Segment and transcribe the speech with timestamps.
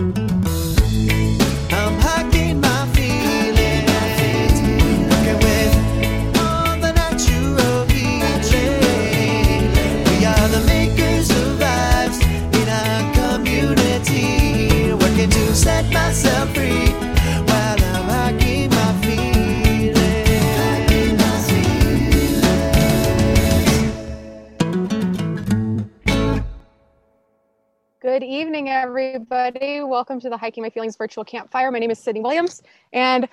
[0.00, 0.29] I'm
[29.10, 29.82] everybody.
[29.82, 31.72] Welcome to the Hiking My Feelings virtual campfire.
[31.72, 32.62] My name is Sydney Williams,
[32.92, 33.28] and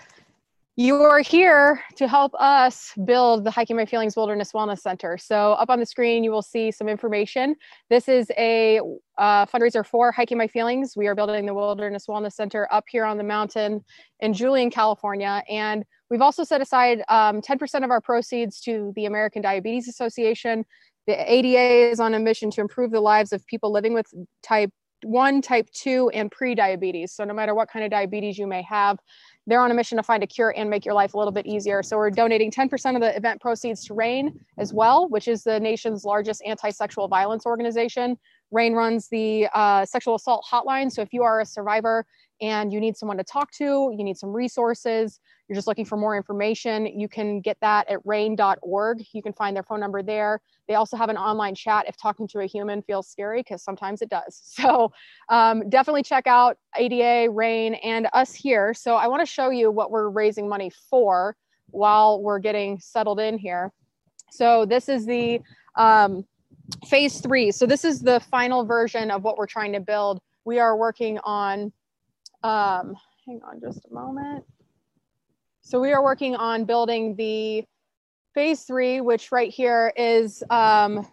[0.76, 5.20] you are here to help us build the Hiking My Feelings Wilderness Wellness Center.
[5.20, 7.56] So, up on the screen, you will see some information.
[7.92, 8.80] This is a
[9.20, 10.94] uh, fundraiser for Hiking My Feelings.
[10.98, 13.86] We are building the Wilderness Wellness Center up here on the mountain
[14.20, 15.44] in Julian, California.
[15.48, 20.66] And we've also set aside um, 10% of our proceeds to the American Diabetes Association.
[21.06, 24.08] The ADA is on a mission to improve the lives of people living with
[24.42, 24.72] type
[25.04, 27.12] 1, type 2, and pre diabetes.
[27.12, 29.00] So, no matter what kind of diabetes you may have,
[29.46, 31.46] they're on a mission to find a cure and make your life a little bit
[31.46, 31.84] easier.
[31.84, 35.60] So, we're donating 10% of the event proceeds to RAINN as well, which is the
[35.60, 38.18] nation's largest anti sexual violence organization.
[38.52, 40.92] RAINN runs the uh, sexual assault hotline.
[40.92, 42.06] So, if you are a survivor
[42.42, 45.98] and you need someone to talk to, you need some resources, you're just looking for
[45.98, 49.04] more information, you can get that at rainn.org.
[49.14, 50.42] You can find their phone number there.
[50.68, 54.02] They also have an online chat if talking to a human feels scary, because sometimes
[54.02, 54.42] it does.
[54.58, 54.92] So
[55.30, 58.74] um, definitely check out ADA, RAINN, and us here.
[58.74, 61.38] So I want to show you what we're raising money for
[61.70, 63.72] while we're getting settled in here.
[64.32, 65.42] So this is the
[65.76, 66.26] um,
[66.88, 67.52] phase three.
[67.52, 70.20] So this is the final version of what we're trying to build.
[70.46, 71.72] We are working on,
[72.44, 72.96] um,
[73.26, 74.44] hang on just a moment.
[75.62, 77.66] So we are working on building the
[78.34, 81.06] phase three, which right here is um,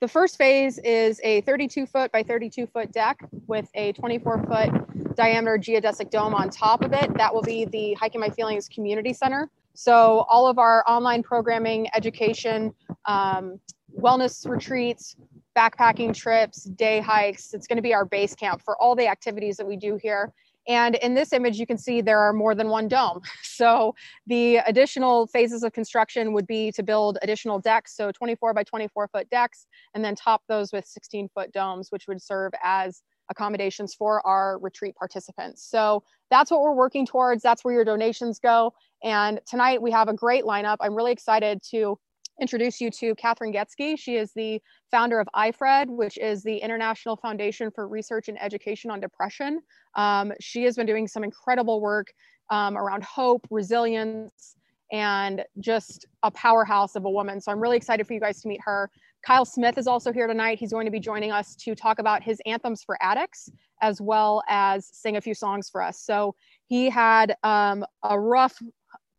[0.00, 5.14] the first phase is a 32 foot by 32 foot deck with a 24 foot
[5.14, 7.12] diameter geodesic dome on top of it.
[7.18, 9.50] That will be the Hiking My Feelings Community Center.
[9.74, 12.72] So all of our online programming, education,
[13.04, 13.60] um,
[13.98, 15.16] wellness retreats,
[15.56, 19.56] backpacking trips, day hikes, it's going to be our base camp for all the activities
[19.58, 20.32] that we do here.
[20.70, 23.20] And in this image, you can see there are more than one dome.
[23.60, 23.94] So
[24.26, 29.08] the additional phases of construction would be to build additional decks, so 24 by 24
[29.08, 33.94] foot decks, and then top those with 16 foot domes, which would serve as accommodations
[33.94, 35.62] for our retreat participants.
[35.68, 37.42] So that's what we're working towards.
[37.42, 38.72] That's where your donations go.
[39.04, 40.76] And tonight we have a great lineup.
[40.80, 41.98] I'm really excited to
[42.40, 43.98] introduce you to Kathryn Goetzke.
[43.98, 48.90] She is the founder of IFRED, which is the International Foundation for Research and Education
[48.90, 49.60] on Depression.
[49.94, 52.08] Um, she has been doing some incredible work
[52.50, 54.56] um, around hope, resilience,
[54.92, 57.40] and just a powerhouse of a woman.
[57.40, 58.90] So I'm really excited for you guys to meet her.
[59.24, 60.58] Kyle Smith is also here tonight.
[60.58, 63.50] He's going to be joining us to talk about his anthems for addicts,
[63.82, 66.00] as well as sing a few songs for us.
[66.00, 66.34] So
[66.66, 68.58] he had um, a rough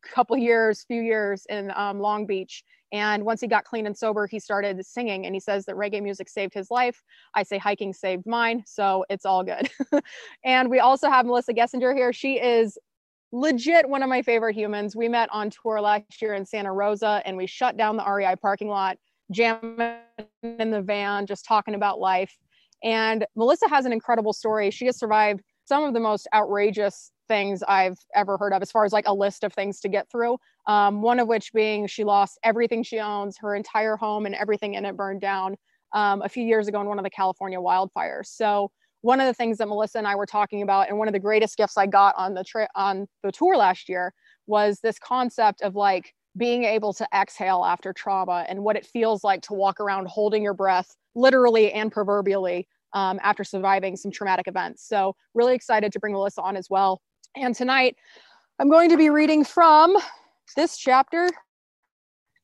[0.02, 2.64] couple years, few years in um, Long Beach.
[2.92, 5.26] And once he got clean and sober, he started singing.
[5.26, 7.02] And he says that reggae music saved his life.
[7.36, 8.64] I say hiking saved mine.
[8.66, 9.70] So it's all good.
[10.44, 12.12] and we also have Melissa Gessinger here.
[12.12, 12.78] She is
[13.32, 14.96] legit one of my favorite humans.
[14.96, 18.36] We met on tour last year in Santa Rosa and we shut down the REI
[18.36, 18.98] parking lot,
[19.32, 20.00] jamming
[20.44, 22.38] in the van, just talking about life.
[22.84, 24.70] And Melissa has an incredible story.
[24.72, 28.84] She has survived some of the most outrageous things I've ever heard of, as far
[28.84, 30.38] as like a list of things to get through.
[30.68, 34.74] Um, one of which being she lost everything she owns, her entire home, and everything
[34.74, 35.56] in it burned down
[35.94, 38.26] um, a few years ago in one of the California wildfires.
[38.26, 41.14] So one of the things that Melissa and I were talking about, and one of
[41.14, 44.14] the greatest gifts I got on the trip on the tour last year,
[44.46, 49.24] was this concept of like being able to exhale after trauma and what it feels
[49.24, 54.48] like to walk around holding your breath, literally and proverbially, um, after surviving some traumatic
[54.50, 54.86] events.
[54.86, 57.02] So, really excited to bring Melissa on as well.
[57.36, 57.96] And tonight,
[58.60, 59.96] I'm going to be reading from
[60.58, 61.30] this chapter,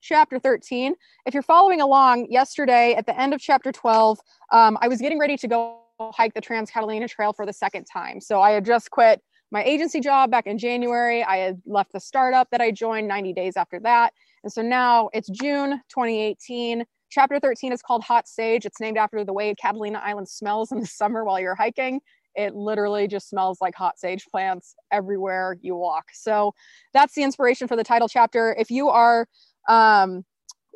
[0.01, 0.95] chapter 13.
[1.25, 4.17] If you're following along, yesterday at the end of chapter 12,
[4.53, 7.85] um, I was getting ready to go hike the Trans Catalina Trail for the second
[7.91, 8.21] time.
[8.21, 9.21] So, I had just quit
[9.51, 11.21] my agency job back in January.
[11.21, 14.13] I had left the startup that I joined 90 days after that.
[14.44, 16.85] And so now it's June 2018.
[17.09, 18.65] Chapter 13 is called Hot Sage.
[18.65, 22.01] It's named after the way Catalina Island smells in the summer while you're hiking.
[22.38, 26.06] It literally just smells like hot sage plants everywhere you walk.
[26.13, 26.54] So
[26.94, 28.56] that's the inspiration for the title chapter.
[28.57, 29.28] If you are
[29.68, 30.24] um,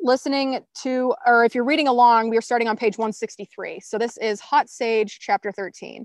[0.02, 3.80] listening to, or if you're reading along, we are starting on page 163.
[3.80, 6.04] So this is Hot Sage, chapter 13.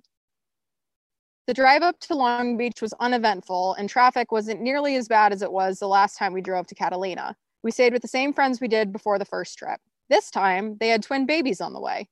[1.48, 5.42] The drive up to Long Beach was uneventful, and traffic wasn't nearly as bad as
[5.42, 7.36] it was the last time we drove to Catalina.
[7.64, 9.80] We stayed with the same friends we did before the first trip.
[10.10, 12.10] This time, they had twin babies on the way.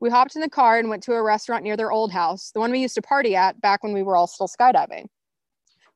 [0.00, 2.60] We hopped in the car and went to a restaurant near their old house, the
[2.60, 5.08] one we used to party at back when we were all still skydiving.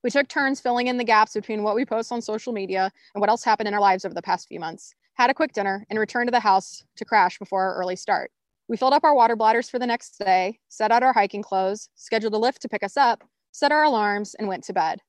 [0.02, 3.20] We took turns filling in the gaps between what we post on social media and
[3.22, 5.86] what else happened in our lives over the past few months, had a quick dinner,
[5.88, 8.30] and returned to the house to crash before our early start.
[8.68, 11.88] We filled up our water bladders for the next day, set out our hiking clothes,
[11.94, 15.00] scheduled a Lyft to pick us up, set our alarms, and went to bed.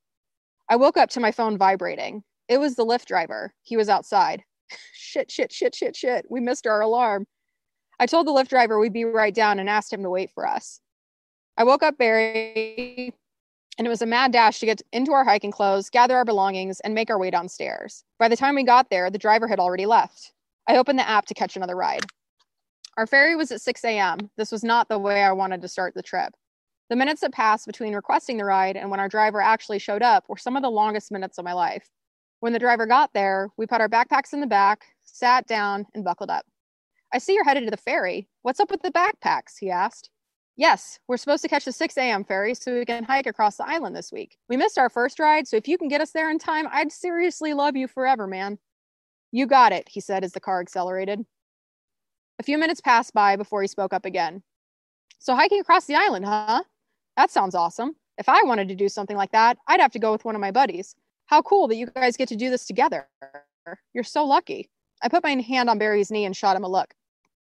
[0.70, 2.24] I woke up to my phone vibrating.
[2.48, 3.54] It was the Lyft driver.
[3.62, 4.44] He was outside.
[4.94, 6.26] shit, shit, shit, shit, shit.
[6.30, 7.28] We missed our alarm.
[8.00, 10.48] I told the Lyft driver we'd be right down and asked him to wait for
[10.48, 10.82] us.
[11.58, 13.14] I woke up Barry,
[13.78, 16.82] and it was a mad dash to get into our hiking clothes, gather our belongings,
[16.82, 18.04] and make our way downstairs.
[18.20, 20.34] By the time we got there, the driver had already left.
[20.68, 22.06] I opened the app to catch another ride.
[22.98, 24.30] Our ferry was at 6 a.m.
[24.38, 26.34] This was not the way I wanted to start the trip.
[26.90, 30.30] The minutes that passed between requesting the ride and when our driver actually showed up
[30.30, 31.90] were some of the longest minutes of my life.
[32.42, 36.04] When the driver got there, we put our backpacks in the back, sat down, and
[36.04, 36.46] buckled up.
[37.16, 38.28] I see you're headed to the ferry.
[38.42, 39.58] What's up with the backpacks?
[39.58, 40.10] He asked.
[40.58, 42.26] Yes, we're supposed to catch the 6 a.m.
[42.26, 44.38] ferry so we can hike across the island this week.
[44.50, 46.92] We missed our first ride, so if you can get us there in time, I'd
[46.92, 48.60] seriously love you forever, man.
[49.32, 51.26] You got it, he said as the car accelerated.
[52.38, 54.44] A few minutes passed by before he spoke up again.
[55.20, 56.64] So, hiking across the island, huh?
[57.16, 57.96] That sounds awesome.
[58.18, 60.42] If I wanted to do something like that, I'd have to go with one of
[60.42, 60.96] my buddies.
[61.28, 63.08] How cool that you guys get to do this together.
[63.94, 64.70] You're so lucky.
[65.02, 66.94] I put my hand on Barry's knee and shot him a look.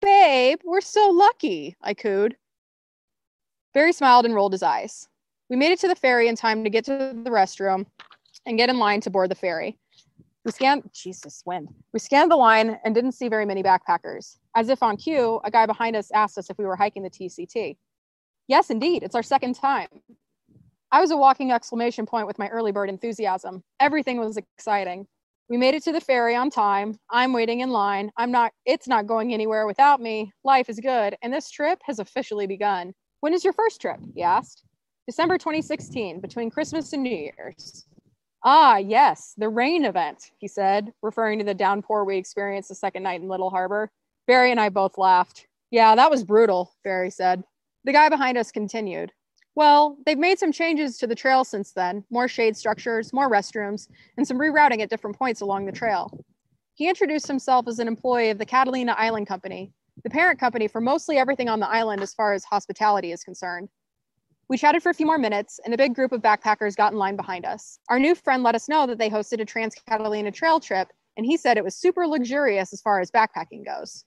[0.04, 2.36] Babe, we're so lucky, I cooed.
[3.74, 5.08] Barry smiled and rolled his eyes.
[5.50, 7.86] We made it to the ferry in time to get to the restroom
[8.46, 9.78] and get in line to board the ferry.
[10.44, 11.70] We scanned, Jesus, wind.
[11.94, 14.40] We scanned the line and didn't see very many backpackers.
[14.56, 17.10] As if on cue, a guy behind us asked us if we were hiking the
[17.10, 17.78] TCT.
[18.50, 19.88] Yes, indeed, it's our second time.
[20.92, 23.64] I was a walking exclamation point with my early bird enthusiasm.
[23.80, 25.08] Everything was exciting.
[25.50, 26.98] We made it to the ferry on time.
[27.10, 28.12] I'm waiting in line.
[28.18, 30.32] I'm not, it's not going anywhere without me.
[30.44, 31.16] Life is good.
[31.22, 32.94] And this trip has officially begun.
[33.20, 34.00] When is your first trip?
[34.16, 34.64] He asked.
[35.06, 37.86] December 2016, between Christmas and New Year's.
[38.46, 43.04] Ah, yes, the rain event, he said, referring to the downpour we experienced the second
[43.04, 43.92] night in Little Harbor.
[44.28, 45.48] Barry and I both laughed.
[45.72, 47.44] Yeah, that was brutal, Barry said.
[47.84, 49.12] The guy behind us continued.
[49.56, 53.88] Well, they've made some changes to the trail since then more shade structures, more restrooms,
[54.18, 56.26] and some rerouting at different points along the trail.
[56.74, 59.72] He introduced himself as an employee of the Catalina Island Company,
[60.04, 63.70] the parent company for mostly everything on the island as far as hospitality is concerned.
[64.50, 66.98] We chatted for a few more minutes, and a big group of backpackers got in
[66.98, 67.80] line behind us.
[67.90, 71.26] Our new friend let us know that they hosted a Trans Catalina trail trip, and
[71.26, 74.04] he said it was super luxurious as far as backpacking goes.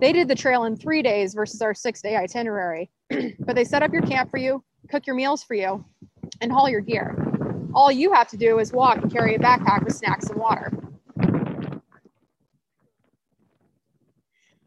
[0.00, 2.90] They did the trail in three days versus our six day itinerary,
[3.40, 5.84] but they set up your camp for you, cook your meals for you,
[6.40, 7.16] and haul your gear.
[7.74, 10.72] All you have to do is walk and carry a backpack with snacks and water.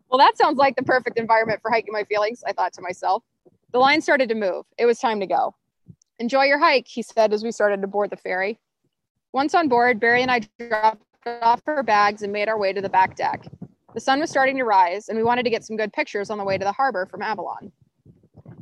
[0.09, 3.23] Well, that sounds like the perfect environment for hiking my feelings, I thought to myself.
[3.71, 4.65] The line started to move.
[4.77, 5.55] It was time to go.
[6.19, 8.59] Enjoy your hike, he said as we started to board the ferry.
[9.33, 12.81] Once on board, Barry and I dropped off our bags and made our way to
[12.81, 13.47] the back deck.
[13.93, 16.37] The sun was starting to rise, and we wanted to get some good pictures on
[16.37, 17.71] the way to the harbor from Avalon.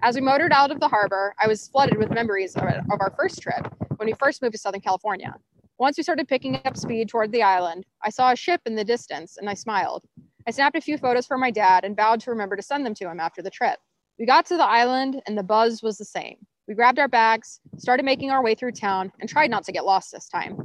[0.01, 3.13] As we motored out of the harbor, I was flooded with memories of, of our
[3.17, 3.67] first trip
[3.97, 5.35] when we first moved to Southern California.
[5.77, 8.83] Once we started picking up speed toward the island, I saw a ship in the
[8.85, 10.05] distance and I smiled.
[10.47, 12.93] I snapped a few photos for my dad and vowed to remember to send them
[12.95, 13.77] to him after the trip.
[14.17, 16.37] We got to the island and the buzz was the same.
[16.69, 19.85] We grabbed our bags, started making our way through town, and tried not to get
[19.85, 20.57] lost this time.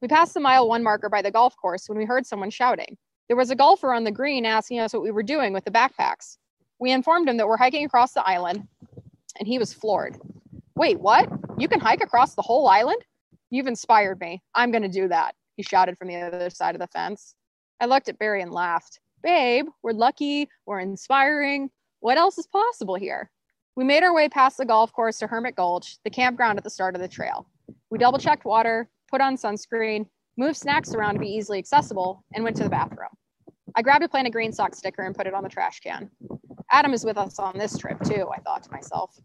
[0.00, 2.96] We passed the mile one marker by the golf course when we heard someone shouting.
[3.28, 5.70] There was a golfer on the green asking us what we were doing with the
[5.70, 6.36] backpacks.
[6.82, 8.66] We informed him that we're hiking across the island,
[9.38, 10.18] and he was floored.
[10.74, 11.30] Wait, what?
[11.56, 13.00] You can hike across the whole island?
[13.50, 14.42] You've inspired me.
[14.56, 17.36] I'm going to do that, he shouted from the other side of the fence.
[17.80, 18.98] I looked at Barry and laughed.
[19.22, 21.70] Babe, we're lucky, we're inspiring.
[22.00, 23.30] What else is possible here?
[23.76, 26.70] We made our way past the golf course to Hermit Gulch, the campground at the
[26.70, 27.46] start of the trail.
[27.90, 32.42] We double checked water, put on sunscreen, moved snacks around to be easily accessible, and
[32.42, 33.10] went to the bathroom.
[33.74, 36.10] I grabbed a plant Planet Green Sock sticker and put it on the trash can.
[36.70, 39.18] Adam is with us on this trip too, I thought to myself.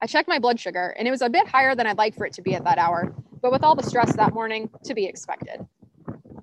[0.00, 2.24] I checked my blood sugar, and it was a bit higher than I'd like for
[2.24, 3.12] it to be at that hour,
[3.42, 5.66] but with all the stress that morning, to be expected.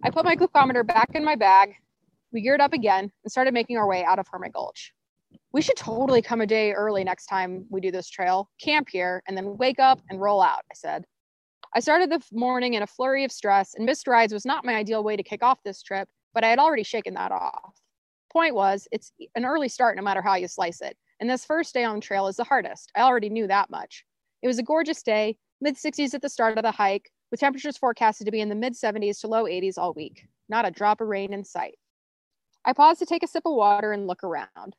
[0.03, 1.75] I put my glucometer back in my bag.
[2.33, 4.93] We geared up again and started making our way out of Hermit Gulch.
[5.53, 9.23] We should totally come a day early next time we do this trail, camp here,
[9.25, 11.05] and then wake up and roll out, I said.
[11.73, 14.75] I started the morning in a flurry of stress, and missed rides was not my
[14.75, 17.73] ideal way to kick off this trip, but I had already shaken that off.
[18.31, 20.97] Point was, it's an early start no matter how you slice it.
[21.19, 22.91] And this first day on trail is the hardest.
[22.95, 24.05] I already knew that much.
[24.43, 27.77] It was a gorgeous day, mid 60s at the start of the hike, with temperatures
[27.77, 30.27] forecasted to be in the mid 70s to low 80s all week.
[30.49, 31.75] Not a drop of rain in sight.
[32.65, 34.75] I paused to take a sip of water and look around.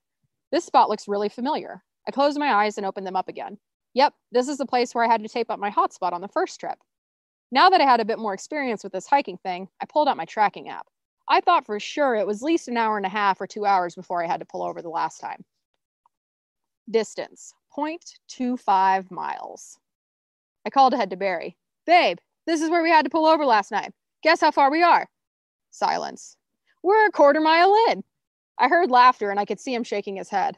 [0.52, 1.82] This spot looks really familiar.
[2.06, 3.58] I closed my eyes and opened them up again.
[3.94, 6.28] Yep, this is the place where I had to tape up my hotspot on the
[6.28, 6.78] first trip.
[7.50, 10.16] Now that I had a bit more experience with this hiking thing, I pulled out
[10.16, 10.86] my tracking app.
[11.28, 13.66] I thought for sure it was at least an hour and a half or two
[13.66, 15.44] hours before I had to pull over the last time.
[16.90, 19.78] Distance 0.25 miles.
[20.64, 21.56] I called ahead to Barry.
[21.84, 23.92] Babe, this is where we had to pull over last night.
[24.22, 25.08] Guess how far we are?
[25.70, 26.36] Silence.
[26.82, 28.04] We're a quarter mile in.
[28.58, 30.56] I heard laughter and I could see him shaking his head.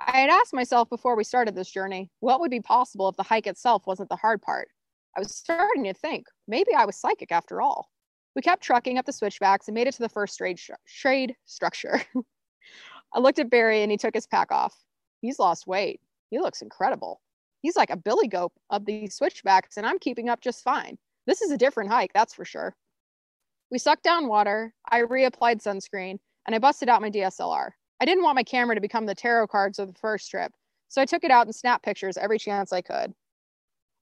[0.00, 3.22] I had asked myself before we started this journey what would be possible if the
[3.22, 4.68] hike itself wasn't the hard part.
[5.16, 7.90] I was starting to think maybe I was psychic after all.
[8.36, 12.02] We kept trucking up the switchbacks and made it to the first trade, trade structure.
[13.14, 14.76] I looked at Barry and he took his pack off.
[15.22, 16.02] He's lost weight.
[16.30, 17.22] He looks incredible.
[17.62, 20.98] He's like a billy goat of these switchbacks, and I'm keeping up just fine.
[21.26, 22.76] This is a different hike, that's for sure.
[23.70, 24.74] We sucked down water.
[24.90, 27.70] I reapplied sunscreen and I busted out my DSLR.
[28.00, 30.52] I didn't want my camera to become the tarot cards of the first trip,
[30.88, 33.14] so I took it out and snapped pictures every chance I could.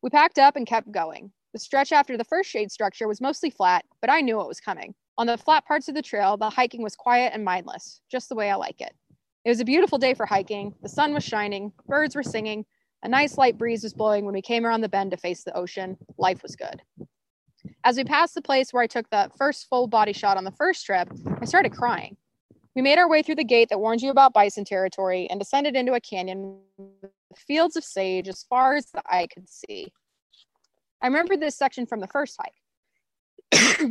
[0.03, 1.31] We packed up and kept going.
[1.55, 4.59] The stretch after the first shade structure was mostly flat, but I knew it was
[4.59, 4.93] coming.
[5.19, 8.35] On the flat parts of the trail, the hiking was quiet and mindless, just the
[8.35, 8.93] way I like it.
[9.45, 10.75] It was a beautiful day for hiking.
[10.83, 12.67] The sun was shining, birds were singing,
[13.05, 15.57] a nice light breeze was blowing when we came around the bend to face the
[15.57, 15.97] ocean.
[16.19, 16.83] Life was good.
[17.85, 20.51] As we passed the place where I took the first full body shot on the
[20.51, 21.09] first trip,
[21.41, 22.17] I started crying.
[22.75, 25.77] We made our way through the gate that warns you about bison territory and descended
[25.77, 29.93] into a canyon with fields of sage as far as the eye could see.
[31.05, 33.79] I remember this section from the first hike.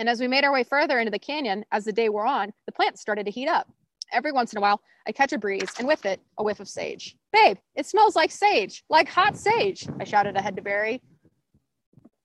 [0.00, 2.52] and as we made our way further into the canyon, as the day wore on,
[2.66, 3.70] the plants started to heat up.
[4.12, 6.68] Every once in a while, I catch a breeze, and with it, a whiff of
[6.68, 7.16] sage.
[7.32, 11.00] Babe, it smells like sage, like hot sage, I shouted ahead to Barry.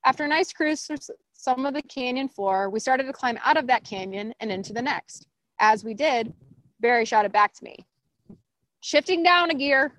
[0.04, 0.96] After a nice cruise through
[1.32, 4.72] some of the canyon floor, we started to climb out of that canyon and into
[4.72, 5.28] the next.
[5.60, 6.32] As we did,
[6.80, 7.76] Barry shouted back to me,
[8.80, 9.92] shifting down a gear.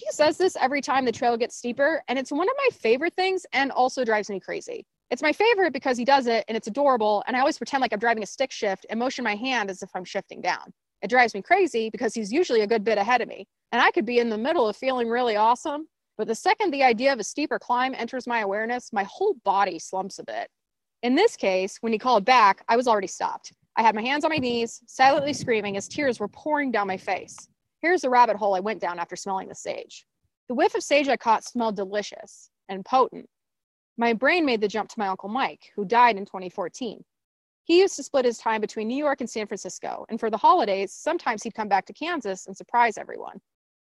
[0.00, 3.12] He says this every time the trail gets steeper, and it's one of my favorite
[3.16, 4.86] things and also drives me crazy.
[5.10, 7.92] It's my favorite because he does it and it's adorable, and I always pretend like
[7.92, 10.72] I'm driving a stick shift and motion my hand as if I'm shifting down.
[11.02, 13.90] It drives me crazy because he's usually a good bit ahead of me, and I
[13.90, 15.86] could be in the middle of feeling really awesome.
[16.16, 19.78] But the second the idea of a steeper climb enters my awareness, my whole body
[19.78, 20.48] slumps a bit.
[21.02, 23.52] In this case, when he called back, I was already stopped.
[23.76, 26.96] I had my hands on my knees, silently screaming as tears were pouring down my
[26.96, 27.49] face.
[27.82, 30.04] Here's the rabbit hole I went down after smelling the sage.
[30.48, 33.26] The whiff of sage I caught smelled delicious and potent.
[33.96, 37.02] My brain made the jump to my Uncle Mike, who died in 2014.
[37.64, 40.36] He used to split his time between New York and San Francisco, and for the
[40.36, 43.40] holidays, sometimes he'd come back to Kansas and surprise everyone.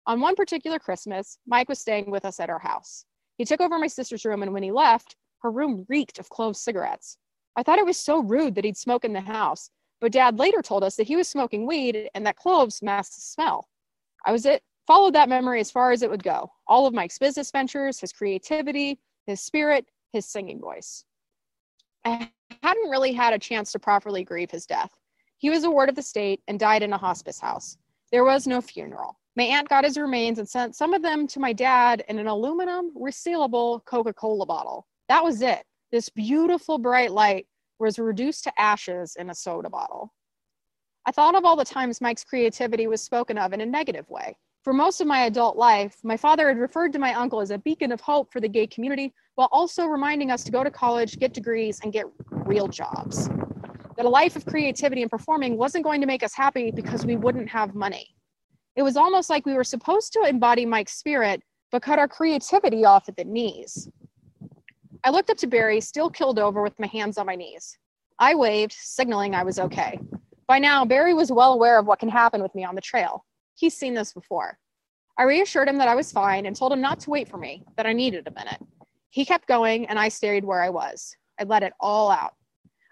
[0.06, 3.04] On one particular Christmas, Mike was staying with us at our house.
[3.38, 6.56] He took over my sister's room, and when he left, her room reeked of clove
[6.56, 7.16] cigarettes.
[7.56, 9.70] I thought it was so rude that he'd smoke in the house,
[10.00, 13.20] but dad later told us that he was smoking weed and that cloves masked the
[13.20, 13.68] smell.
[14.24, 16.50] I was it followed that memory as far as it would go.
[16.66, 21.04] All of Mike's business ventures, his creativity, his spirit, his singing voice.
[22.04, 22.30] I
[22.62, 24.90] hadn't really had a chance to properly grieve his death.
[25.38, 27.76] He was a ward of the state and died in a hospice house.
[28.10, 29.18] There was no funeral.
[29.36, 32.26] My aunt got his remains and sent some of them to my dad in an
[32.26, 34.86] aluminum resealable Coca Cola bottle.
[35.08, 35.64] That was it.
[35.92, 37.46] This beautiful bright light
[37.78, 40.12] was reduced to ashes in a soda bottle.
[41.10, 44.36] I thought of all the times Mike's creativity was spoken of in a negative way.
[44.62, 47.58] For most of my adult life, my father had referred to my uncle as a
[47.58, 51.18] beacon of hope for the gay community while also reminding us to go to college,
[51.18, 53.28] get degrees, and get real jobs.
[53.96, 57.16] That a life of creativity and performing wasn't going to make us happy because we
[57.16, 58.14] wouldn't have money.
[58.76, 62.84] It was almost like we were supposed to embody Mike's spirit, but cut our creativity
[62.84, 63.88] off at the knees.
[65.02, 67.76] I looked up to Barry, still killed over with my hands on my knees.
[68.20, 69.98] I waved, signaling I was okay.
[70.50, 73.24] By now, Barry was well aware of what can happen with me on the trail.
[73.54, 74.58] He's seen this before.
[75.16, 77.62] I reassured him that I was fine and told him not to wait for me,
[77.76, 78.60] that I needed a minute.
[79.10, 81.14] He kept going, and I stayed where I was.
[81.38, 82.34] I let it all out.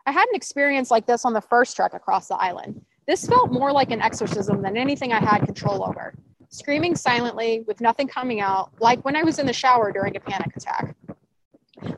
[0.07, 2.81] I had an experience like this on the first trek across the island.
[3.09, 6.15] This felt more like an exorcism than anything I had control over.
[6.51, 10.21] Screaming silently with nothing coming out, like when I was in the shower during a
[10.21, 10.95] panic attack.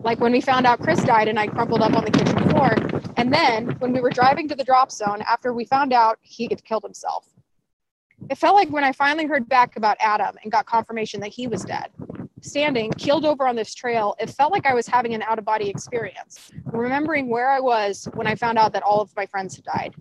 [0.01, 2.75] Like when we found out Chris died and I crumpled up on the kitchen floor.
[3.17, 6.47] And then when we were driving to the drop zone after we found out he
[6.51, 7.29] had killed himself.
[8.29, 11.47] It felt like when I finally heard back about Adam and got confirmation that he
[11.47, 11.91] was dead.
[12.43, 15.45] Standing, keeled over on this trail, it felt like I was having an out of
[15.45, 19.57] body experience, remembering where I was when I found out that all of my friends
[19.57, 19.95] had died.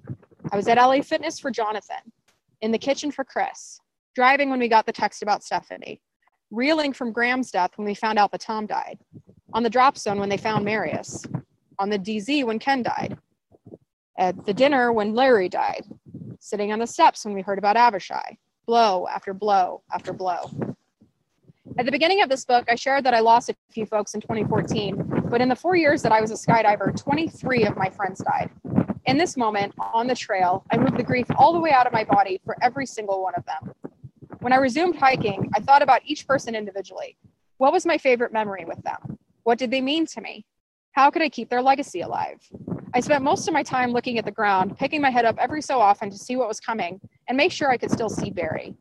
[0.52, 1.98] I was at LA Fitness for Jonathan,
[2.62, 3.80] in the kitchen for Chris,
[4.16, 6.02] driving when we got the text about Stephanie,
[6.52, 9.00] reeling from Graham's death when we found out that Tom died,
[9.54, 11.26] on the drop zone when they found Marius,
[11.78, 13.18] on the DZ when Ken died,
[14.18, 15.86] at the dinner when Larry died,
[16.40, 20.52] sitting on the steps when we heard about Avishai, blow after blow after blow.
[21.78, 24.22] At the beginning of this book, I shared that I lost a few folks in
[24.22, 28.20] 2014, but in the four years that I was a skydiver, 23 of my friends
[28.20, 28.50] died.
[29.06, 31.94] In this moment, on the trail, I moved the grief all the way out of
[31.94, 33.74] my body for every single one of them.
[34.40, 37.18] When I resumed hiking, I thought about each person individually.
[37.58, 39.19] What was my favorite memory with them?
[39.50, 40.46] What did they mean to me?
[40.92, 42.40] How could I keep their legacy alive?
[42.94, 45.64] I spent most of my time looking at the ground, picking my head up every
[45.64, 48.76] so often to see what was coming and make sure I could still see Barry.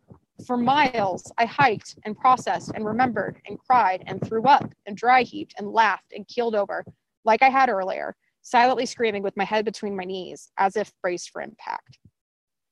[0.46, 5.22] For miles, I hiked and processed and remembered and cried and threw up and dry
[5.22, 6.84] heaved and laughed and keeled over,
[7.24, 11.30] like I had earlier, silently screaming with my head between my knees, as if braced
[11.30, 11.98] for impact.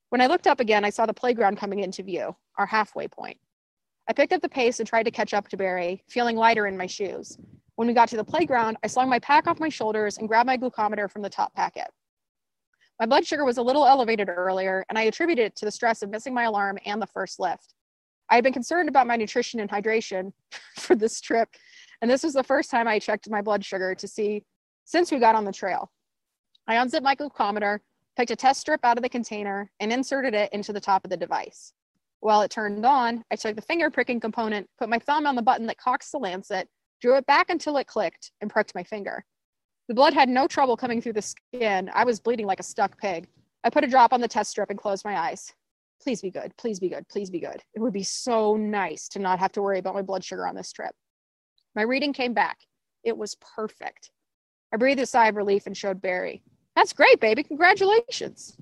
[0.09, 3.39] When I looked up again, I saw the playground coming into view, our halfway point.
[4.07, 6.77] I picked up the pace and tried to catch up to Barry, feeling lighter in
[6.77, 7.39] my shoes.
[7.77, 10.47] When we got to the playground, I slung my pack off my shoulders and grabbed
[10.47, 11.85] my glucometer from the top packet.
[12.99, 16.01] My blood sugar was a little elevated earlier, and I attributed it to the stress
[16.01, 17.75] of missing my alarm and the first Lyft.
[18.31, 20.33] I had been concerned about my nutrition and hydration
[20.79, 21.49] for this trip,
[22.01, 24.43] and this was the first time I checked my blood sugar to see
[24.85, 25.91] since we got on the trail.
[26.67, 27.81] I unzipped my glucometer,
[28.15, 31.11] picked a test strip out of the container, and inserted it into the top of
[31.11, 31.73] the device.
[32.21, 35.43] While it turned on, I took the finger pricking component, put my thumb on the
[35.43, 36.67] button that cocks the lancet,
[37.01, 39.23] drew it back until it clicked, and pricked my finger.
[39.87, 41.89] The blood had no trouble coming through the skin.
[41.93, 43.27] I was bleeding like a stuck pig.
[43.63, 45.53] I put a drop on the test strip and closed my eyes.
[46.01, 46.53] Please be good.
[46.57, 47.07] Please be good.
[47.09, 47.63] Please be good.
[47.73, 50.55] It would be so nice to not have to worry about my blood sugar on
[50.55, 50.91] this trip.
[51.75, 52.57] My reading came back.
[53.03, 54.11] It was perfect.
[54.73, 56.43] I breathed a sigh of relief and showed Barry.
[56.75, 57.43] That's great, baby.
[57.43, 58.57] Congratulations.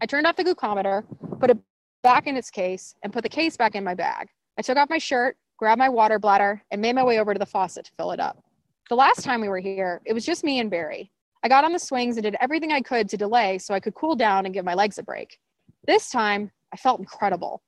[0.00, 1.04] I turned off the glucometer,
[1.38, 1.58] put it
[2.02, 4.28] back in its case, and put the case back in my bag.
[4.58, 7.38] I took off my shirt, grabbed my water bladder, and made my way over to
[7.38, 8.42] the faucet to fill it up.
[8.88, 11.10] The last time we were here, it was just me and Barry.
[11.42, 13.94] I got on the swings and did everything I could to delay so I could
[13.94, 15.38] cool down and give my legs a break.
[15.86, 17.62] This time, I felt incredible.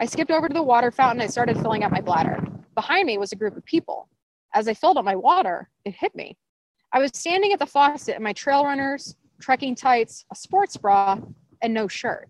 [0.00, 2.42] I skipped over to the water fountain and started filling up my bladder.
[2.74, 4.08] Behind me was a group of people.
[4.54, 6.36] As I filled up my water, it hit me.
[6.92, 11.18] I was standing at the faucet in my trail runners, trekking tights, a sports bra,
[11.62, 12.28] and no shirt.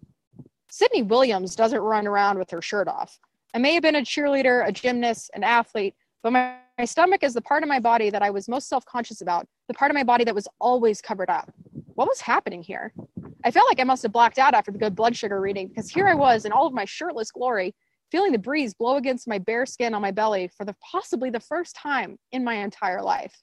[0.70, 3.18] Sydney Williams doesn't run around with her shirt off.
[3.54, 7.34] I may have been a cheerleader, a gymnast, an athlete, but my, my stomach is
[7.34, 9.94] the part of my body that I was most self conscious about, the part of
[9.94, 11.50] my body that was always covered up.
[11.94, 12.92] What was happening here?
[13.44, 15.90] I felt like I must have blacked out after the good blood sugar reading because
[15.90, 17.74] here I was in all of my shirtless glory,
[18.10, 21.40] feeling the breeze blow against my bare skin on my belly for the possibly the
[21.40, 23.42] first time in my entire life.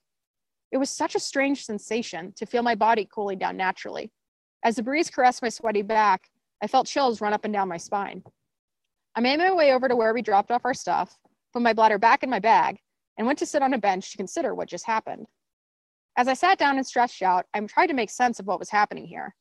[0.72, 4.12] It was such a strange sensation to feel my body cooling down naturally.
[4.64, 6.30] As the breeze caressed my sweaty back,
[6.62, 8.24] I felt chills run up and down my spine.
[9.16, 11.18] I made my way over to where we dropped off our stuff,
[11.54, 12.80] put my bladder back in my bag,
[13.18, 15.26] and went to sit on a bench to consider what just happened.
[16.18, 18.70] As I sat down and stretched out, I tried to make sense of what was
[18.70, 19.34] happening here.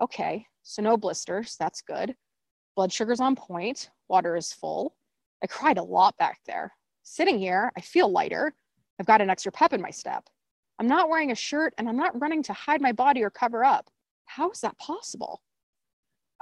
[0.00, 2.14] Okay, so no blisters, that's good.
[2.74, 4.94] Blood sugar's on point, water is full.
[5.42, 6.72] I cried a lot back there.
[7.02, 8.54] Sitting here, I feel lighter.
[8.98, 10.24] I've got an extra pep in my step.
[10.78, 13.62] I'm not wearing a shirt and I'm not running to hide my body or cover
[13.62, 13.90] up.
[14.24, 15.42] How is that possible?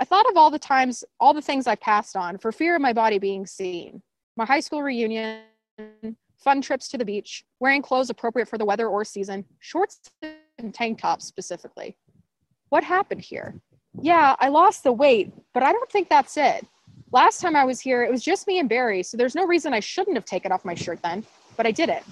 [0.01, 2.81] I thought of all the times, all the things I passed on for fear of
[2.81, 4.01] my body being seen.
[4.35, 5.43] My high school reunion,
[6.39, 10.01] fun trips to the beach, wearing clothes appropriate for the weather or season, shorts
[10.59, 11.99] and tank tops specifically.
[12.71, 13.61] What happened here?
[14.01, 16.67] Yeah, I lost the weight, but I don't think that's it.
[17.13, 19.75] Last time I was here, it was just me and Barry, so there's no reason
[19.75, 21.27] I shouldn't have taken off my shirt then,
[21.59, 22.05] but I did it.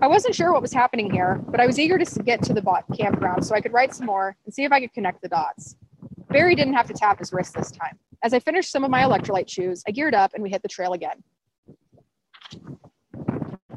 [0.00, 2.62] I wasn't sure what was happening here, but I was eager to get to the
[2.62, 5.28] bot campground so I could write some more and see if I could connect the
[5.28, 5.76] dots.
[6.32, 7.98] Barry didn't have to tap his wrist this time.
[8.24, 10.68] As I finished some of my electrolyte chews, I geared up and we hit the
[10.68, 11.22] trail again.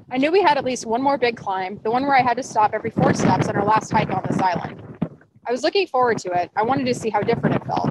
[0.09, 2.37] I knew we had at least one more big climb, the one where I had
[2.37, 4.81] to stop every four steps on our last hike on this island.
[5.45, 6.49] I was looking forward to it.
[6.55, 7.89] I wanted to see how different it felt.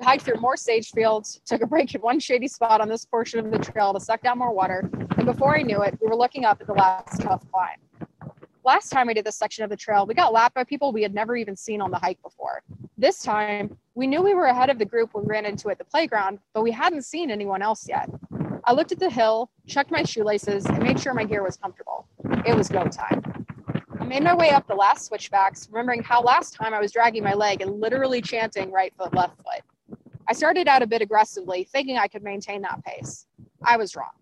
[0.00, 3.04] We hiked through more sage fields, took a break in one shady spot on this
[3.04, 6.08] portion of the trail to suck down more water, and before I knew it, we
[6.08, 7.78] were looking up at the last tough climb.
[8.64, 11.02] Last time we did this section of the trail, we got lapped by people we
[11.02, 12.62] had never even seen on the hike before.
[13.04, 15.84] This time, we knew we were ahead of the group we ran into at the
[15.84, 18.08] playground, but we hadn't seen anyone else yet.
[18.64, 22.08] I looked at the hill, checked my shoelaces, and made sure my gear was comfortable.
[22.46, 23.44] It was go time.
[24.00, 27.22] I made my way up the last switchbacks, remembering how last time I was dragging
[27.22, 29.98] my leg and literally chanting right foot, left foot.
[30.26, 33.26] I started out a bit aggressively, thinking I could maintain that pace.
[33.62, 34.14] I was wrong.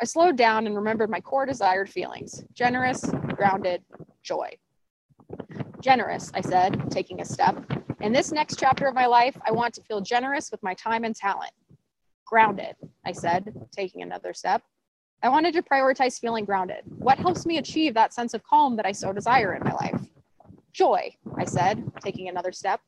[0.00, 3.82] I slowed down and remembered my core desired feelings generous, grounded,
[4.22, 4.56] joy.
[5.80, 7.56] Generous, I said, taking a step.
[8.00, 11.04] In this next chapter of my life, I want to feel generous with my time
[11.04, 11.52] and talent.
[12.26, 14.62] Grounded, I said, taking another step.
[15.22, 16.82] I wanted to prioritize feeling grounded.
[16.86, 20.00] What helps me achieve that sense of calm that I so desire in my life?
[20.72, 22.80] Joy, I said, taking another step.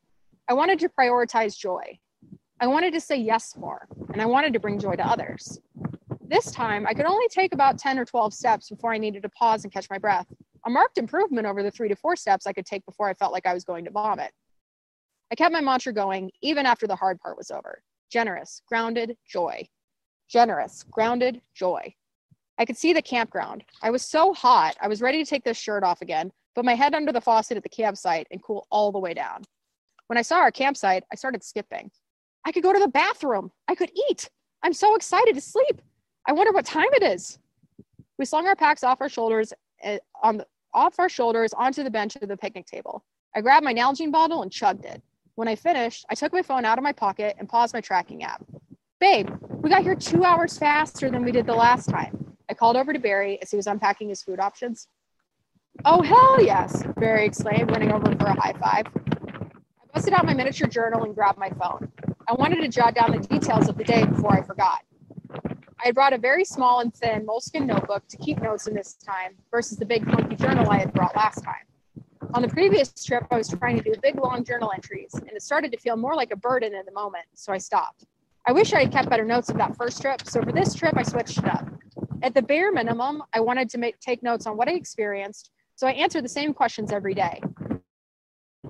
[0.48, 1.98] I wanted to prioritize joy.
[2.60, 5.60] I wanted to say yes more, and I wanted to bring joy to others.
[6.20, 9.28] This time, I could only take about 10 or 12 steps before I needed to
[9.30, 10.26] pause and catch my breath,
[10.66, 13.32] a marked improvement over the three to four steps I could take before I felt
[13.32, 14.32] like I was going to vomit.
[15.30, 19.66] I kept my mantra going even after the hard part was over generous, grounded, joy.
[20.28, 21.94] Generous, grounded, joy.
[22.58, 23.64] I could see the campground.
[23.82, 26.74] I was so hot, I was ready to take this shirt off again, put my
[26.74, 29.42] head under the faucet at the campsite, and cool all the way down.
[30.08, 31.90] When I saw our campsite, I started skipping.
[32.44, 33.50] I could go to the bathroom.
[33.68, 34.28] I could eat.
[34.62, 35.80] I'm so excited to sleep.
[36.26, 37.38] I wonder what time it is.
[38.18, 39.52] We slung our packs off our shoulders
[39.84, 43.04] uh, on the, off our shoulders onto the bench of the picnic table.
[43.34, 45.02] I grabbed my Nalgene bottle and chugged it.
[45.34, 48.22] When I finished, I took my phone out of my pocket and paused my tracking
[48.22, 48.44] app.
[49.00, 49.30] Babe,
[49.62, 52.36] we got here two hours faster than we did the last time.
[52.48, 54.88] I called over to Barry as he was unpacking his food options.
[55.84, 58.86] Oh, hell yes, Barry exclaimed, running over for a high five.
[58.94, 61.90] I busted out my miniature journal and grabbed my phone.
[62.28, 64.80] I wanted to jot down the details of the day before I forgot.
[65.84, 69.32] I brought a very small and thin moleskin notebook to keep notes in this time
[69.50, 71.66] versus the big funky journal I had brought last time.
[72.34, 75.42] On the previous trip, I was trying to do big long journal entries, and it
[75.42, 78.04] started to feel more like a burden in the moment, so I stopped.
[78.46, 80.96] I wish I had kept better notes of that first trip, so for this trip,
[80.96, 81.66] I switched it up.
[82.22, 85.88] At the bare minimum, I wanted to make, take notes on what I experienced, so
[85.88, 87.40] I answered the same questions every day.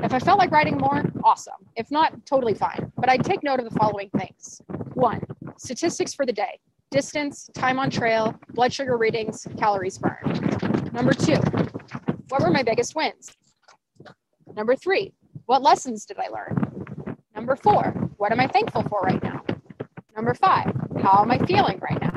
[0.03, 1.69] If I felt like writing more, awesome.
[1.77, 2.91] If not, totally fine.
[2.97, 4.63] But I'd take note of the following things.
[4.95, 5.21] One,
[5.59, 6.59] statistics for the day
[6.93, 10.93] distance, time on trail, blood sugar readings, calories burned.
[10.93, 11.39] Number two,
[12.29, 13.35] what were my biggest wins?
[14.55, 15.15] Number three,
[15.47, 17.17] what lessons did I learn?
[17.35, 19.43] Number four, what am I thankful for right now?
[20.15, 20.71] Number five,
[21.03, 22.15] how am I feeling right now?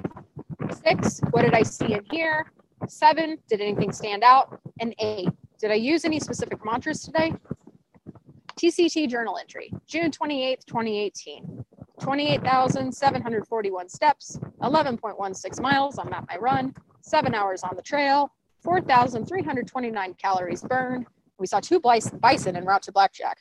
[0.83, 2.51] Six, what did I see and hear?
[2.87, 4.59] Seven, did anything stand out?
[4.81, 7.33] And eight, did I use any specific mantras today?
[8.59, 11.65] TCT journal entry, June 28th, 2018.
[12.01, 18.31] 28,741 steps, 11.16 miles on Map My Run, seven hours on the trail,
[18.63, 21.05] 4,329 calories burned.
[21.37, 23.37] We saw two bison en route to Blackjack.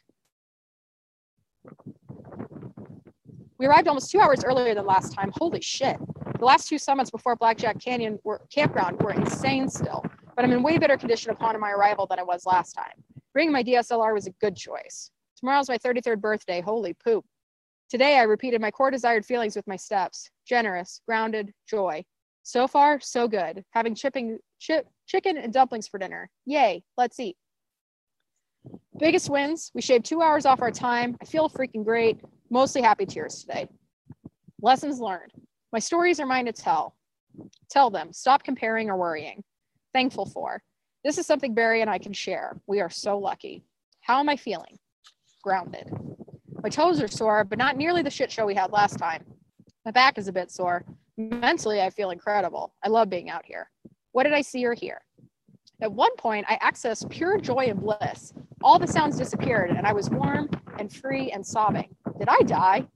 [3.57, 5.33] We arrived almost two hours earlier than last time.
[5.35, 5.97] Holy shit.
[6.39, 10.05] The last two summits before Blackjack Canyon were, campground were insane still,
[10.37, 13.03] but I'm in way better condition upon my arrival than I was last time.
[13.33, 15.11] Bringing my DSLR was a good choice.
[15.39, 16.61] Tomorrow's my 33rd birthday.
[16.61, 17.25] Holy poop.
[17.89, 22.05] Today, I repeated my core desired feelings with my steps generous, grounded, joy.
[22.43, 23.65] So far, so good.
[23.71, 26.29] Having chipping, chip, chicken and dumplings for dinner.
[26.47, 27.37] Yay, let's eat.
[28.99, 31.17] Biggest wins we shaved two hours off our time.
[31.21, 32.21] I feel freaking great.
[32.51, 33.69] Mostly happy tears today.
[34.61, 35.33] Lessons learned.
[35.73, 36.95] My stories are mine to tell.
[37.71, 38.13] Tell them.
[38.13, 39.43] Stop comparing or worrying.
[39.93, 40.63] Thankful for.
[41.05, 42.61] This is something Barry and I can share.
[42.67, 43.65] We are so lucky.
[44.01, 44.79] How am I feeling?
[45.43, 45.91] Grounded.
[46.65, 49.23] My toes are sore, but not nearly the shit show we had last time.
[49.85, 50.83] My back is a bit sore.
[51.19, 52.73] Mentally, I feel incredible.
[52.83, 53.71] I love being out here.
[54.13, 55.03] What did I see or hear?
[55.83, 58.33] At one point, I accessed pure joy and bliss.
[58.63, 60.49] All the sounds disappeared, and I was warm
[60.79, 61.95] and free and sobbing.
[62.19, 62.87] Did I die?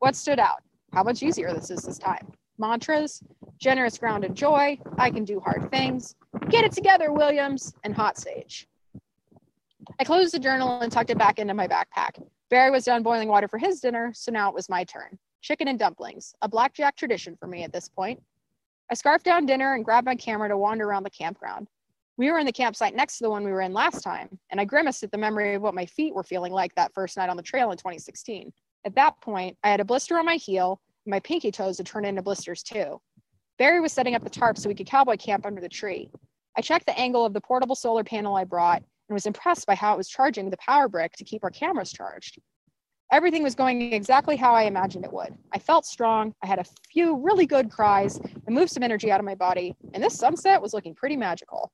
[0.00, 0.62] What stood out?
[0.92, 2.30] How much easier this is this time.
[2.58, 3.22] Mantras,
[3.58, 6.14] generous ground grounded joy, I can do hard things,
[6.50, 8.68] get it together, Williams, and hot sage.
[9.98, 12.22] I closed the journal and tucked it back into my backpack.
[12.52, 15.18] Barry was done boiling water for his dinner, so now it was my turn.
[15.40, 18.22] Chicken and dumplings, a blackjack tradition for me at this point.
[18.90, 21.66] I scarfed down dinner and grabbed my camera to wander around the campground.
[22.18, 24.60] We were in the campsite next to the one we were in last time, and
[24.60, 27.30] I grimaced at the memory of what my feet were feeling like that first night
[27.30, 28.52] on the trail in 2016.
[28.84, 31.86] At that point, I had a blister on my heel, and my pinky toes had
[31.86, 33.00] turned into blisters too.
[33.56, 36.10] Barry was setting up the tarp so we could cowboy camp under the tree.
[36.54, 39.74] I checked the angle of the portable solar panel I brought and was impressed by
[39.74, 42.38] how it was charging the power brick to keep our cameras charged.
[43.12, 45.34] Everything was going exactly how I imagined it would.
[45.52, 49.20] I felt strong, I had a few really good cries, and moved some energy out
[49.20, 51.70] of my body, and this sunset was looking pretty magical.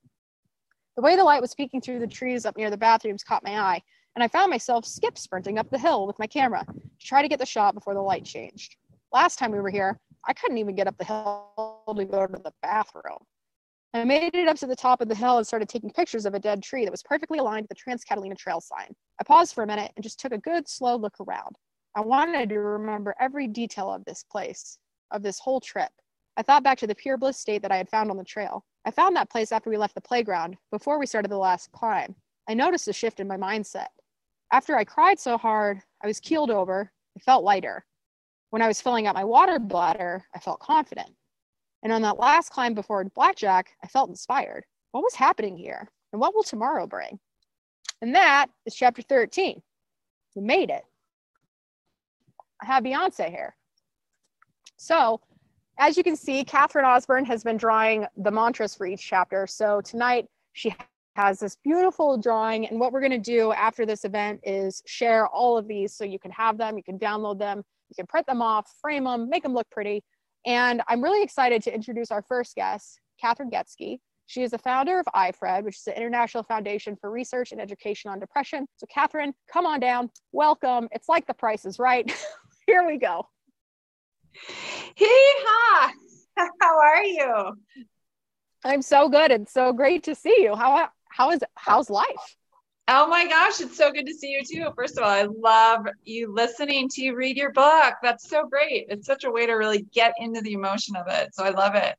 [0.96, 3.56] The way the light was peeking through the trees up near the bathrooms caught my
[3.56, 3.80] eye,
[4.16, 7.28] and I found myself skip sprinting up the hill with my camera to try to
[7.28, 8.74] get the shot before the light changed.
[9.12, 12.42] Last time we were here, I couldn't even get up the hill to go to
[12.42, 13.18] the bathroom.
[13.94, 16.34] I made it up to the top of the hill and started taking pictures of
[16.34, 18.94] a dead tree that was perfectly aligned with the Trans Catalina Trail sign.
[19.18, 21.56] I paused for a minute and just took a good, slow look around.
[21.96, 24.78] I wanted to remember every detail of this place,
[25.10, 25.90] of this whole trip.
[26.36, 28.64] I thought back to the pure bliss state that I had found on the trail.
[28.84, 32.14] I found that place after we left the playground, before we started the last climb.
[32.48, 33.88] I noticed a shift in my mindset.
[34.52, 36.92] After I cried so hard, I was keeled over.
[37.16, 37.84] I felt lighter.
[38.50, 41.10] When I was filling out my water bladder, I felt confident.
[41.82, 44.64] And on that last climb before Blackjack, I felt inspired.
[44.92, 45.88] What was happening here?
[46.12, 47.18] And what will tomorrow bring?
[48.00, 49.60] And that is chapter 13
[50.34, 50.82] We made it.
[52.62, 53.56] I have Beyonce here.
[54.76, 55.20] So,
[55.78, 59.46] as you can see, Catherine Osborne has been drawing the mantras for each chapter.
[59.46, 60.74] So, tonight she
[61.16, 62.66] has this beautiful drawing.
[62.66, 66.04] And what we're going to do after this event is share all of these so
[66.04, 69.28] you can have them, you can download them, you can print them off, frame them,
[69.28, 70.04] make them look pretty.
[70.46, 73.98] And I'm really excited to introduce our first guest, Kathryn Goetzke.
[74.26, 78.10] She is the founder of IFRED, which is the International Foundation for Research and Education
[78.10, 78.66] on Depression.
[78.76, 80.10] So, Kathryn, come on down.
[80.32, 80.88] Welcome.
[80.92, 82.10] It's like the prices, right?
[82.66, 83.26] Here we go.
[84.94, 85.92] Hey, ha!
[86.60, 87.56] How are you?
[88.64, 89.30] I'm so good.
[89.30, 90.54] It's so great to see you.
[90.54, 92.36] How how is how's life?
[92.90, 94.70] Oh my gosh, it's so good to see you too.
[94.74, 97.94] First of all, I love you listening to you read your book.
[98.02, 98.86] That's so great.
[98.88, 101.34] It's such a way to really get into the emotion of it.
[101.34, 101.96] So I love it.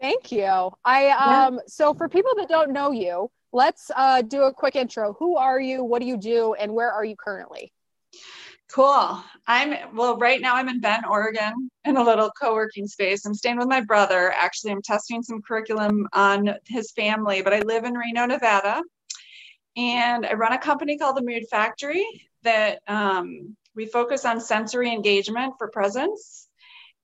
[0.00, 0.72] Thank you.
[0.84, 1.60] I um yeah.
[1.68, 5.12] so for people that don't know you, let's uh do a quick intro.
[5.20, 5.84] Who are you?
[5.84, 7.72] What do you do and where are you currently?
[8.72, 9.22] Cool.
[9.46, 13.24] I'm well, right now I'm in Bend, Oregon in a little co working space.
[13.24, 14.32] I'm staying with my brother.
[14.32, 18.82] Actually, I'm testing some curriculum on his family, but I live in Reno, Nevada.
[19.78, 22.04] And I run a company called the Mood Factory
[22.42, 26.48] that um, we focus on sensory engagement for presence.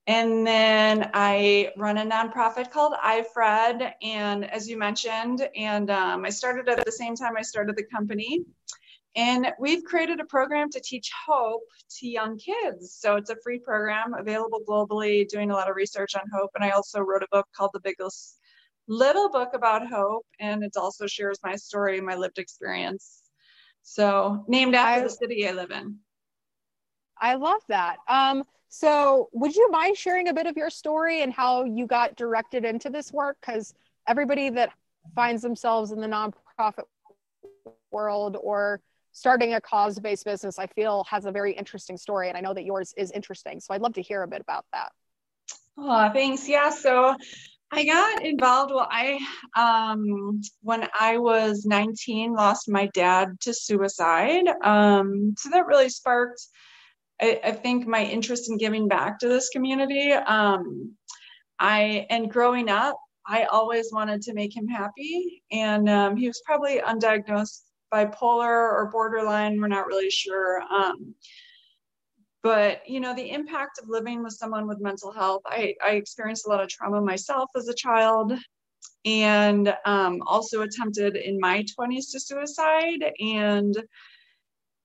[0.07, 3.93] And then I run a nonprofit called iFred.
[4.03, 7.85] And as you mentioned, and um, I started at the same time I started the
[7.85, 8.41] company.
[9.15, 11.63] And we've created a program to teach hope
[11.99, 12.93] to young kids.
[12.99, 16.51] So it's a free program available globally, doing a lot of research on hope.
[16.55, 18.37] And I also wrote a book called The Biggest
[18.87, 20.25] Little Book About Hope.
[20.39, 23.23] And it also shares my story, my lived experience.
[23.83, 25.97] So named after I, the city I live in.
[27.19, 27.97] I love that.
[28.07, 32.15] Um, so would you mind sharing a bit of your story and how you got
[32.15, 33.37] directed into this work?
[33.41, 33.73] Because
[34.07, 34.71] everybody that
[35.13, 36.83] finds themselves in the nonprofit
[37.91, 42.41] world or starting a cause-based business i feel has a very interesting story and i
[42.41, 44.91] know that yours is interesting so i'd love to hear a bit about that
[45.77, 47.15] oh thanks yeah so
[47.71, 49.19] i got involved well i
[49.55, 56.41] um when i was 19 lost my dad to suicide um so that really sparked
[57.21, 60.95] I, I think my interest in giving back to this community um
[61.59, 62.97] i and growing up
[63.27, 65.43] I always wanted to make him happy.
[65.51, 67.61] And um, he was probably undiagnosed
[67.93, 69.59] bipolar or borderline.
[69.59, 70.61] We're not really sure.
[70.61, 71.15] Um,
[72.45, 76.45] but you know the impact of living with someone with mental health i, I experienced
[76.45, 78.33] a lot of trauma myself as a child
[79.05, 83.03] and um, also attempted in my 20s to suicide.
[83.19, 83.77] And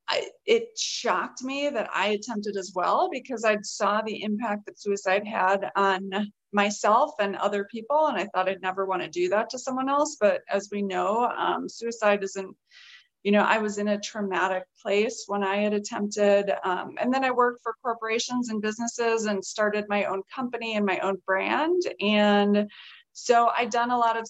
[0.09, 4.81] I, it shocked me that i attempted as well because i saw the impact that
[4.81, 6.11] suicide had on
[6.53, 8.09] myself and other people.
[8.09, 10.17] And i thought i'd never want to do that to someone else.
[10.21, 12.57] But as we know um, suicide isn't
[13.23, 16.51] you know, I was in a traumatic place when I had attempted.
[16.65, 20.87] Um, and then I worked for corporations and businesses and started my own company and
[20.87, 21.83] my own brand.
[22.01, 22.71] And
[23.13, 24.27] so I'd done a lot of,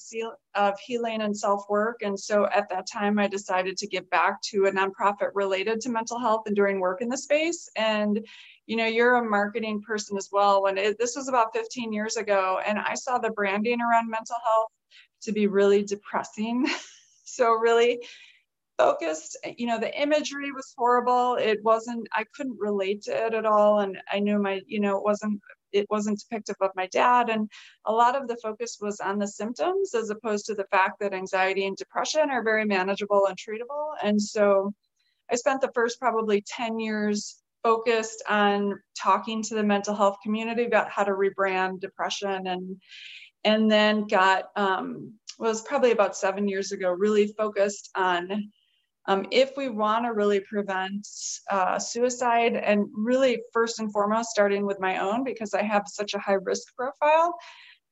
[0.55, 2.03] of healing and self work.
[2.03, 5.91] And so at that time, I decided to give back to a nonprofit related to
[5.91, 7.69] mental health and doing work in the space.
[7.77, 8.27] And
[8.67, 10.63] you know, you're a marketing person as well.
[10.63, 14.37] When it, this was about 15 years ago, and I saw the branding around mental
[14.45, 14.69] health
[15.23, 16.69] to be really depressing.
[17.25, 18.01] so, really,
[18.81, 19.37] focused.
[19.59, 21.37] You know the imagery was horrible.
[21.37, 23.81] It wasn't i couldn't relate to it at all.
[23.81, 25.41] And i knew my you know it wasn't
[25.73, 27.31] it wasn't depictive of my dad.
[27.31, 27.49] And
[27.85, 31.15] a lot of the focus was on the symptoms as opposed to the fact that
[31.15, 33.87] anxiety and depression are very manageable and treatable.
[34.03, 34.73] And so
[35.31, 40.65] i spent the first probably 10 years focused on talking to the mental health community
[40.65, 42.47] about how to rebrand depression.
[42.47, 42.81] And
[43.45, 48.51] and then got um, was probably about seven years ago really focused on
[49.07, 51.07] um, if we want to really prevent
[51.51, 56.15] uh, suicide, and really first and foremost, starting with my own, because I have such
[56.15, 57.35] a high risk profile,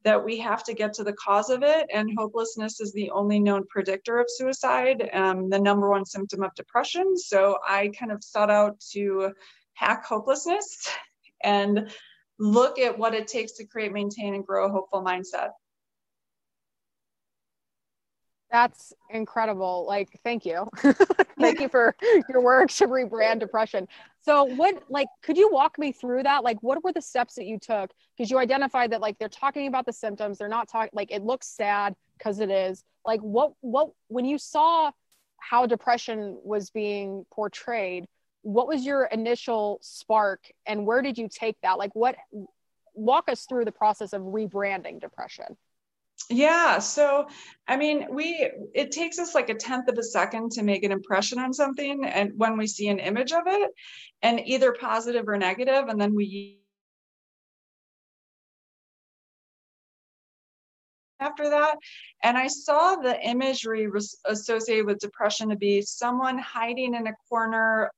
[0.05, 1.87] that we have to get to the cause of it.
[1.93, 6.55] And hopelessness is the only known predictor of suicide, um, the number one symptom of
[6.55, 7.17] depression.
[7.17, 9.33] So I kind of sought out to
[9.75, 10.89] hack hopelessness
[11.43, 11.91] and
[12.39, 15.51] look at what it takes to create, maintain, and grow a hopeful mindset.
[18.51, 19.85] That's incredible.
[19.87, 20.69] Like, thank you.
[21.39, 21.95] thank you for
[22.29, 23.87] your work to rebrand depression.
[24.23, 26.45] So, what, like, could you walk me through that?
[26.45, 27.91] Like, what were the steps that you took?
[28.17, 31.23] Because you identified that, like, they're talking about the symptoms, they're not talking, like, it
[31.23, 32.83] looks sad because it is.
[33.05, 34.93] Like, what, what, when you saw
[35.39, 38.07] how depression was being portrayed,
[38.43, 41.79] what was your initial spark and where did you take that?
[41.79, 42.17] Like, what,
[42.95, 45.57] walk us through the process of rebranding depression.
[46.31, 46.79] Yeah.
[46.79, 47.27] So,
[47.67, 50.93] I mean, we, it takes us like a tenth of a second to make an
[50.93, 52.05] impression on something.
[52.05, 53.71] And when we see an image of it,
[54.23, 56.59] and either positive or negative, and then we
[61.21, 61.77] after that.
[62.23, 63.89] And I saw the imagery
[64.27, 67.91] associated with depression to be someone hiding in a corner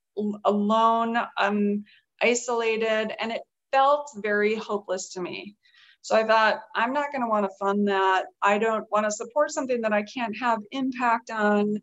[0.45, 1.85] alone, um,
[2.23, 5.57] isolated, and it felt very hopeless to me.
[6.03, 8.27] So I thought, I'm not going to want to fund that.
[8.43, 11.79] I don't want to support something that I can't have impact on.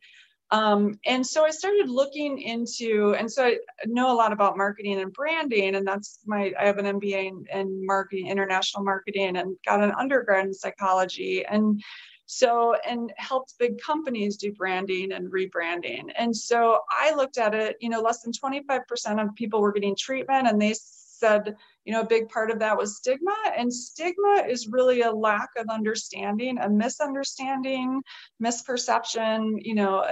[0.50, 5.00] Um, and so I started looking into, and so I know a lot about marketing
[5.02, 9.58] and branding, and that's my, I have an MBA in, in marketing, international marketing, and
[9.66, 11.46] got an undergrad in psychology.
[11.46, 11.82] And
[12.28, 16.12] so, and helped big companies do branding and rebranding.
[16.18, 19.96] And so I looked at it, you know, less than 25% of people were getting
[19.98, 21.56] treatment, and they said,
[21.88, 23.34] you know, a big part of that was stigma.
[23.58, 28.02] And stigma is really a lack of understanding, a misunderstanding,
[28.44, 30.06] misperception, you know,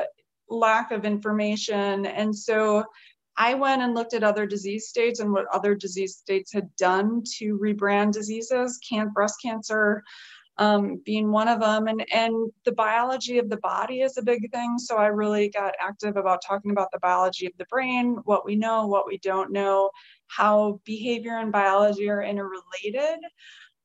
[0.50, 2.06] lack of information.
[2.06, 2.86] And so
[3.36, 7.24] I went and looked at other disease states and what other disease states had done
[7.40, 10.02] to rebrand diseases, can breast cancer
[10.58, 11.88] um, being one of them.
[11.88, 14.78] And, and the biology of the body is a big thing.
[14.78, 18.56] So I really got active about talking about the biology of the brain, what we
[18.56, 19.90] know, what we don't know,
[20.28, 23.20] how behavior and biology are interrelated.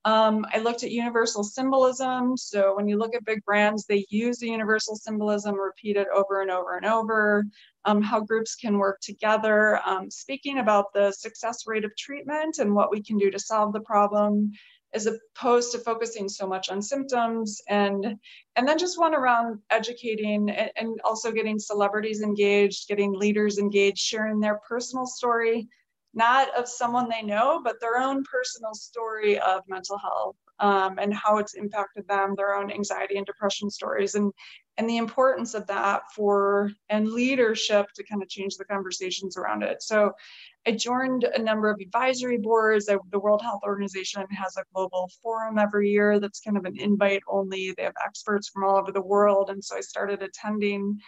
[0.04, 2.36] Um, I looked at universal symbolism.
[2.36, 6.40] So when you look at big brands, they use the universal symbolism, repeat it over
[6.40, 7.44] and over and over.
[7.84, 9.80] Um, how groups can work together.
[9.86, 13.72] Um, speaking about the success rate of treatment and what we can do to solve
[13.72, 14.52] the problem,
[14.94, 18.16] as opposed to focusing so much on symptoms and
[18.56, 23.98] and then just one around educating and, and also getting celebrities engaged, getting leaders engaged,
[23.98, 25.68] sharing their personal story
[26.12, 31.14] not of someone they know, but their own personal story of mental health um, and
[31.14, 34.32] how it's impacted them, their own anxiety and depression stories, and
[34.76, 39.62] and the importance of that for and leadership to kind of change the conversations around
[39.62, 39.82] it.
[39.82, 40.12] So,
[40.66, 42.88] I joined a number of advisory boards.
[42.88, 46.78] I, the World Health Organization has a global forum every year that's kind of an
[46.78, 47.72] invite only.
[47.76, 50.98] They have experts from all over the world, and so I started attending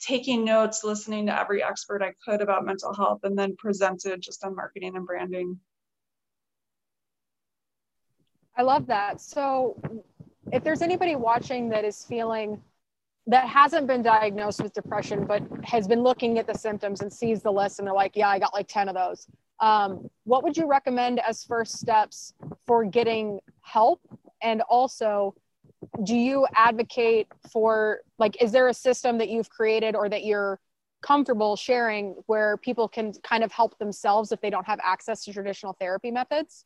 [0.00, 4.44] taking notes, listening to every expert I could about mental health, and then presented just
[4.44, 5.58] on marketing and branding.
[8.56, 9.20] I love that.
[9.20, 9.80] So,
[10.52, 12.60] if there's anybody watching that is feeling
[13.28, 17.42] that hasn't been diagnosed with depression, but has been looking at the symptoms and sees
[17.42, 19.28] the list and they're like, yeah, I got like 10 of those.
[19.60, 22.32] Um, what would you recommend as first steps
[22.66, 24.00] for getting help?
[24.42, 25.34] And also,
[26.04, 30.60] do you advocate for like is there a system that you've created or that you're
[31.02, 35.32] comfortable sharing where people can kind of help themselves if they don't have access to
[35.32, 36.64] traditional therapy methods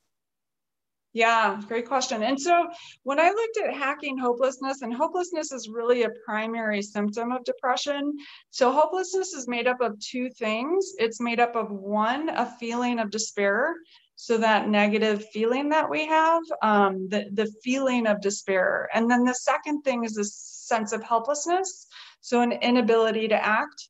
[1.15, 2.23] yeah, great question.
[2.23, 2.69] And so
[3.03, 8.17] when I looked at hacking hopelessness, and hopelessness is really a primary symptom of depression.
[8.51, 10.95] So hopelessness is made up of two things.
[10.97, 13.75] It's made up of one, a feeling of despair.
[14.23, 18.89] So that negative feeling that we have, um, the, the feeling of despair.
[18.95, 21.89] And then the second thing is a sense of helplessness.
[22.21, 23.89] So an inability to act.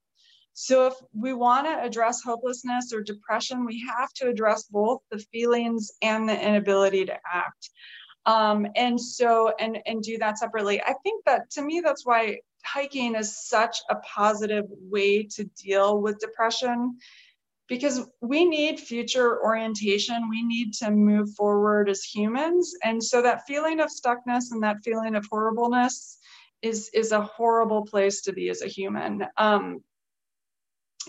[0.55, 5.19] So if we want to address hopelessness or depression, we have to address both the
[5.19, 7.69] feelings and the inability to act.
[8.25, 10.81] Um, and so and and do that separately.
[10.81, 16.01] I think that to me that's why hiking is such a positive way to deal
[16.01, 16.97] with depression
[17.73, 20.29] because we need future orientation.
[20.29, 22.75] We need to move forward as humans.
[22.85, 26.19] And so that feeling of stuckness and that feeling of horribleness
[26.61, 29.25] is, is a horrible place to be as a human.
[29.39, 29.83] Um,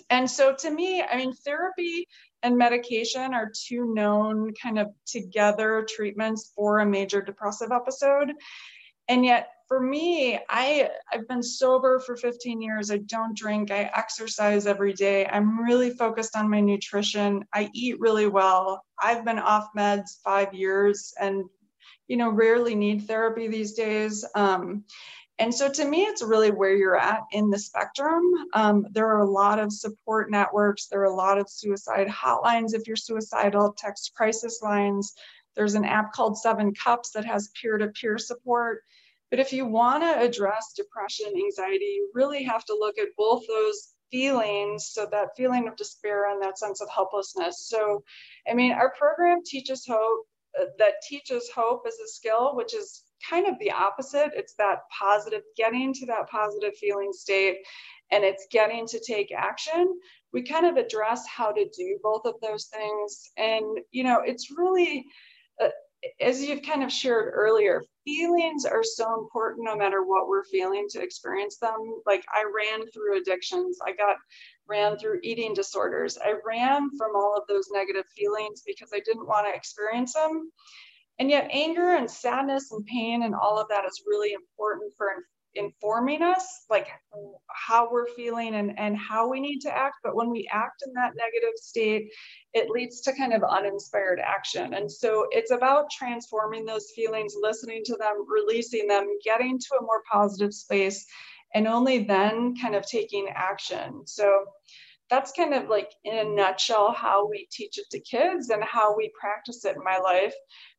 [0.09, 2.07] and so to me, I mean, therapy
[2.43, 8.31] and medication are two known kind of together treatments for a major depressive episode.
[9.09, 12.91] And yet for me, I I've been sober for 15 years.
[12.91, 13.71] I don't drink.
[13.71, 15.25] I exercise every day.
[15.25, 17.43] I'm really focused on my nutrition.
[17.51, 18.85] I eat really well.
[19.01, 21.45] I've been off meds 5 years and
[22.07, 24.23] you know, rarely need therapy these days.
[24.35, 24.83] Um,
[25.39, 28.21] and so to me, it's really where you're at in the spectrum.
[28.53, 30.85] Um, there are a lot of support networks.
[30.85, 35.15] There are a lot of suicide hotlines if you're suicidal, text crisis lines.
[35.55, 38.83] There's an app called Seven Cups that has peer to peer support.
[39.33, 43.41] But if you want to address depression, anxiety, you really have to look at both
[43.47, 44.91] those feelings.
[44.93, 47.67] So, that feeling of despair and that sense of helplessness.
[47.67, 48.03] So,
[48.47, 50.27] I mean, our program teaches hope,
[50.61, 54.33] uh, that teaches hope as a skill, which is kind of the opposite.
[54.35, 57.57] It's that positive, getting to that positive feeling state,
[58.11, 59.99] and it's getting to take action.
[60.31, 63.31] We kind of address how to do both of those things.
[63.37, 65.07] And, you know, it's really,
[65.59, 65.69] uh,
[66.19, 70.87] as you've kind of shared earlier, feelings are so important no matter what we're feeling
[70.89, 72.01] to experience them.
[72.05, 74.17] Like I ran through addictions, I got
[74.67, 76.17] ran through eating disorders.
[76.17, 80.51] I ran from all of those negative feelings because I didn't want to experience them.
[81.19, 85.11] And yet, anger and sadness and pain and all of that is really important for
[85.55, 86.87] informing us, like
[87.47, 89.97] how we're feeling and, and how we need to act.
[90.03, 92.11] But when we act in that negative state,
[92.53, 94.73] it leads to kind of uninspired action.
[94.73, 99.83] And so it's about transforming those feelings, listening to them, releasing them, getting to a
[99.83, 101.05] more positive space,
[101.53, 104.05] and only then kind of taking action.
[104.05, 104.45] So
[105.09, 108.95] that's kind of like in a nutshell how we teach it to kids and how
[108.95, 110.33] we practice it in my life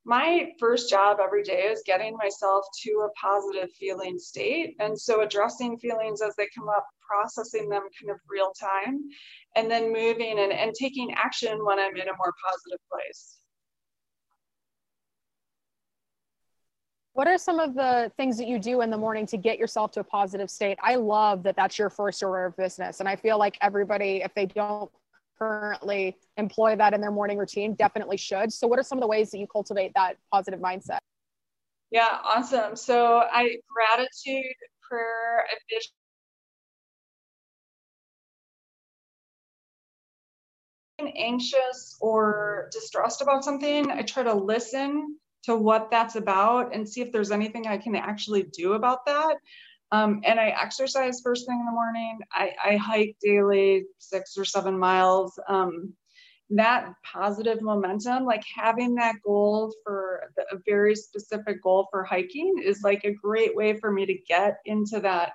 [0.05, 4.77] my first job every day is getting myself to a positive feeling state.
[4.79, 9.01] And so addressing feelings as they come up, processing them kind of real time,
[9.57, 13.39] and then moving and, and taking action when I'm in a more positive place.
[17.15, 19.93] What are some of the things that you do in the morning to get yourself
[19.93, 20.77] to a positive state?
[20.83, 22.99] I love that that's your first order of business.
[22.99, 24.91] And I feel like everybody, if they don't
[25.39, 28.53] currently employ that in their morning routine definitely should.
[28.53, 30.99] So, what are some of the ways that you cultivate that positive mindset?
[31.91, 32.77] Yeah, awesome.
[32.77, 34.55] So, I gratitude,
[34.89, 35.91] prayer, and vision.
[41.17, 47.01] anxious or distressed about something, I try to listen to what that's about and see
[47.03, 49.37] if there's anything I can actually do about that.
[49.95, 52.19] Um, and I exercise first thing in the morning.
[52.33, 55.39] I, I hike daily, six or seven miles.
[55.49, 55.93] Um,
[56.51, 62.57] that positive momentum, like having that goal for the, a very specific goal for hiking,
[62.65, 65.33] is like a great way for me to get into that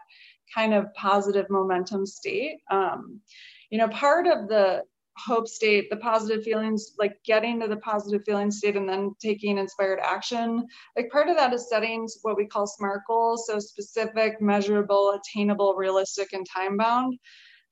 [0.54, 2.58] kind of positive momentum state.
[2.70, 3.22] Um,
[3.70, 4.84] you know, part of the
[5.26, 9.58] hope state, the positive feelings, like getting to the positive feeling state and then taking
[9.58, 10.66] inspired action.
[10.96, 13.48] Like part of that is setting what we call SMART goals.
[13.48, 17.18] So specific, measurable, attainable, realistic, and time bound.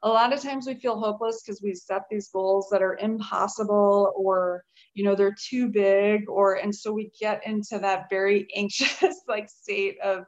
[0.04, 4.14] A lot of times we feel hopeless because we set these goals that are impossible
[4.16, 9.22] or you know they're too big or and so we get into that very anxious
[9.28, 10.26] like state of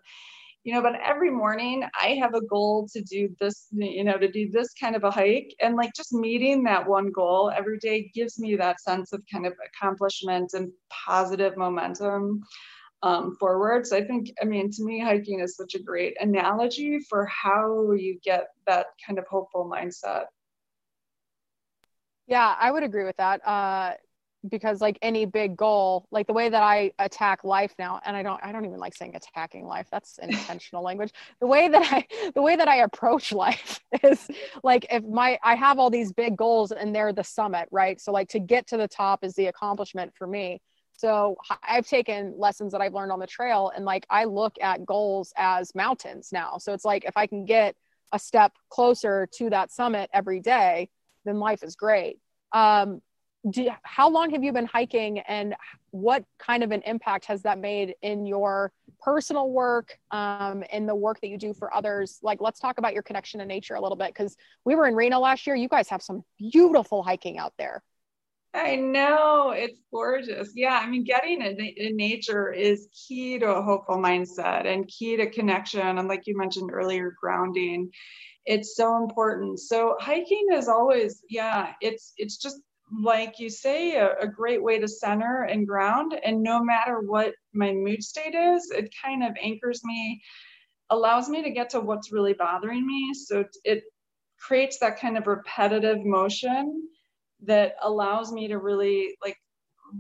[0.64, 4.30] you know but every morning i have a goal to do this you know to
[4.30, 5.56] do this kind of a hike.
[5.62, 9.46] And like just meeting that one goal every day gives me that sense of kind
[9.46, 12.44] of accomplishment and positive momentum
[13.04, 13.88] um, forward.
[13.88, 17.92] So i think i mean to me hiking is such a great analogy for how
[17.94, 20.26] you get that kind of hopeful mindset.
[22.28, 23.46] Yeah i would agree with that.
[23.48, 23.94] Uh,
[24.48, 28.24] because like any big goal like the way that i attack life now and i
[28.24, 31.12] don't i don't even like saying attacking life that's intentional language.
[31.42, 34.30] The way that i the way that i approach life is
[34.64, 38.00] like if my i have all these big goals and they're the summit right?
[38.00, 40.62] So like to get to the top is the accomplishment for me.
[40.94, 44.86] So i've taken lessons that i've learned on the trail and like i look at
[44.86, 46.58] goals as mountains now.
[46.60, 47.76] So it's like if i can get
[48.14, 50.90] a step closer to that summit every day
[51.26, 52.18] then life is great.
[52.54, 53.02] Um,
[53.50, 55.56] do, how long have you been hiking and
[55.92, 58.72] what kind of an impact has that made in your
[59.02, 62.20] personal work um, and the work that you do for others?
[62.22, 64.36] Like let's talk about your connection to nature a little bit because
[64.66, 65.56] we were in reno last year.
[65.56, 67.82] You guys have some beautiful hiking out there.
[68.54, 69.52] I know.
[69.52, 70.52] It's gorgeous.
[70.56, 75.18] Yeah i mean getting in, in nature is key to a hopeful mindset and key
[75.18, 76.00] to connection.
[76.00, 77.92] And like you mentioned earlier grounding.
[78.46, 79.60] It's so important.
[79.60, 82.60] So hiking is always yeah it's it's just
[82.92, 86.20] like you say, a, a, great way to center and ground.
[86.24, 90.22] And no matter what my mood state is, it kind of anchors me,
[90.90, 93.14] allows me to get to what's really bothering me.
[93.14, 93.84] So it
[94.40, 96.88] creates that kind of repetitive motion
[97.44, 99.38] that allows me to really like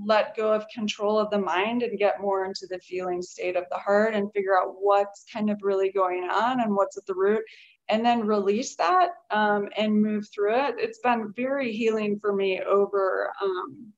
[0.06, 3.66] let go of control of the mind and get more into the feeling state of
[3.72, 7.16] the heart and figure out what's kind of really going on and what's at the
[7.16, 7.44] root
[7.90, 10.76] and then release that um, and move through it.
[10.78, 13.92] It's been very healing for me over um,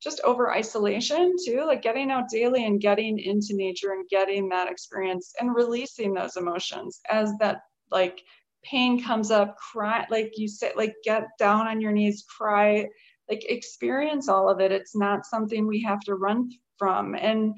[0.00, 4.70] just over isolation too, like getting out daily and getting into nature and getting that
[4.70, 8.22] experience and releasing those emotions as that like
[8.64, 12.86] pain comes up, cry, like you said, like get down on your knees, cry,
[13.28, 14.72] like experience all of it.
[14.72, 17.14] It's not something we have to run from.
[17.14, 17.54] And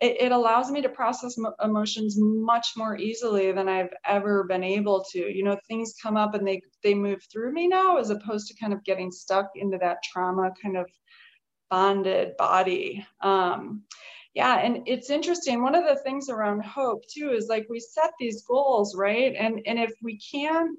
[0.00, 5.04] it, it allows me to process emotions much more easily than I've ever been able
[5.12, 5.18] to.
[5.18, 8.56] You know, things come up and they they move through me now, as opposed to
[8.56, 10.86] kind of getting stuck into that trauma kind of
[11.70, 13.06] bonded body.
[13.22, 13.84] Um,
[14.34, 15.62] yeah, and it's interesting.
[15.62, 19.34] One of the things around hope too is like we set these goals, right?
[19.34, 20.76] And and if we can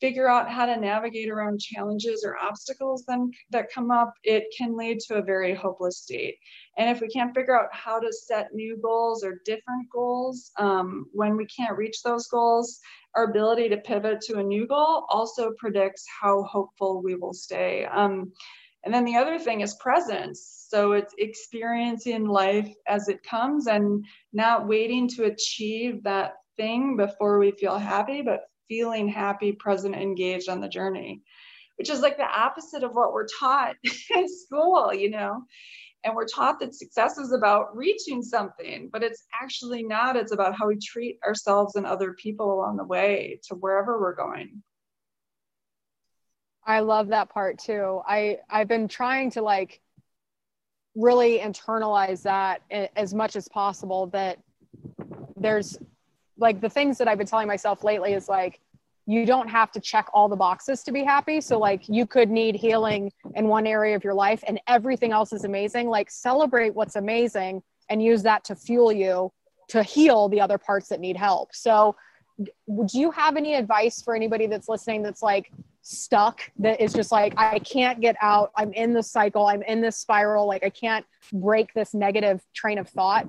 [0.00, 4.76] figure out how to navigate around challenges or obstacles then that come up, it can
[4.76, 6.36] lead to a very hopeless state.
[6.76, 11.06] And if we can't figure out how to set new goals or different goals um,
[11.12, 12.78] when we can't reach those goals,
[13.14, 17.86] our ability to pivot to a new goal also predicts how hopeful we will stay.
[17.86, 18.32] Um,
[18.84, 20.66] and then the other thing is presence.
[20.68, 27.38] So it's experiencing life as it comes and not waiting to achieve that thing before
[27.38, 31.22] we feel happy, but feeling happy, present, engaged on the journey,
[31.76, 33.76] which is like the opposite of what we're taught
[34.16, 35.42] in school, you know.
[36.04, 40.14] And we're taught that success is about reaching something, but it's actually not.
[40.14, 44.14] It's about how we treat ourselves and other people along the way to wherever we're
[44.14, 44.62] going.
[46.64, 48.02] I love that part too.
[48.06, 49.80] I I've been trying to like
[50.96, 52.62] really internalize that
[52.96, 54.38] as much as possible that
[55.36, 55.78] there's
[56.38, 58.60] like the things that I've been telling myself lately is like
[59.06, 61.40] you don't have to check all the boxes to be happy.
[61.40, 65.32] So like you could need healing in one area of your life and everything else
[65.32, 65.88] is amazing.
[65.88, 69.32] Like celebrate what's amazing and use that to fuel you
[69.68, 71.54] to heal the other parts that need help.
[71.54, 71.94] So
[72.66, 77.12] would you have any advice for anybody that's listening that's like stuck that is just
[77.12, 78.50] like I can't get out.
[78.56, 79.46] I'm in the cycle.
[79.46, 80.46] I'm in this spiral.
[80.46, 83.28] Like I can't break this negative train of thought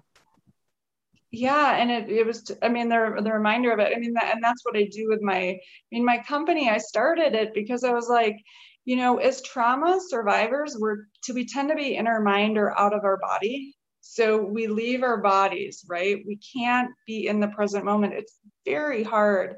[1.31, 4.33] yeah and it, it was i mean the, the reminder of it i mean that,
[4.33, 5.59] and that's what i do with my i
[5.91, 8.37] mean my company i started it because i was like
[8.85, 12.77] you know as trauma survivors we're to we tend to be in our mind or
[12.79, 13.75] out of our body.
[13.99, 16.23] So we leave our bodies right?
[16.25, 18.13] We can't be in the present moment.
[18.13, 19.57] It's very hard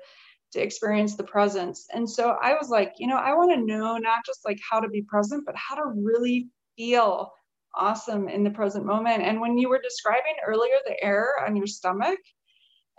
[0.53, 1.85] to experience the presence.
[1.93, 4.79] And so i was like you know i want to know not just like how
[4.79, 7.31] to be present but how to really feel
[7.75, 9.23] awesome in the present moment.
[9.23, 12.19] And when you were describing earlier the air on your stomach,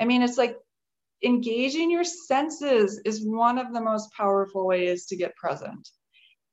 [0.00, 0.56] I mean, it's like
[1.22, 5.88] engaging your senses is one of the most powerful ways to get present.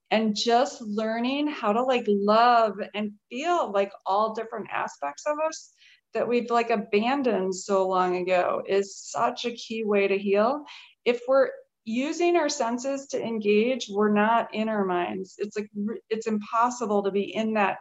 [0.09, 5.71] And just learning how to like love and feel like all different aspects of us
[6.13, 10.63] that we've like abandoned so long ago is such a key way to heal.
[11.03, 11.49] If we're
[11.83, 15.35] using our senses to engage, we're not in our minds.
[15.37, 15.69] It's like
[16.09, 17.77] it's impossible to be in that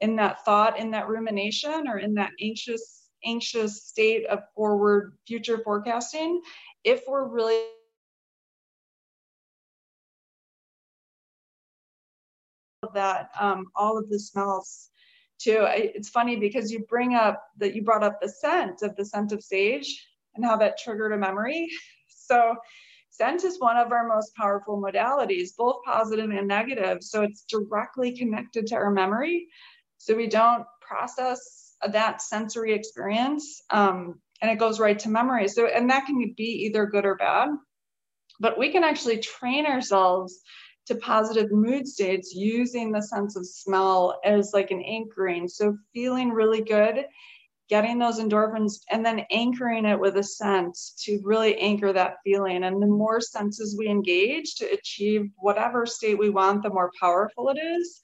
[0.00, 5.58] in that thought, in that rumination, or in that anxious anxious state of forward future
[5.58, 6.40] forecasting,
[6.84, 7.60] if we're really
[12.94, 14.90] that um, all of the smells
[15.38, 15.58] too.
[15.58, 19.04] I, it's funny because you bring up that you brought up the scent of the
[19.04, 21.68] scent of sage and how that triggered a memory.
[22.08, 22.56] So
[23.10, 26.98] scent is one of our most powerful modalities, both positive and negative.
[27.02, 29.46] So it's directly connected to our memory
[30.06, 35.48] so we don't process that sensory experience um, and it goes right to memory.
[35.48, 37.48] So and that can be either good or bad
[38.38, 40.40] but we can actually train ourselves
[40.86, 45.48] to positive mood states using the sense of smell as like an anchoring.
[45.48, 47.06] So feeling really good
[47.68, 52.62] getting those endorphins and then anchoring it with a scent to really anchor that feeling.
[52.62, 57.48] And the more senses we engage to achieve whatever state we want the more powerful
[57.48, 58.00] it is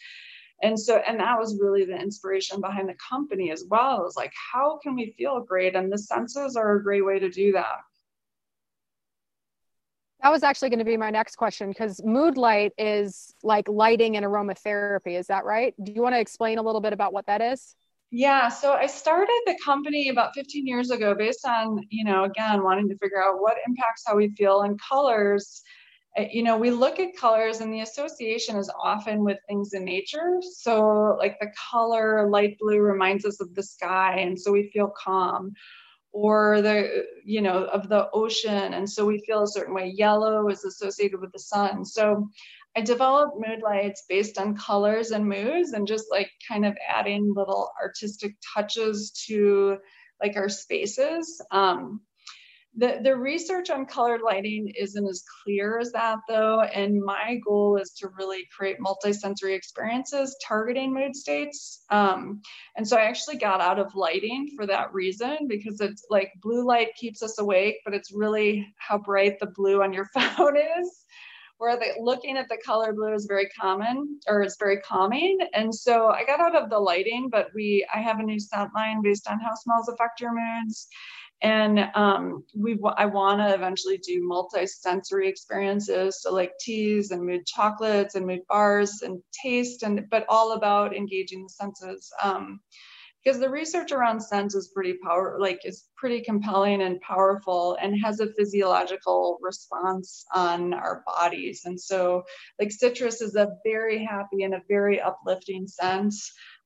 [0.62, 4.00] and so and that was really the inspiration behind the company as well.
[4.00, 5.74] It was like how can we feel great?
[5.74, 7.80] And the senses are a great way to do that.
[10.22, 14.16] That was actually going to be my next question because mood light is like lighting
[14.16, 15.18] and aromatherapy.
[15.18, 15.74] Is that right?
[15.82, 17.74] Do you want to explain a little bit about what that is?
[18.14, 22.62] Yeah so i started the company about 15 years ago based on you know again
[22.62, 25.62] wanting to figure out what impacts how we feel and colors
[26.18, 30.40] you know, we look at colors and the association is often with things in nature.
[30.58, 34.92] So, like the color light blue reminds us of the sky, and so we feel
[34.96, 35.52] calm.
[36.14, 39.94] Or the, you know, of the ocean, and so we feel a certain way.
[39.96, 41.84] Yellow is associated with the sun.
[41.86, 42.28] So,
[42.76, 47.32] I developed mood lights based on colors and moods, and just like kind of adding
[47.34, 49.78] little artistic touches to
[50.22, 51.40] like our spaces.
[51.50, 52.02] Um,
[52.74, 57.76] the, the research on colored lighting isn't as clear as that though, and my goal
[57.76, 61.82] is to really create multisensory experiences targeting mood states.
[61.90, 62.40] Um,
[62.76, 66.66] and so I actually got out of lighting for that reason because it's like blue
[66.66, 71.04] light keeps us awake, but it's really how bright the blue on your phone is.
[71.58, 75.38] Where the, looking at the color blue is very common or it's very calming.
[75.54, 78.70] And so I got out of the lighting, but we I have a new scent
[78.74, 80.88] line based on how smells affect your moods
[81.42, 87.46] and um, we I want to eventually do multi-sensory experiences, so like teas and mood
[87.46, 92.10] chocolates and mood bars and taste, and but all about engaging the senses.
[92.22, 92.60] Um,
[93.22, 97.94] because the research around scent is pretty power like is pretty compelling and powerful and
[98.02, 102.22] has a physiological response on our bodies and so
[102.58, 106.14] like citrus is a very happy and a very uplifting scent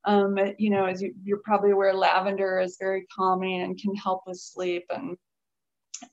[0.06, 4.22] um, you know as you, you're probably aware lavender is very calming and can help
[4.26, 5.16] with sleep and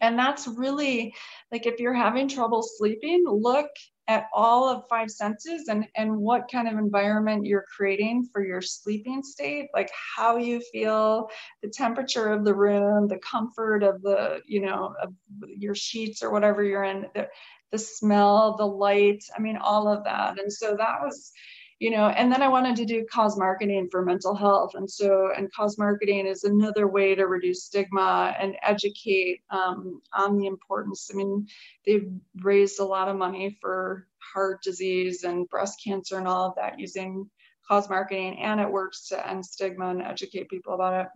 [0.01, 1.13] and that's really
[1.51, 3.69] like if you're having trouble sleeping look
[4.07, 8.61] at all of five senses and and what kind of environment you're creating for your
[8.61, 11.29] sleeping state like how you feel
[11.61, 15.13] the temperature of the room the comfort of the you know of
[15.47, 17.27] your sheets or whatever you're in the,
[17.71, 20.39] the smell the light i mean all of that.
[20.39, 21.31] And so that was
[21.79, 24.75] you know and then i wanted to do cause marketing for mental health.
[24.75, 30.37] And so and cause marketing is another way to reduce stigma and educate um, on
[30.37, 31.09] the importance.
[31.11, 31.47] I mean
[31.85, 32.09] they've
[32.41, 36.79] raised a lot of money for heart disease and breast cancer and all of that
[36.79, 37.29] using
[37.67, 41.07] cause marketing and it works to end stigma and educate people about it.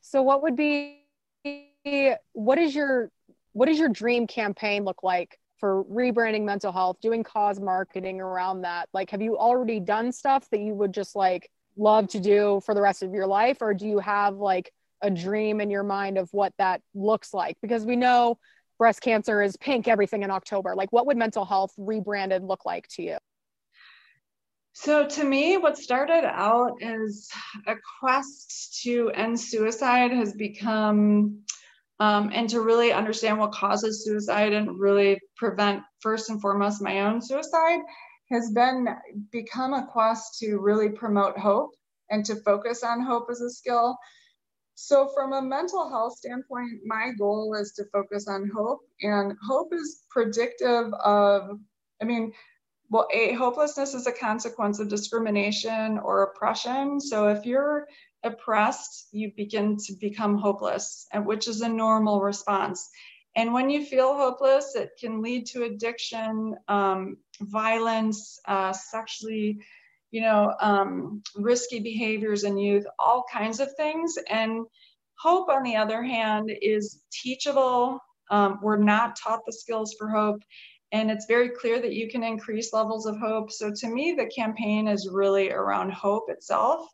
[0.00, 1.04] So what would be
[2.32, 3.10] what is your
[3.52, 8.62] what does your dream campaign look like for rebranding mental health, doing cause marketing around
[8.62, 8.88] that?
[8.92, 12.74] Like, have you already done stuff that you would just like love to do for
[12.74, 13.58] the rest of your life?
[13.60, 17.56] Or do you have like a dream in your mind of what that looks like?
[17.62, 18.38] Because we know
[18.78, 20.74] breast cancer is pink everything in October.
[20.74, 23.18] Like, what would mental health rebranded look like to you?
[24.72, 27.28] So, to me, what started out as
[27.66, 31.40] a quest to end suicide has become
[32.00, 37.00] um, and to really understand what causes suicide and really prevent first and foremost my
[37.00, 37.80] own suicide
[38.30, 38.86] has been
[39.32, 41.70] become a quest to really promote hope
[42.10, 43.96] and to focus on hope as a skill.
[44.74, 49.72] So from a mental health standpoint my goal is to focus on hope and hope
[49.72, 51.58] is predictive of
[52.00, 52.32] i mean
[52.90, 57.00] well a hopelessness is a consequence of discrimination or oppression.
[57.00, 57.86] So if you're
[58.24, 62.88] oppressed, you begin to become hopeless, and which is a normal response.
[63.36, 69.60] And when you feel hopeless, it can lead to addiction, um, violence, uh, sexually,
[70.10, 74.18] you know, um, risky behaviors in youth, all kinds of things.
[74.28, 74.66] And
[75.18, 78.00] hope, on the other hand, is teachable.
[78.30, 80.42] Um, we're not taught the skills for hope.
[80.90, 83.52] And it's very clear that you can increase levels of hope.
[83.52, 86.88] So to me, the campaign is really around hope itself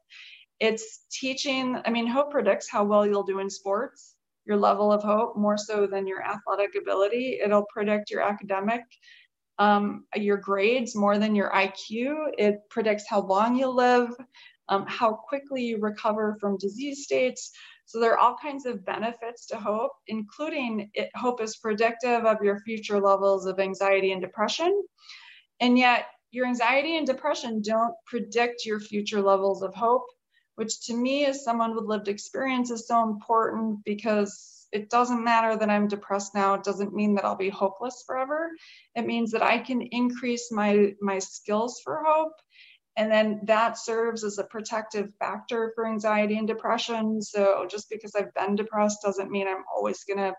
[0.60, 4.14] it's teaching i mean hope predicts how well you'll do in sports
[4.46, 7.40] your level of hope more so than your athletic ability.
[7.42, 8.82] It'll predict your academic
[9.58, 14.10] um, your grades more than your iq it predicts how long you'll live
[14.68, 17.52] um, how quickly you recover from disease states.
[17.84, 22.42] So there are all kinds of benefits to hope including it, hope is predictive of
[22.42, 24.82] your future levels of anxiety and depression.
[25.60, 30.06] And yet your anxiety and depression don't predict your future levels of hope
[30.56, 35.56] which to me as someone with lived experience is so important because it doesn't matter
[35.56, 36.54] that I'm depressed now.
[36.54, 38.50] It doesn't mean that I'll be hopeless forever.
[38.96, 42.34] It means that I can increase my my skills for hope.
[42.96, 47.22] And then that serves as a protective factor for anxiety and depression.
[47.22, 50.34] So just because I've been depressed doesn't mean I'm always gonna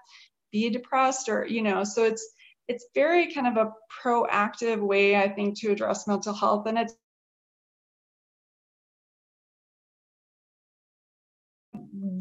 [0.51, 2.25] be depressed or, you know, so it's
[2.67, 6.65] it's very kind of a proactive way, I think, to address mental health.
[6.67, 6.95] And it's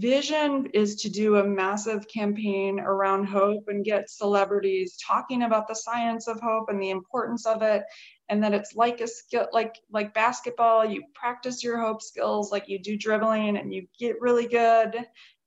[0.05, 5.75] vision is to do a massive campaign around hope and get celebrities talking about the
[5.75, 7.83] science of hope and the importance of it.
[8.29, 12.69] And that it's like a skill like like basketball you practice your hope skills like
[12.69, 14.95] you do dribbling and you get really good.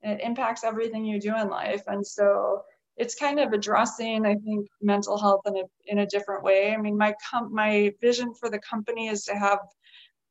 [0.02, 1.84] And it impacts everything you do in life.
[1.86, 2.62] And so
[2.96, 6.74] it's kind of addressing i think mental health in a in a different way.
[6.74, 9.60] I mean my com- my vision for the company is to have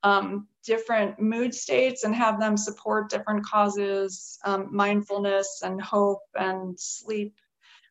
[0.07, 6.79] um, different mood states and have them support different causes, um, mindfulness and hope and
[6.79, 7.35] sleep.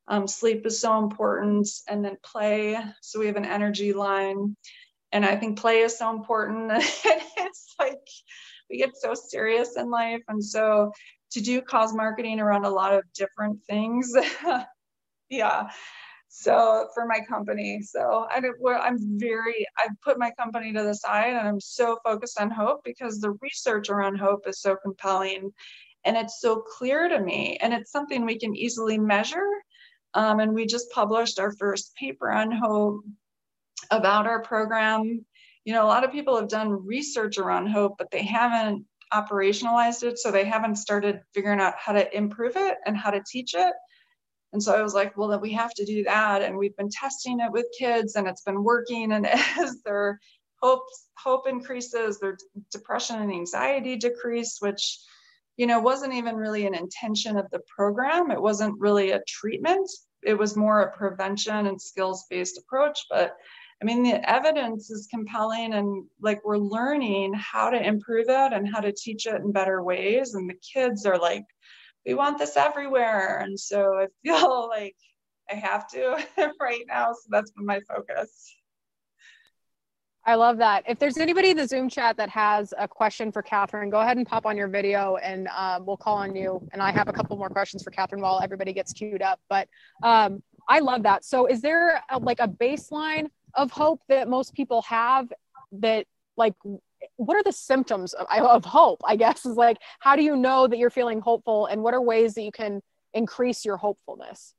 [0.08, 2.78] Um, sleep is so important, and then play.
[3.02, 4.56] So we have an energy line,
[5.12, 6.72] and I think play is so important.
[6.76, 8.08] it's like
[8.70, 10.92] we get so serious in life, and so
[11.32, 14.14] to do cause marketing around a lot of different things,
[15.30, 15.70] yeah,
[16.38, 18.42] so for my company so I,
[18.82, 22.82] i'm very i've put my company to the side and i'm so focused on hope
[22.84, 25.52] because the research around hope is so compelling
[26.06, 29.50] and it's so clear to me and it's something we can easily measure.
[30.14, 33.04] Um, and we just published our first paper on hope
[33.92, 35.26] about our program.
[35.66, 40.04] You know a lot of people have done research around hope but they haven't operationalized
[40.04, 40.20] it.
[40.20, 43.74] So they haven't started figuring out how to improve it and how to teach it
[44.56, 46.42] and so I was like, well, then we have to do that.
[46.42, 49.12] And we've been testing it with kids and it's been working.
[49.12, 49.28] And
[49.60, 50.18] as their
[50.62, 50.86] hope
[51.18, 52.38] hope increases, their
[52.72, 54.98] depression and anxiety decrease, which
[55.58, 58.32] you know wasn't even really an intention of the program.
[58.32, 59.90] It wasn't really a treatment.
[60.24, 63.36] It was more a prevention and skills based approach, but
[63.82, 68.74] I mean, the evidence is compelling, and like we're learning how to improve it and
[68.74, 70.34] how to teach it in better ways.
[70.34, 71.44] And the kids are like,
[72.06, 73.40] we want this everywhere.
[73.40, 74.96] And so I feel like
[75.50, 76.24] I have to
[76.60, 77.14] right now.
[77.14, 78.56] So that's been my focus.
[80.28, 80.84] I love that.
[80.88, 84.18] If there's anybody in the Zoom chat that has a question for Kathryn, go ahead
[84.18, 86.68] and pop on your video and um, we'll call on you.
[86.74, 89.40] And I have a couple more questions for Kathryn while everybody gets queued up.
[89.50, 89.68] But
[90.02, 91.26] um, I love that.
[91.26, 95.32] So, is there a, like a baseline of hope that most people have
[95.74, 96.56] that, like,
[97.18, 99.02] what are the symptoms of, of hope?
[99.06, 102.02] I guess is like, how do you know that you're feeling hopeful and what are
[102.02, 102.82] ways that you can
[103.14, 104.54] increase your hopefulness?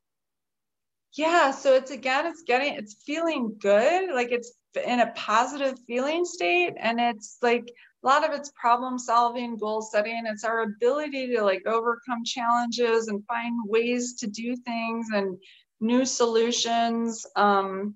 [1.14, 4.14] Yeah, so it's again, it's getting, it's feeling good.
[4.14, 4.52] Like it's
[4.84, 7.64] in a positive feeling state and it's like
[8.04, 13.08] a lot of it's problem solving goal setting it's our ability to like overcome challenges
[13.08, 15.38] and find ways to do things and
[15.80, 17.94] new solutions um,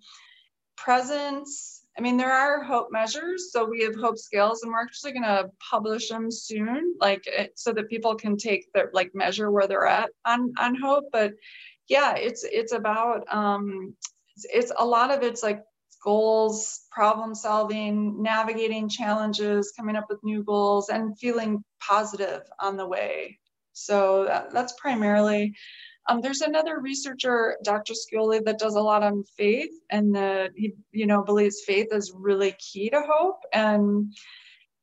[0.76, 5.12] presence i mean there are hope measures so we have hope scales and we're actually
[5.12, 7.24] going to publish them soon like
[7.54, 11.32] so that people can take their like measure where they're at on on hope but
[11.88, 13.94] yeah it's it's about um
[14.36, 15.62] it's, it's a lot of it's like
[16.02, 22.86] goals, problem solving, navigating challenges, coming up with new goals, and feeling positive on the
[22.86, 23.38] way.
[23.72, 25.54] So that, that's primarily.
[26.10, 27.94] Um, there's another researcher, Dr.
[27.94, 32.12] Scioli, that does a lot on faith, and that he, you know, believes faith is
[32.12, 33.42] really key to hope.
[33.52, 34.12] And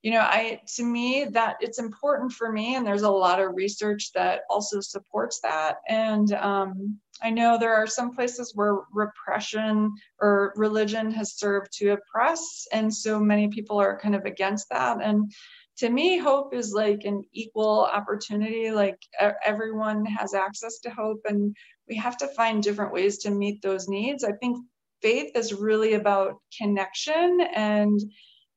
[0.04, 3.56] you know i to me that it's important for me and there's a lot of
[3.56, 9.92] research that also supports that and um, i know there are some places where repression
[10.22, 15.00] or religion has served to oppress and so many people are kind of against that
[15.02, 15.32] and
[15.78, 19.00] to me hope is like an equal opportunity like
[19.44, 21.56] everyone has access to hope and
[21.88, 24.58] we have to find different ways to meet those needs i think
[25.02, 28.00] faith is really about connection and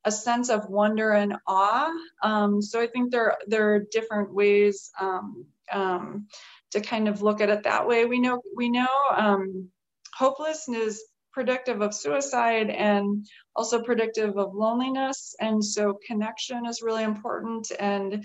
[0.05, 1.93] a sense of wonder and awe.
[2.23, 6.27] Um, so I think there there are different ways um, um,
[6.73, 8.05] to kind of look at it that way.
[8.07, 9.69] We know we know um,
[10.15, 11.03] hopelessness
[11.33, 17.71] predictive of suicide and also predictive of loneliness, and so connection is really important.
[17.79, 18.25] And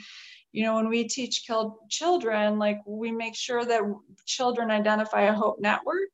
[0.52, 3.82] you know when we teach killed children, like we make sure that
[4.26, 6.10] children identify a hope network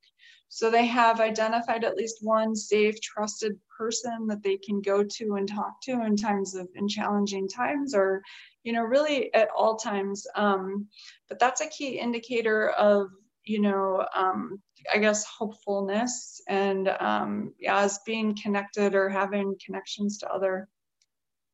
[0.54, 5.36] so they have identified at least one safe, trusted person that they can go to
[5.36, 8.22] and talk to in times of in challenging times or,
[8.64, 10.28] you know, really at all times.
[10.36, 10.88] Um,
[11.30, 13.12] but that's a key indicator of,
[13.46, 14.62] you know, um,
[14.94, 20.68] I guess hopefulness and um, yeah, as being connected or having connections to other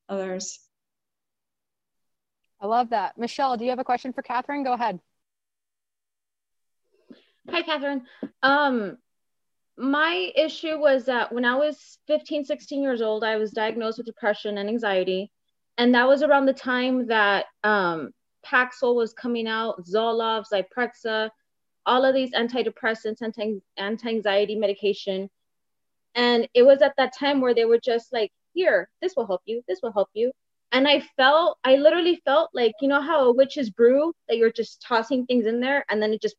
[0.09, 0.59] others.
[2.59, 3.17] I love that.
[3.17, 4.63] Michelle, do you have a question for Kathryn?
[4.63, 4.99] Go ahead.
[7.49, 8.01] Hi, Kathryn.
[8.41, 8.97] Um,
[9.77, 14.07] my issue was that when I was 15, 16 years old, I was diagnosed with
[14.07, 15.31] depression and anxiety.
[15.77, 18.11] And that was around the time that um,
[18.45, 21.29] Paxil was coming out, Zoloft, Zyprexa,
[21.87, 23.21] all of these antidepressants,
[23.77, 25.29] anti anxiety medication.
[26.13, 29.41] And it was at that time where they were just like, here, this will help
[29.45, 30.31] you, this will help you.
[30.71, 34.51] And I felt, I literally felt like, you know how a witch's brew, that you're
[34.51, 36.35] just tossing things in there and then it just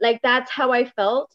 [0.00, 1.32] like that's how I felt.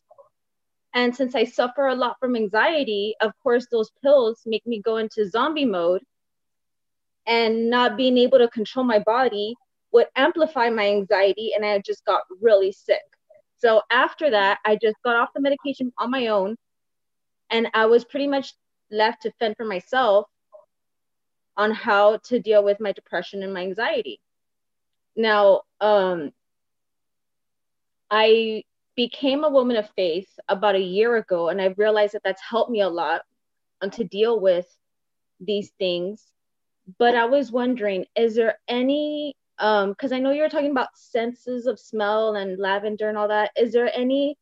[0.93, 4.97] And since I suffer a lot from anxiety, of course, those pills make me go
[4.97, 6.03] into zombie mode.
[7.25, 9.55] And not being able to control my body
[9.94, 13.02] would amplify my anxiety, and I just got really sick.
[13.58, 16.58] So after that, I just got off the medication on my own,
[17.50, 18.54] and I was pretty much
[18.91, 20.28] left to fend for myself
[21.56, 24.20] on how to deal with my depression and my anxiety.
[25.16, 26.32] Now, um,
[28.10, 28.64] I
[28.96, 32.72] became a woman of faith about a year ago, and I realized that that's helped
[32.72, 33.22] me a lot
[33.91, 34.66] to deal with
[35.39, 36.26] these things.
[36.98, 40.97] But I was wondering, is there any um because I know you were talking about
[40.97, 43.51] senses of smell and lavender and all that.
[43.57, 44.38] Is there any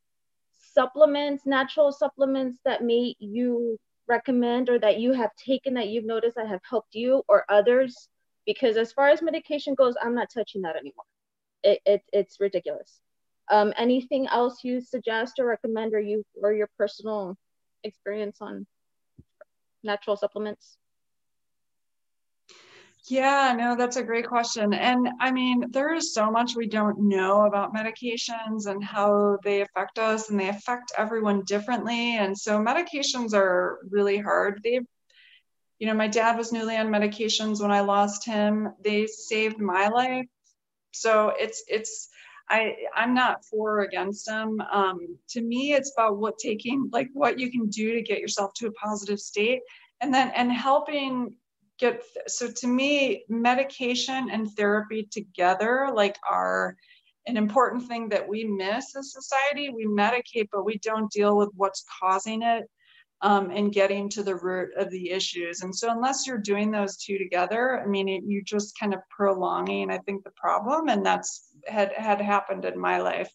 [0.73, 6.35] supplements, natural supplements that may you recommend or that you have taken that you've noticed
[6.37, 8.09] that have helped you or others?
[8.45, 11.05] Because as far as medication goes, I'm not touching that anymore.
[11.63, 12.99] It, it it's ridiculous.
[13.51, 17.37] Um, anything else you suggest or recommend, or you or your personal
[17.83, 18.65] experience on
[19.83, 20.77] natural supplements?
[23.09, 24.73] Yeah, no, that's a great question.
[24.73, 29.61] And I mean, there is so much we don't know about medications and how they
[29.61, 32.17] affect us, and they affect everyone differently.
[32.17, 34.61] And so medications are really hard.
[34.63, 34.81] They
[35.79, 38.71] you know, my dad was newly on medications when I lost him.
[38.83, 40.27] They saved my life.
[40.91, 42.07] So it's it's
[42.49, 44.61] I I'm not for or against them.
[44.71, 48.53] Um, to me, it's about what taking like what you can do to get yourself
[48.55, 49.61] to a positive state,
[50.01, 51.35] and then and helping
[51.81, 52.01] get.
[52.27, 56.77] So to me, medication and therapy together like are
[57.27, 59.69] an important thing that we miss as society.
[59.69, 62.69] We medicate, but we don't deal with what's causing it
[63.21, 65.61] um, and getting to the root of the issues.
[65.61, 69.01] And so, unless you're doing those two together, I mean, it, you're just kind of
[69.09, 73.31] prolonging, I think, the problem, and that's had had happened in my life.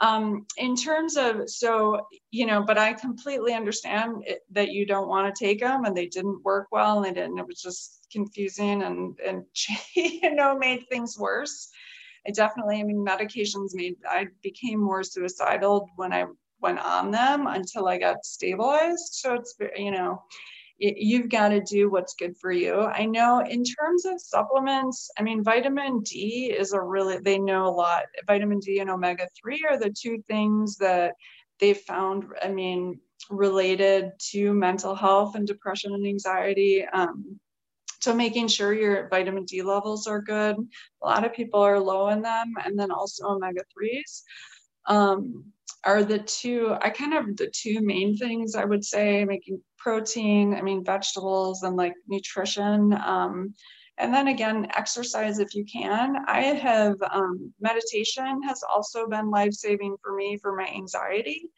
[0.00, 5.08] Um, in terms of so you know, but I completely understand it, that you don't
[5.08, 7.38] want to take them, and they didn't work well, and they didn't.
[7.38, 9.44] It was just confusing and and
[9.96, 11.68] you know made things worse.
[12.26, 16.26] I definitely, I mean, medications made I became more suicidal when I
[16.60, 19.14] went on them until I got stabilized.
[19.14, 20.22] So it's, you know,
[20.78, 22.82] you've got to do what's good for you.
[22.82, 27.66] I know in terms of supplements, I mean, vitamin D is a really, they know
[27.66, 28.04] a lot.
[28.26, 31.14] Vitamin D and omega 3 are the two things that
[31.58, 36.84] they found, I mean, related to mental health and depression and anxiety.
[36.84, 37.40] Um,
[38.00, 40.56] so making sure your vitamin D levels are good.
[41.02, 44.22] A lot of people are low in them, and then also omega 3s.
[44.86, 45.52] Um,
[45.84, 50.52] are the two i kind of the two main things i would say making protein
[50.54, 53.54] i mean vegetables and like nutrition um,
[53.96, 59.96] and then again exercise if you can i have um, meditation has also been life-saving
[60.02, 61.48] for me for my anxiety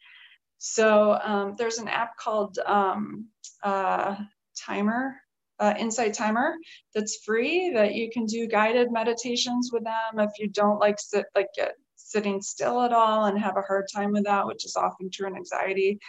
[0.59, 3.25] so um, there's an app called um,
[3.63, 4.15] uh,
[4.57, 5.15] timer
[5.59, 6.55] uh, insight timer
[6.95, 11.25] that's free that you can do guided meditations with them if you don't like sit
[11.35, 11.73] like get
[12.11, 15.27] sitting still at all and have a hard time with that, which is often true
[15.27, 15.99] in anxiety.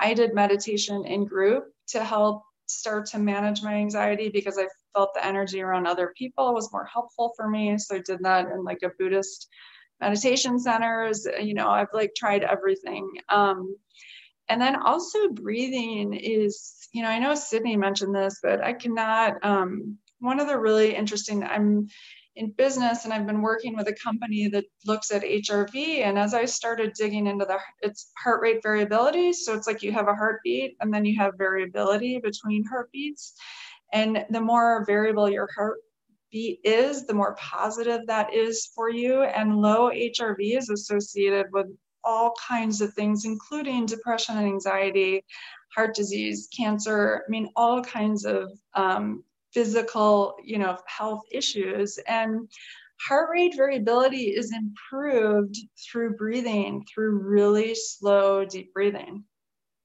[0.00, 5.14] I did meditation in group to help start to manage my anxiety because I felt
[5.14, 7.76] the energy around other people was more helpful for me.
[7.78, 9.48] So I did that in like a Buddhist
[10.00, 11.26] meditation centers.
[11.40, 13.10] You know, I've like tried everything.
[13.28, 13.76] Um,
[14.48, 19.44] and then also breathing is, you know, I know Sydney mentioned this, but I cannot.
[19.44, 21.88] Um, one of the really interesting, I'm
[22.36, 26.00] in business and I've been working with a company that looks at HRV.
[26.00, 29.92] And as I started digging into the it's heart rate variability, so it's like you
[29.92, 33.34] have a heartbeat and then you have variability between heartbeats.
[33.92, 39.22] And the more variable your heartbeat is, the more positive that is for you.
[39.22, 41.66] And low HRV is associated with
[42.04, 45.24] all kinds of things, including depression and anxiety,
[45.74, 51.98] heart disease, cancer, I mean, all kinds of um, physical, you know, health issues.
[52.06, 52.48] And
[53.00, 59.24] heart rate variability is improved through breathing, through really slow, deep breathing,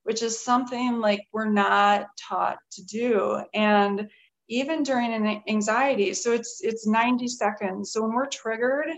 [0.03, 3.41] which is something like we're not taught to do.
[3.53, 4.09] And
[4.47, 7.91] even during an anxiety, so it's it's 90 seconds.
[7.91, 8.89] So when we're triggered,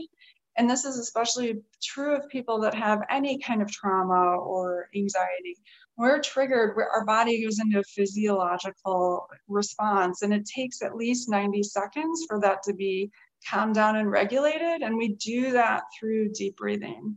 [0.58, 5.56] and this is especially true of people that have any kind of trauma or anxiety
[5.98, 11.64] we're triggered, our body goes into a physiological response, and it takes at least 90
[11.64, 13.10] seconds for that to be
[13.50, 14.82] calmed down and regulated.
[14.82, 17.16] And we do that through deep breathing.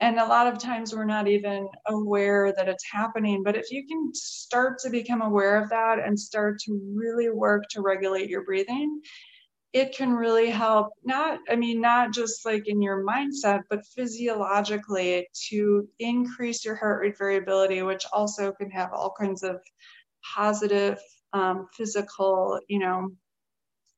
[0.00, 3.42] And a lot of times we're not even aware that it's happening.
[3.44, 7.64] But if you can start to become aware of that and start to really work
[7.70, 9.00] to regulate your breathing,
[9.72, 15.26] it can really help not i mean not just like in your mindset but physiologically
[15.32, 19.60] to increase your heart rate variability which also can have all kinds of
[20.34, 20.98] positive
[21.32, 23.10] um, physical you know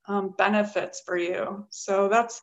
[0.07, 1.67] um, benefits for you.
[1.71, 2.43] So that's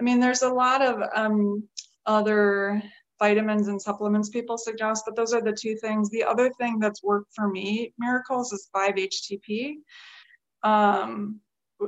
[0.00, 1.62] i mean there's a lot of um,
[2.06, 2.82] other
[3.18, 6.10] vitamins and supplements people suggest but those are the two things.
[6.10, 9.76] The other thing that's worked for me miracles is 5-htp
[10.62, 11.40] um,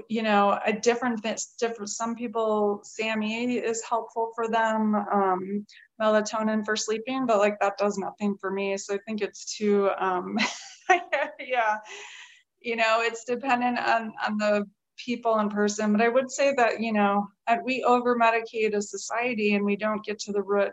[0.08, 5.66] you know a different things different some people SAMe is helpful for them um,
[6.00, 8.76] melatonin for sleeping but like that does nothing for me.
[8.76, 10.38] So i think it's too um,
[11.40, 11.78] yeah.
[12.60, 14.66] You know it's dependent on on the
[14.96, 17.26] people in person but i would say that you know
[17.64, 20.72] we over medicate as society and we don't get to the root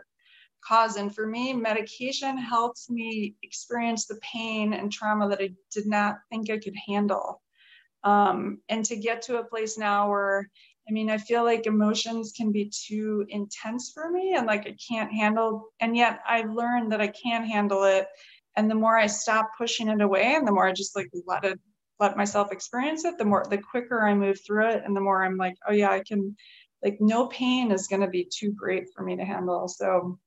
[0.66, 0.96] cause.
[0.96, 6.16] And for me medication helps me experience the pain and trauma that i did not
[6.30, 7.40] think i could handle
[8.08, 10.48] um, and to get to a place now where
[10.88, 14.74] i mean i feel like emotions can be too intense for me and like i
[14.88, 18.06] can't handle and yet i've learned that i can handle it.
[18.56, 21.44] And the more i stop pushing it away and the more i just like let
[21.44, 21.58] it
[22.00, 25.24] let myself experience it the more the quicker i move through it and the more
[25.24, 26.34] i'm like oh yeah i can
[26.82, 29.68] like no pain is going to be too great for me to handle.
[29.68, 30.18] So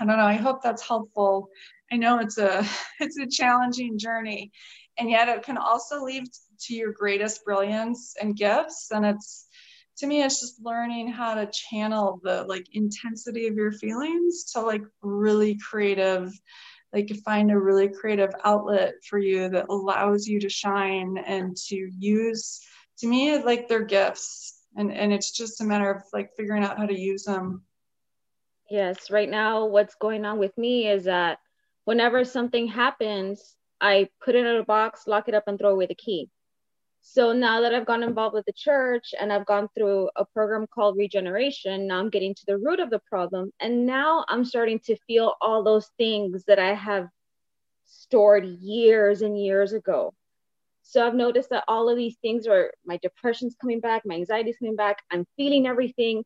[0.00, 0.24] i don't know.
[0.24, 1.48] I hope that's helpful.
[1.90, 2.66] I know it's a
[3.00, 4.50] it's a challenging journey.
[4.98, 6.24] And yet it can also lead
[6.60, 8.88] to your greatest brilliance and gifts.
[8.90, 9.46] And it's
[9.98, 14.60] to me it's just learning how to channel the like intensity of your feelings to
[14.60, 16.32] like really creative
[16.92, 21.90] like find a really creative outlet for you that allows you to shine and to
[21.98, 22.60] use
[22.98, 24.62] to me like they're gifts.
[24.76, 27.62] And and it's just a matter of like figuring out how to use them.
[28.70, 31.38] Yes, right now, what's going on with me is that
[31.84, 35.86] whenever something happens, I put it in a box, lock it up, and throw away
[35.86, 36.30] the key.
[37.08, 40.66] So now that I've gone involved with the church and I've gone through a program
[40.66, 43.52] called Regeneration, now I'm getting to the root of the problem.
[43.60, 47.08] And now I'm starting to feel all those things that I have
[47.84, 50.14] stored years and years ago.
[50.82, 54.58] So I've noticed that all of these things are my depression's coming back, my anxiety's
[54.58, 56.24] coming back, I'm feeling everything.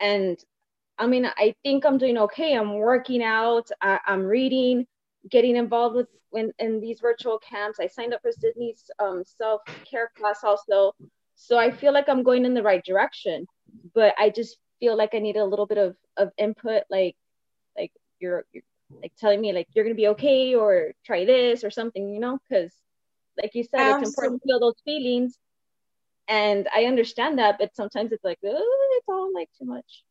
[0.00, 0.38] And
[0.96, 2.54] I mean, I think I'm doing okay.
[2.54, 4.86] I'm working out, I, am reading,
[5.30, 7.78] getting involved with in, in these virtual camps.
[7.80, 10.92] I signed up for Sydney's um, self care class also.
[11.36, 13.46] So I feel like I'm going in the right direction,
[13.94, 17.16] but I just feel like I need a little bit of, of input, like
[17.76, 18.62] like you're, you're
[19.02, 22.38] like telling me like you're gonna be okay or try this or something, you know,
[22.48, 22.72] because
[23.40, 24.02] like you said, Absolutely.
[24.02, 25.38] it's important to feel those feelings.
[26.28, 30.04] And I understand that, but sometimes it's like, oh, it's all like too much.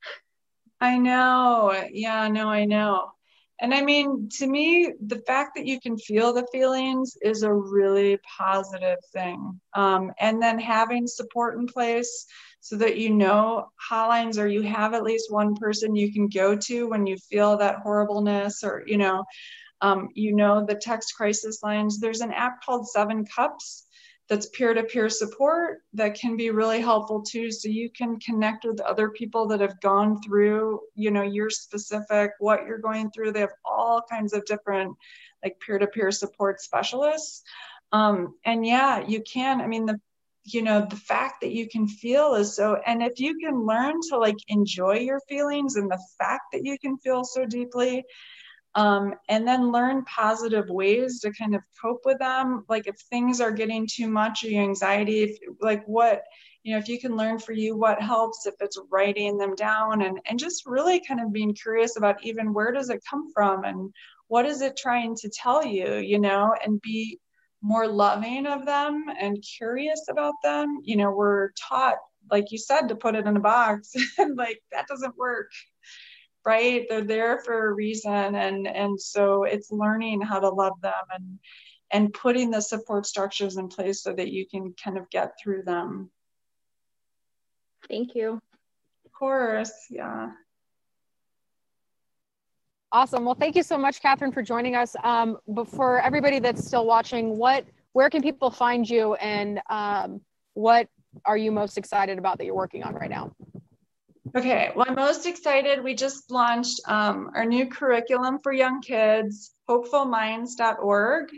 [0.79, 1.87] I know.
[1.91, 3.11] Yeah, no, I know.
[3.59, 7.53] And I mean, to me, the fact that you can feel the feelings is a
[7.53, 9.59] really positive thing.
[9.73, 12.25] Um, and then having support in place
[12.61, 16.55] so that you know hotlines or you have at least one person you can go
[16.55, 19.23] to when you feel that horribleness or, you know,
[19.81, 21.99] um, you know, the text crisis lines.
[21.99, 23.85] There's an app called Seven Cups
[24.29, 27.51] that's peer-to-peer support that can be really helpful too.
[27.51, 32.31] So you can connect with other people that have gone through you know your specific
[32.39, 33.33] what you're going through.
[33.33, 34.95] They have all kinds of different
[35.43, 37.43] like peer-to-peer support specialists.
[37.91, 39.99] Um, and yeah you can i mean the
[40.45, 43.99] you know the fact that you can feel is so and if you can learn
[44.09, 48.03] to like enjoy your feelings and the fact that you can feel so deeply
[48.75, 52.65] um, and then learn positive ways to kind of cope with them.
[52.69, 56.23] Like if things are getting too much or your anxiety if, like what
[56.63, 60.01] you know if you can learn for you what helps if it's writing them down
[60.01, 63.65] and and just really kind of being curious about even where does it come from
[63.65, 63.93] and
[64.27, 67.19] what is it trying to tell you you know and be
[67.63, 70.79] more loving of them and curious about them.
[70.83, 71.97] You know we're taught
[72.29, 75.49] like you said to put it in a box and like that doesn't work
[76.45, 76.85] right?
[76.89, 81.39] They're there for a reason and and so it's learning how to love them and
[81.91, 85.63] and putting the support structures in place so that you can kind of get through
[85.63, 86.09] them.
[87.87, 88.41] Thank you.
[89.05, 90.31] Of course yeah.
[92.91, 93.25] Awesome.
[93.25, 94.95] Well thank you so much Kathryn for joining us.
[95.03, 100.21] Um, but for everybody that's still watching what where can people find you and um,
[100.55, 100.89] what
[101.25, 103.31] are you most excited about that you're working on right now
[104.35, 105.83] Okay, well, I'm most excited.
[105.83, 111.29] We just launched um, our new curriculum for young kids, hopefulminds.org.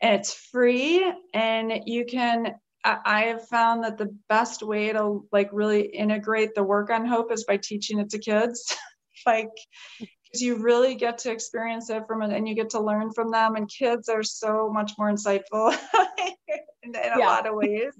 [0.00, 2.54] And it's free, and you can.
[2.84, 7.30] I have found that the best way to like really integrate the work on hope
[7.30, 8.76] is by teaching it to kids.
[9.26, 9.50] like,
[10.00, 13.30] because you really get to experience it from it and you get to learn from
[13.30, 13.54] them.
[13.54, 15.78] And kids are so much more insightful
[16.82, 17.26] in, in a yeah.
[17.26, 17.92] lot of ways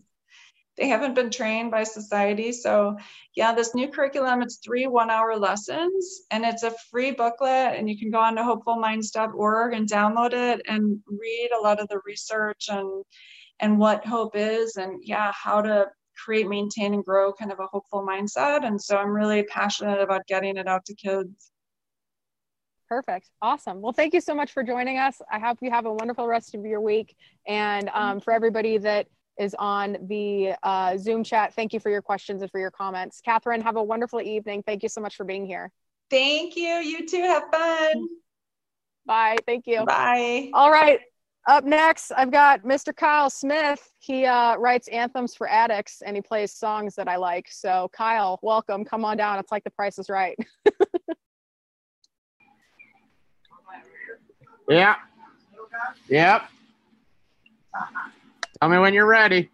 [0.76, 2.50] they haven't been trained by society.
[2.52, 2.96] So,
[3.34, 7.76] yeah, this new curriculum, it's three one hour lessons and it's a free booklet.
[7.76, 11.88] And you can go on to hopefulminds.org and download it and read a lot of
[11.88, 13.04] the research and
[13.60, 15.86] and what hope is and yeah, how to
[16.24, 18.66] create, maintain, and grow kind of a hopeful mindset.
[18.66, 21.50] And so I'm really passionate about getting it out to kids.
[22.88, 23.30] Perfect.
[23.40, 23.80] Awesome.
[23.80, 25.22] Well, thank you so much for joining us.
[25.30, 27.16] I hope you have a wonderful rest of your week.
[27.46, 29.06] And um, for everybody that
[29.38, 31.54] is on the uh, Zoom chat.
[31.54, 33.20] Thank you for your questions and for your comments.
[33.26, 34.62] Kathryn, have a wonderful evening.
[34.66, 35.70] Thank you so much for being here.
[36.10, 36.68] Thank you.
[36.68, 37.22] You too.
[37.22, 38.08] Have fun.
[39.06, 39.36] Bye.
[39.46, 39.84] Thank you.
[39.84, 40.50] Bye.
[40.52, 41.00] All right.
[41.48, 42.94] Up next, I've got Mr.
[42.94, 43.90] Kyle Smith.
[43.98, 47.48] He uh, writes anthems for addicts and he plays songs that I like.
[47.50, 48.84] So, Kyle, welcome.
[48.84, 49.40] Come on down.
[49.40, 50.38] It's like the price is right.
[54.68, 54.96] yeah.
[56.08, 56.42] Yep.
[58.62, 59.50] Tell me when you're ready.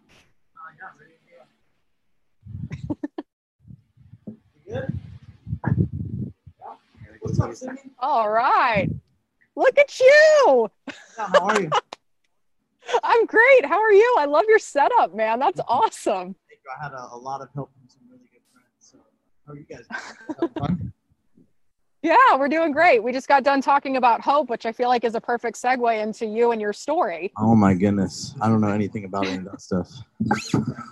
[7.19, 7.81] What's up, Cindy?
[7.97, 8.87] All right.
[9.55, 10.69] Look at you.
[11.17, 11.71] Yeah, how are you?
[13.03, 13.65] I'm great.
[13.65, 14.15] How are you?
[14.19, 15.39] I love your setup, man.
[15.39, 16.35] That's awesome.
[16.47, 16.71] Thank you.
[16.79, 18.69] I had a, a lot of help from some really good friends.
[18.77, 18.99] So,
[19.47, 19.87] how are you guys?
[22.01, 23.03] Yeah, we're doing great.
[23.03, 26.01] We just got done talking about hope, which I feel like is a perfect segue
[26.01, 27.33] into you and your story.
[27.37, 28.35] Oh my goodness.
[28.39, 29.89] I don't know anything about any of that stuff.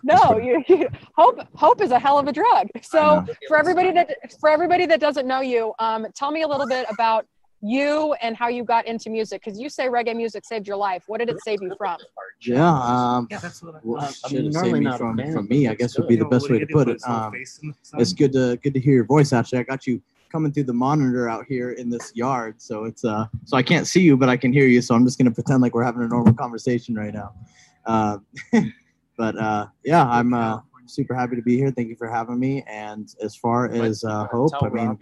[0.03, 2.68] No, you, you- hope hope is a hell of a drug.
[2.82, 6.68] So for everybody that for everybody that doesn't know you, um, tell me a little
[6.68, 7.26] bit about
[7.62, 11.03] you and how you got into music because you say reggae music saved your life.
[11.08, 11.97] What did it save you from?
[12.41, 15.34] Yeah, um, Yeah, that's what I, Well, I mean, normally saved me not from- fan,
[15.34, 16.95] from me, I guess would be the best way to put it it.
[16.97, 18.01] is Um, face in the sun.
[18.01, 19.60] it's good to good to hear your voice actually.
[19.60, 23.25] I got you coming through the monitor out here in this yard, so it's uh
[23.45, 24.82] so I can't see you, but I can hear you.
[24.82, 27.34] So I'm just gonna pretend like we're having a normal conversation right now.
[27.86, 28.17] Uh,
[29.17, 31.71] but uh, yeah, I'm uh, super happy to be here.
[31.71, 32.63] Thank you for having me.
[32.67, 34.97] And as far as uh, hope, I mean,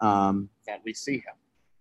[0.00, 1.34] um, that we see him.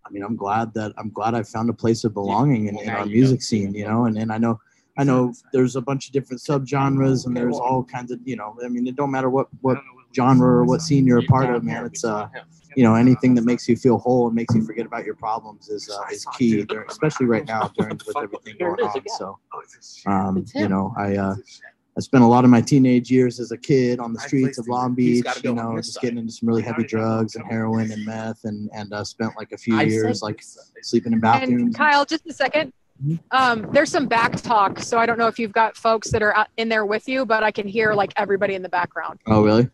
[0.06, 2.90] I mean, I'm glad that I'm glad I found a place of belonging in, in
[2.90, 4.60] our music scene, you know, and, and I know
[4.98, 8.56] I know there's a bunch of different subgenres and there's all kinds of, you know,
[8.64, 9.78] I mean, it don't matter what what
[10.16, 11.86] genre or what scene you're a part of, man.
[11.86, 12.28] It's uh,
[12.76, 15.70] you know, anything that makes you feel whole and makes you forget about your problems
[15.70, 19.02] is uh, is key, during, especially right now during with everything going on.
[19.18, 19.40] So,
[20.06, 21.36] um, you know, I uh,
[21.98, 24.68] I spent a lot of my teenage years as a kid on the streets of
[24.68, 26.02] Long Beach, you know, just side.
[26.02, 29.54] getting into some really heavy drugs and heroin and meth, and and uh, spent like
[29.54, 30.42] a few years like
[30.82, 31.62] sleeping in bathrooms.
[31.62, 32.74] And Kyle, just a second.
[33.32, 36.48] Um, there's some back talk, so I don't know if you've got folks that are
[36.58, 39.20] in there with you, but I can hear like everybody in the background.
[39.28, 39.70] Oh, really?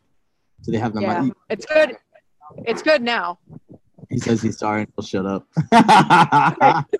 [0.63, 1.33] Do they have the Yeah, mic?
[1.49, 1.97] it's good.
[2.65, 3.39] It's good now.
[4.09, 5.47] He says he's sorry and he'll shut up.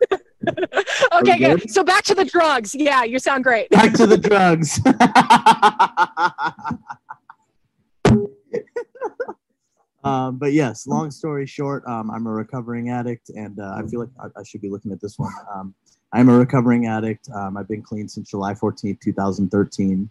[1.14, 1.62] Okay, good?
[1.62, 1.70] good.
[1.72, 2.74] So back to the drugs.
[2.74, 3.70] Yeah, you sound great.
[3.72, 4.80] Back to the drugs.
[10.04, 14.00] um, but yes, long story short, um, I'm a recovering addict, and uh, I feel
[14.00, 15.32] like I, I should be looking at this one.
[15.54, 15.76] Um,
[16.12, 17.30] I'm a recovering addict.
[17.36, 20.10] Um, I've been clean since July 14th, 2013.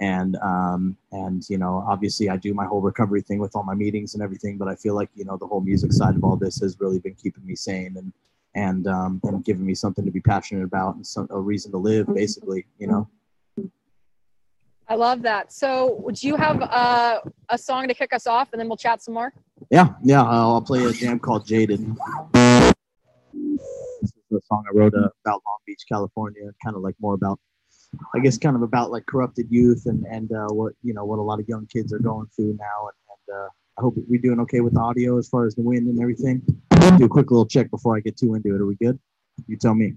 [0.00, 3.74] And um, and you know, obviously, I do my whole recovery thing with all my
[3.74, 4.56] meetings and everything.
[4.56, 6.98] But I feel like you know, the whole music side of all this has really
[6.98, 8.12] been keeping me sane and
[8.54, 11.78] and um, and giving me something to be passionate about and some, a reason to
[11.78, 12.66] live, basically.
[12.78, 13.08] You know.
[14.88, 15.52] I love that.
[15.52, 19.00] So, would you have uh, a song to kick us off, and then we'll chat
[19.00, 19.32] some more?
[19.70, 20.22] Yeah, yeah.
[20.22, 21.78] I'll, I'll play a jam called Jaded.
[22.32, 22.74] This
[24.02, 27.38] is a song I wrote uh, about Long Beach, California, kind of like more about,
[28.14, 31.18] I guess, kind of about like corrupted youth and and uh, what you know what
[31.18, 32.88] a lot of young kids are going through now.
[32.88, 35.62] And, and uh, I hope we're doing okay with the audio as far as the
[35.62, 36.42] wind and everything.
[36.98, 38.60] Do a quick little check before I get too into it.
[38.60, 38.98] Are we good?
[39.46, 39.94] You tell me.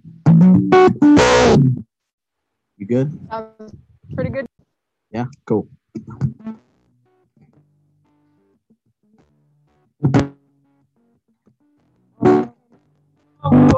[2.77, 3.19] You good?
[3.29, 3.53] Um,
[4.15, 4.47] pretty good.
[5.11, 5.67] Yeah, cool.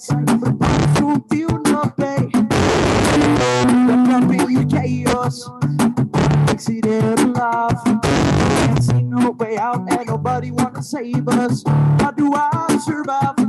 [0.00, 2.30] I don't feel no pain.
[3.88, 5.50] Wrapped up in the chaos,
[6.48, 7.82] exited alive.
[7.84, 11.64] Can't see no way out, and nobody wanna save us.
[11.66, 13.47] How do I survive?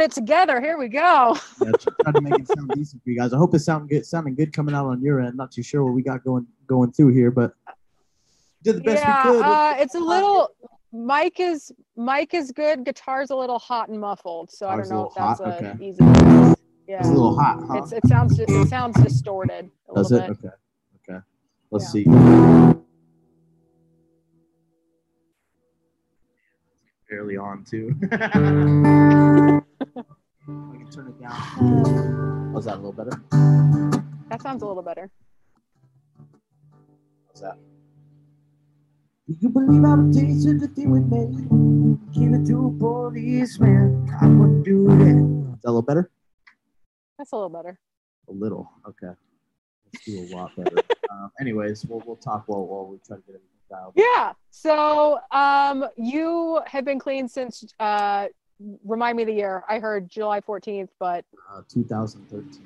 [0.00, 0.60] Throwing it together.
[0.60, 1.36] Here we go.
[1.62, 1.72] Yeah,
[2.02, 3.32] trying to make it sound decent for you guys.
[3.32, 5.36] I hope it's sound good, sounding good coming out on your end.
[5.36, 7.52] Not too sure what we got going going through here, but
[8.62, 9.44] did the best yeah, we could.
[9.44, 10.48] uh, it's a little.
[10.92, 12.84] Mike is Mike is good.
[12.84, 15.84] Guitar's a little hot and muffled, so I don't know if that's hot, a okay.
[15.84, 15.98] easy.
[16.88, 17.78] Yeah, it's a little hot, huh?
[17.78, 20.42] It's it sounds it sounds distorted a Does little it?
[20.42, 20.50] bit.
[21.08, 21.12] Okay.
[21.12, 21.24] Okay.
[21.70, 22.74] Let's Yeah.
[22.74, 22.80] see.
[27.10, 27.92] Barely on too.
[28.12, 28.16] I
[30.46, 32.52] can turn it down.
[32.52, 33.20] Was that a little better?
[34.28, 35.10] That sounds a little better.
[37.26, 37.58] How's that?
[39.26, 41.98] Do you believe I would tasted the thing with me?
[42.14, 44.08] Give it to a policeman.
[44.20, 45.54] I wouldn't do that.
[45.56, 46.10] Is that a little better?
[47.18, 47.80] That's a little better.
[48.28, 48.70] A little.
[48.88, 49.14] Okay.
[49.92, 50.76] Let's do a lot better.
[51.10, 53.94] um, anyways, we'll, we'll talk while, while we try to get everything dialed.
[53.96, 54.32] Yeah.
[54.50, 57.64] So um, you have been clean since.
[57.78, 58.26] Uh,
[58.84, 59.64] remind me the year.
[59.68, 62.62] I heard July 14th, but Uh, 2013.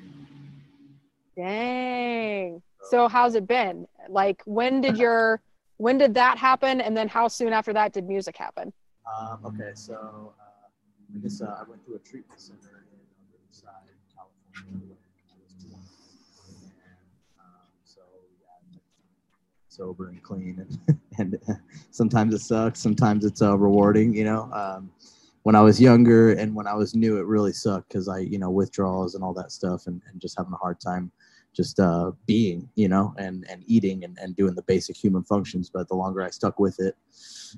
[1.37, 2.61] dang.
[2.81, 3.87] So how's it been?
[4.09, 5.41] Like, when did your
[5.77, 8.71] when did that happen, and then how soon after that did music happen?
[9.05, 10.67] Um, okay, so uh,
[11.15, 12.99] I guess uh, I went through a treatment center in
[13.31, 13.71] Riverside,
[14.15, 14.97] California, when
[15.29, 15.77] I was 20.
[16.85, 16.97] And
[17.39, 18.01] um, so,
[18.39, 18.79] yeah,
[19.75, 20.65] sober and clean.
[20.87, 21.53] And, and uh,
[21.91, 24.49] sometimes it sucks, sometimes it's uh, rewarding, you know.
[24.53, 24.91] Um,
[25.43, 28.39] when I was younger and when I was new, it really sucked because I, you
[28.39, 31.11] know, withdrawals and all that stuff and, and just having a hard time
[31.55, 35.69] just uh, being, you know, and, and eating and, and doing the basic human functions.
[35.69, 36.97] But the longer I stuck with it,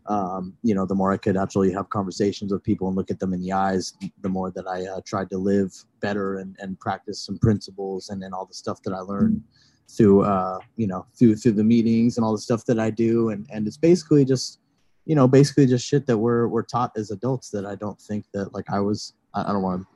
[0.05, 3.19] um, you know, the more I could actually have conversations with people and look at
[3.19, 6.79] them in the eyes, the more that I uh, tried to live better and, and
[6.79, 9.41] practice some principles and, and all the stuff that I learned
[9.89, 13.29] through, uh, you know, through, through the meetings and all the stuff that I do.
[13.29, 14.59] And, and it's basically just,
[15.05, 18.25] you know, basically just shit that we're, we're taught as adults that I don't think
[18.33, 19.87] that like I was, I, I don't want to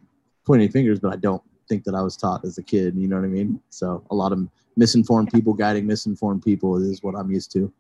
[0.46, 2.96] point any fingers, but I don't think that I was taught as a kid.
[2.96, 3.60] You know what I mean?
[3.70, 4.48] So a lot of
[4.78, 7.72] misinformed people guiding misinformed people is what I'm used to.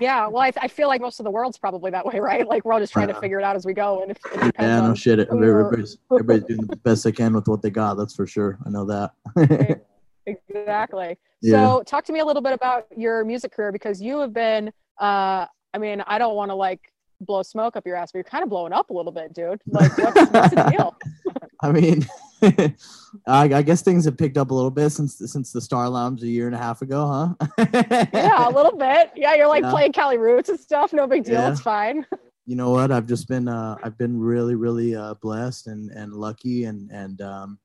[0.00, 0.26] Yeah.
[0.28, 2.46] Well, I, I feel like most of the world's probably that way, right?
[2.46, 4.32] Like we're all just trying to figure it out as we go, and if it
[4.32, 5.20] depends Yeah, no shit.
[5.20, 7.94] Everybody's, everybody's doing the best they can with what they got.
[7.94, 8.58] That's for sure.
[8.64, 9.82] I know that.
[10.28, 11.18] Exactly.
[11.40, 11.52] Yeah.
[11.52, 14.68] So, talk to me a little bit about your music career because you have been,
[15.00, 18.24] uh, I mean, I don't want to like blow smoke up your ass, but you're
[18.24, 19.60] kind of blowing up a little bit, dude.
[19.66, 20.96] Like, what's, what's the deal?
[21.62, 22.06] I mean,
[22.42, 22.74] I,
[23.26, 26.26] I guess things have picked up a little bit since since the Star Lounge a
[26.26, 27.66] year and a half ago, huh?
[28.12, 29.12] Yeah, a little bit.
[29.16, 29.70] Yeah, you're like Yeah.
[29.70, 30.92] playing Cali Roots and stuff.
[30.92, 31.34] No big deal.
[31.34, 31.50] Yeah.
[31.50, 32.06] It's fine.
[32.46, 32.90] you know what?
[32.92, 37.20] I've just been uh, I've been really really uh, blessed and and lucky and and
[37.22, 37.58] um,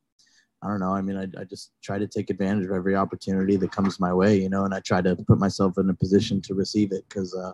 [0.63, 0.93] I don't know.
[0.93, 4.13] I mean, I, I just try to take advantage of every opportunity that comes my
[4.13, 7.03] way, you know, and I try to put myself in a position to receive it
[7.09, 7.51] because, uh,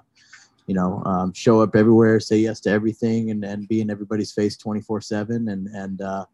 [0.68, 4.32] you know, um, show up everywhere, say yes to everything, and, and be in everybody's
[4.32, 5.48] face 24 7.
[5.50, 6.26] And, and uh,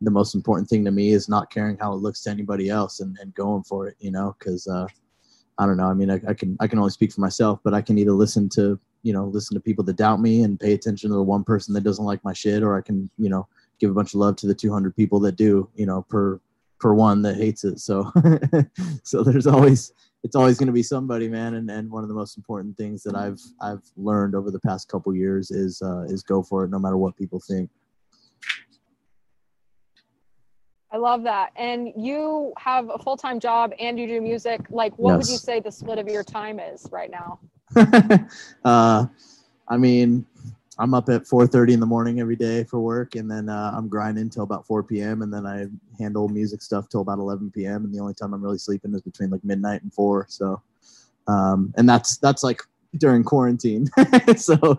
[0.00, 3.00] the most important thing to me is not caring how it looks to anybody else
[3.00, 4.86] and, and going for it, you know, because uh,
[5.58, 5.86] I don't know.
[5.86, 8.12] I mean, I, I can I can only speak for myself, but I can either
[8.12, 11.22] listen to you know listen to people that doubt me and pay attention to the
[11.22, 13.46] one person that doesn't like my shit, or I can you know
[13.78, 16.40] give a bunch of love to the 200 people that do, you know, per
[16.78, 17.78] per one that hates it.
[17.78, 18.10] So
[19.02, 21.54] so there's always it's always going to be somebody, man.
[21.54, 24.88] And and one of the most important things that I've I've learned over the past
[24.88, 27.70] couple years is uh, is go for it no matter what people think.
[30.92, 31.52] I love that.
[31.56, 34.60] And you have a full time job and you do music.
[34.70, 37.38] Like, what would you say the split of your time is right now?
[38.64, 39.06] uh,
[39.68, 40.26] I mean,
[40.78, 43.88] I'm up at 4:30 in the morning every day for work, and then uh, I'm
[43.88, 45.22] grinding till about 4 p.m.
[45.22, 45.66] and then I
[46.02, 47.84] handle music stuff till about 11 p.m.
[47.84, 50.26] And the only time I'm really sleeping is between like midnight and four.
[50.28, 50.62] So,
[51.28, 52.62] um, and that's that's like
[52.96, 53.86] during quarantine.
[54.36, 54.78] so, so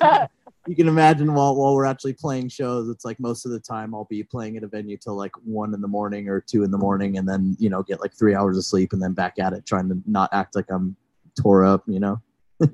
[0.00, 0.28] can,
[0.66, 3.94] you can imagine while while we're actually playing shows, it's like most of the time
[3.94, 6.70] I'll be playing at a venue till like one in the morning or two in
[6.70, 9.38] the morning, and then you know get like three hours of sleep, and then back
[9.38, 10.96] at it trying to not act like I'm
[11.40, 12.20] tore up, you know.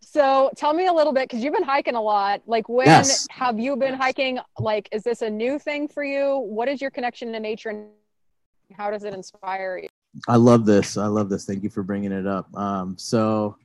[0.00, 2.42] so tell me a little bit because you've been hiking a lot.
[2.46, 3.26] Like when Yes.
[3.30, 4.38] have you been hiking?
[4.58, 6.38] Like, is this a new thing for you?
[6.38, 7.88] What is your connection to nature and
[8.76, 9.88] how does it inspire you?
[10.28, 10.96] I love this.
[10.96, 11.44] I love this.
[11.44, 12.54] Thank you for bringing it up.
[12.56, 13.56] Um, so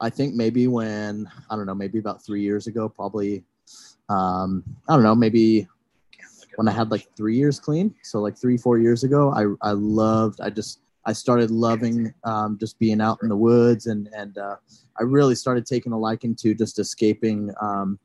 [0.00, 3.44] I think maybe when I don't know, maybe about three years ago, probably
[4.08, 5.66] um, I don't know, maybe
[6.56, 7.94] when I had like three years clean.
[8.02, 10.40] So like three, four years ago, I I loved.
[10.40, 14.56] I just I started loving um, just being out in the woods, and and uh,
[14.98, 17.52] I really started taking a liking to just escaping.
[17.60, 17.98] Um,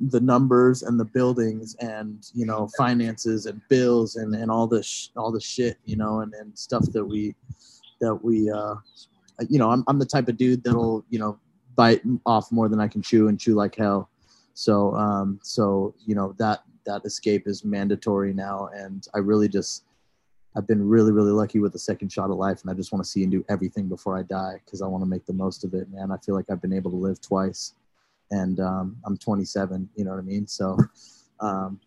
[0.00, 4.86] the numbers and the buildings and you know finances and bills and, and all this
[4.86, 7.32] sh- all the shit you know and, and stuff that we
[8.00, 8.74] that we uh
[9.48, 11.38] you know I'm, I'm the type of dude that'll you know
[11.76, 14.10] bite off more than i can chew and chew like hell
[14.54, 19.84] so um so you know that that escape is mandatory now and i really just
[20.56, 23.04] i've been really really lucky with the second shot of life and i just want
[23.04, 25.64] to see and do everything before i die because i want to make the most
[25.64, 27.74] of it man i feel like i've been able to live twice
[28.30, 29.88] and um, I'm 27.
[29.94, 30.46] You know what I mean?
[30.46, 30.76] So,
[31.40, 31.80] um,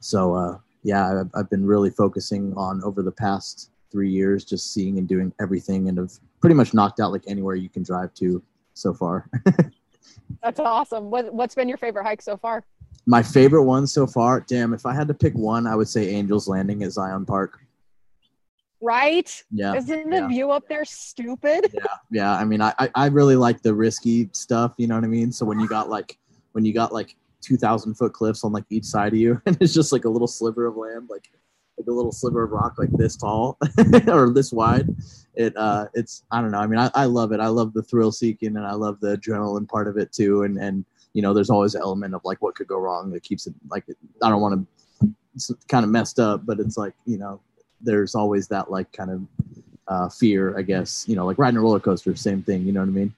[0.00, 4.72] so uh, yeah, I've, I've been really focusing on over the past three years, just
[4.72, 6.10] seeing and doing everything, and have
[6.40, 8.42] pretty much knocked out like anywhere you can drive to
[8.74, 9.28] so far.
[10.42, 11.10] That's awesome.
[11.10, 12.64] What what's been your favorite hike so far?
[13.06, 16.08] My favorite one so far, damn, if I had to pick one, I would say
[16.08, 17.58] Angels Landing at Zion Park.
[18.80, 19.30] Right?
[19.52, 20.28] Yeah, Isn't the yeah.
[20.28, 21.70] view up there stupid?
[21.72, 25.04] yeah yeah i mean I, I i really like the risky stuff you know what
[25.04, 26.18] i mean so when you got like
[26.52, 29.72] when you got like 2000 foot cliffs on like each side of you and it's
[29.72, 31.30] just like a little sliver of land like
[31.82, 33.58] like a little sliver of rock like this tall
[34.08, 34.88] or this wide
[35.34, 37.82] it uh it's i don't know i mean I, I love it i love the
[37.82, 41.34] thrill seeking and i love the adrenaline part of it too and and you know
[41.34, 43.84] there's always an element of like what could go wrong that keeps it like
[44.22, 44.66] i don't want
[45.38, 47.40] to kind of messed up but it's like you know
[47.82, 49.26] there's always that like kind of
[49.88, 51.04] uh, fear, I guess.
[51.08, 52.64] You know, like riding a roller coaster, same thing.
[52.64, 53.14] You know what I mean?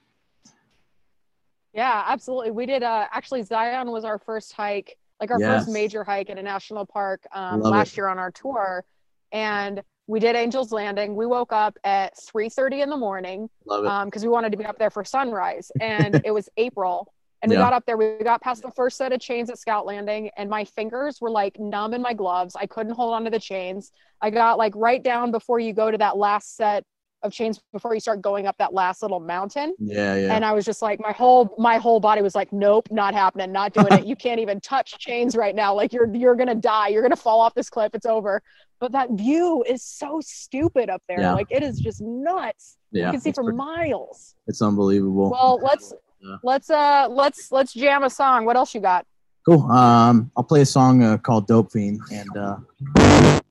[1.73, 2.51] Yeah, absolutely.
[2.51, 5.65] We did uh actually Zion was our first hike, like our Yes.
[5.65, 7.97] first major hike in a national park um, last it.
[7.97, 8.83] year on our tour.
[9.31, 11.15] And we did Angels Landing.
[11.15, 14.91] We woke up at 3:30 in the morning because we wanted to be up there
[14.91, 15.71] for sunrise.
[15.79, 17.11] And it was April.
[17.41, 17.97] And we got up there.
[17.97, 21.29] We got past the first set of chains at Scout Landing, and my fingers were
[21.29, 22.55] like numb in my gloves.
[22.55, 23.91] I couldn't hold onto the chains.
[24.19, 26.83] I got like right down before you go to that last set
[27.25, 30.33] of chains before you start going up that last little mountain yeah, yeah.
[30.35, 33.51] and I was just like, my whole my whole body was like, nope, not happening,
[33.51, 34.05] not doing it.
[34.05, 35.73] You can't even touch chains right now.
[35.73, 36.87] Like you're you're gonna die.
[36.89, 37.91] You're gonna fall off this cliff.
[37.93, 38.41] It's over.
[38.79, 41.19] But that view is so stupid up there.
[41.21, 41.33] Yeah.
[41.33, 42.77] Like it is just nuts.
[42.91, 44.35] yeah, you can see for pretty- miles.
[44.47, 45.31] it's unbelievable.
[45.31, 46.37] Well, let's Yeah.
[46.43, 48.45] let's uh let's let's jam a song.
[48.45, 49.05] What else you got?
[49.47, 49.61] cool.
[49.71, 52.55] Um, I'll play a song uh, called "Dope Fiend," and uh,
[52.97, 53.41] I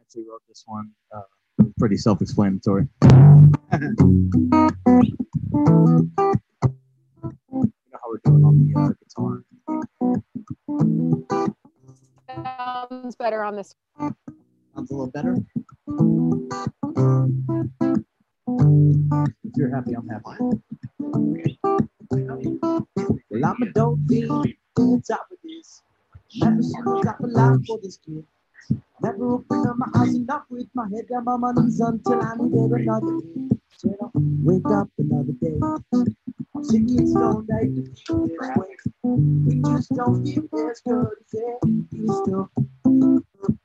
[0.00, 0.90] actually wrote this one.
[1.14, 1.20] Uh,
[1.78, 2.88] pretty self-explanatory.
[3.02, 3.10] you
[3.72, 4.00] know
[7.92, 9.44] how we're doing on the uh, guitar.
[12.90, 13.74] Sounds better on this.
[13.98, 15.36] Sounds a little better.
[19.44, 20.24] If you're happy, I'm happy.
[23.30, 23.98] Well, I'm a dope
[24.78, 25.82] on top of this.
[26.40, 28.24] Drop a line for this kid.
[29.02, 32.34] Never open up my eyes enough with my head down on my knees until I
[32.36, 33.56] needed another day.
[33.76, 35.58] Said I'll wake up another day.
[35.92, 38.76] And stoned, to feel this way.
[39.02, 41.58] We just don't feel as good as it
[41.92, 42.50] used to.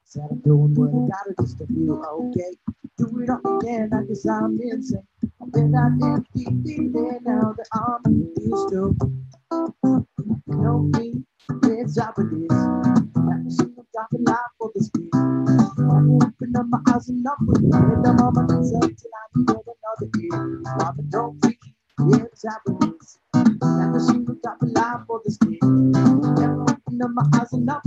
[0.03, 2.57] Said I'm doing what I gotta just to feel okay.
[2.97, 5.07] Do it all again, I guess I'm insane.
[5.41, 8.97] I've been that empty feeling now that I'm used to.
[10.47, 11.23] No me,
[11.63, 13.78] it's up with this.
[14.13, 15.09] A line for this kid.
[15.13, 19.57] Never open up my eyes with my head down on my knees until I needed
[19.75, 20.33] another kid.
[20.33, 21.57] I'm a dope fiend,
[22.07, 23.19] yeah, it's up with this.
[23.35, 25.59] Never seen no drop a line for this kid.
[25.63, 27.79] Never open up my eyes with my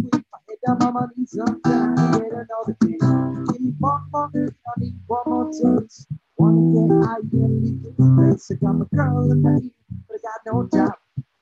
[0.48, 3.01] head down on my knees until I needed another kid.
[3.52, 6.09] Give me one more, I need one more taste.
[6.39, 8.52] Wanna get high and leave this place.
[8.52, 9.70] I got my girl in ear,
[10.09, 10.94] but I got no job.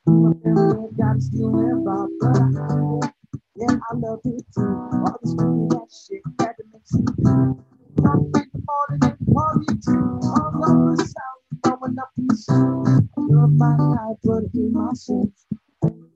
[0.07, 3.20] My family ain't got still and rob, but I,
[3.61, 4.63] yeah, I love it too.
[4.65, 7.59] All this money, that shit, that it makes me feel.
[8.05, 10.19] Up in the morning and party too.
[10.23, 13.09] All over the south, throwing up in the sun.
[13.17, 15.47] Love my life, but it ain't my sins.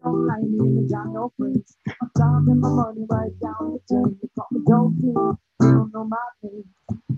[0.04, 1.78] Don't like me, and got no friends.
[2.18, 4.18] Time and my money right down the drain.
[4.22, 6.66] They call me dopey, they don't know my name.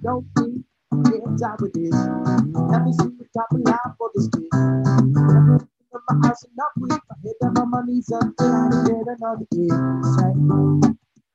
[0.03, 0.63] Dopey,
[0.93, 1.93] yeah, top of this.
[1.93, 5.76] Never seen the top of life for this kid.
[6.09, 9.71] My eyes enough with my head down on my knees until I get another kid.
[10.15, 10.33] Say,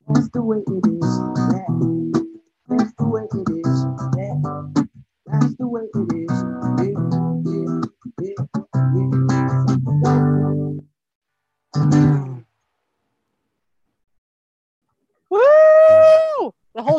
[0.07, 1.19] that's the way it is.
[1.53, 1.67] Yeah,
[2.69, 3.85] that's the way it is.
[4.17, 4.73] Yeah,
[5.27, 6.52] that's the way it is.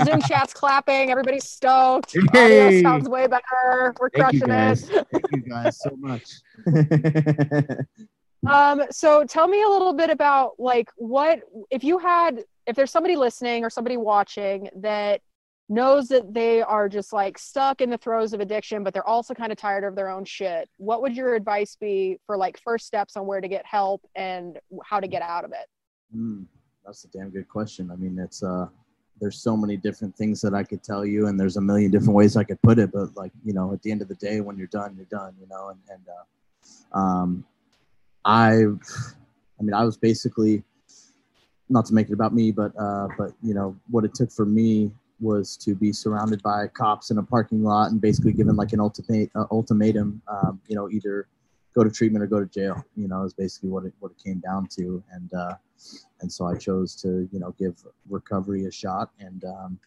[0.04, 1.10] Zoom chat's clapping.
[1.10, 2.16] Everybody's stoked.
[2.32, 2.66] Hey.
[2.66, 3.94] Audio sounds way better.
[3.98, 5.06] We're Thank crushing it.
[5.10, 6.30] Thank you guys so much.
[8.46, 11.40] Um, so tell me a little bit about like what
[11.70, 15.20] if you had if there's somebody listening or somebody watching that
[15.68, 19.32] knows that they are just like stuck in the throes of addiction, but they're also
[19.32, 20.68] kind of tired of their own shit.
[20.76, 24.58] What would your advice be for like first steps on where to get help and
[24.84, 25.66] how to get out of it?
[26.14, 26.44] Mm,
[26.84, 27.90] that's a damn good question.
[27.90, 28.66] I mean, it's uh,
[29.20, 32.14] there's so many different things that I could tell you, and there's a million different
[32.14, 32.92] ways I could put it.
[32.92, 35.34] But like, you know, at the end of the day, when you're done, you're done.
[35.40, 37.44] You know, and and uh, um,
[38.24, 40.62] I, I mean, I was basically
[41.68, 44.44] not to make it about me, but uh, but you know, what it took for
[44.44, 48.72] me was to be surrounded by cops in a parking lot and basically given like
[48.72, 50.20] an ultimate uh, ultimatum.
[50.28, 51.28] Um, you know, either
[51.74, 52.84] go to treatment or go to jail.
[52.96, 55.32] You know, is basically what it what it came down to, and.
[55.32, 55.54] Uh,
[56.20, 59.78] and so I chose to you know give recovery a shot and um,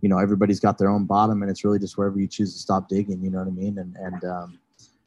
[0.00, 2.58] you know everybody's got their own bottom and it's really just wherever you choose to
[2.58, 4.58] stop digging you know what I mean and and um,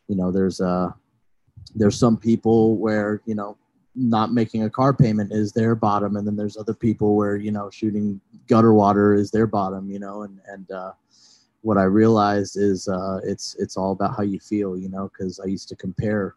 [0.07, 0.89] you know there's uh
[1.75, 3.57] there's some people where you know
[3.93, 7.51] not making a car payment is their bottom and then there's other people where you
[7.51, 10.91] know shooting gutter water is their bottom you know and and uh,
[11.61, 15.39] what I realized is uh, it's it's all about how you feel you know because
[15.39, 16.35] I used to compare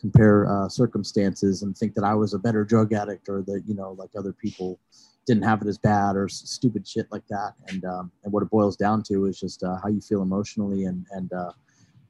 [0.00, 3.74] compare uh, circumstances and think that I was a better drug addict or that you
[3.74, 4.78] know like other people
[5.26, 7.54] didn't have it as bad or stupid shit like that.
[7.68, 10.84] And um, and what it boils down to is just uh, how you feel emotionally
[10.84, 11.52] and and uh,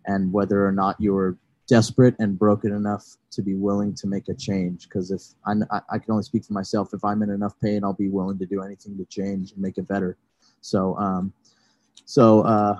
[0.06, 4.34] and whether or not you're desperate and broken enough to be willing to make a
[4.34, 4.84] change.
[4.84, 7.84] Because if I, I I can only speak for myself, if I'm in enough pain,
[7.84, 10.16] I'll be willing to do anything to change and make it better.
[10.60, 11.32] So um,
[12.04, 12.78] so uh,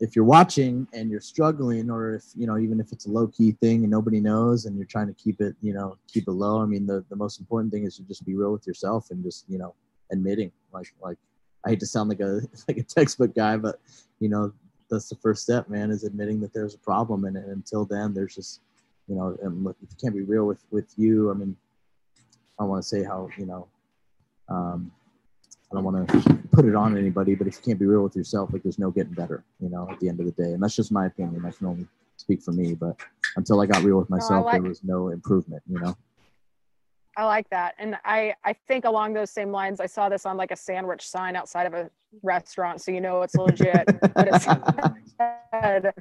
[0.00, 3.26] if you're watching and you're struggling or if you know even if it's a low
[3.28, 6.32] key thing and nobody knows and you're trying to keep it you know keep it
[6.32, 9.10] low i mean the, the most important thing is to just be real with yourself
[9.10, 9.74] and just you know
[10.10, 11.18] admitting like like
[11.66, 13.78] i hate to sound like a like a textbook guy but
[14.20, 14.52] you know
[14.90, 17.24] that's the first step man is admitting that there's a problem.
[17.24, 18.60] And, and until then there's just
[19.08, 21.56] you know and look if you can't be real with with you i mean
[22.60, 23.66] i want to say how you know
[24.48, 24.92] um
[25.70, 28.16] I don't want to put it on anybody, but if you can't be real with
[28.16, 30.52] yourself, like there's no getting better, you know, at the end of the day.
[30.52, 31.44] And that's just my opinion.
[31.46, 31.86] I can only
[32.16, 32.96] speak for me, but
[33.36, 35.96] until I got real with myself, like- there was no improvement, you know?
[37.16, 37.74] I like that.
[37.78, 41.06] And I, I think along those same lines, I saw this on like a sandwich
[41.06, 41.90] sign outside of a
[42.22, 42.80] restaurant.
[42.80, 43.84] So you know it's legit.
[44.14, 44.42] but it
[45.52, 45.92] said,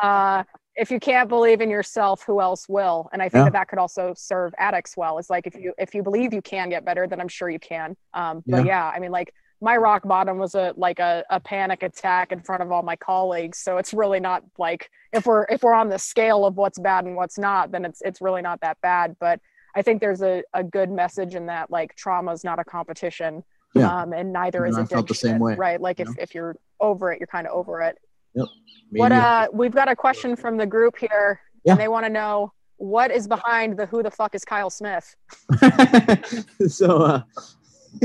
[0.00, 0.44] uh,
[0.76, 3.08] if you can't believe in yourself, who else will?
[3.12, 3.44] And I think Yeah.
[3.44, 5.18] that that could also serve addicts well.
[5.18, 7.58] It's like if you if you believe you can get better, then I'm sure you
[7.60, 7.96] can.
[8.12, 11.82] Um, but yeah, I mean, like my rock bottom was a like a, a panic
[11.84, 13.58] attack in front of all my colleagues.
[13.58, 17.04] So it's really not like if we're if we're on the scale of what's bad
[17.04, 19.16] and what's not, then it's it's really not that bad.
[19.20, 19.40] But
[19.76, 23.44] I think there's a, a good message in that like trauma is not a competition.
[23.74, 24.02] Yeah.
[24.02, 24.96] Um, and neither And is I addiction.
[24.96, 25.80] felt the same way, Right.
[25.80, 26.14] Like if, know?
[26.18, 27.98] if you're over it, you're kind of over it.
[28.34, 31.72] Me What uh we've got a question from the group here Yeah.
[31.72, 35.14] and they want to know what is behind the who the fuck is Kyle Smith?
[36.68, 37.22] so uh,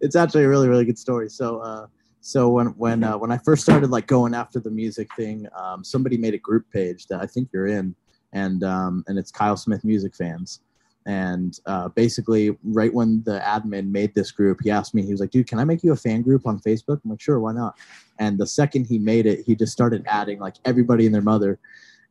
[0.00, 1.28] it's actually a really really good story.
[1.28, 1.86] So uh,
[2.20, 5.84] so when when uh, when I first started like going after the music thing, um,
[5.84, 7.94] somebody made a group page that I think you're in,
[8.32, 10.60] and um, and it's Kyle Smith music fans.
[11.08, 15.20] And uh, basically, right when the admin made this group, he asked me, he was
[15.20, 17.52] like, "Dude, can I make you a fan group on Facebook?" I'm like, "Sure, why
[17.52, 17.78] not?"
[18.18, 21.58] And the second he made it, he just started adding like everybody and their mother,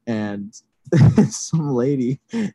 [0.07, 0.51] and
[1.29, 2.19] some lady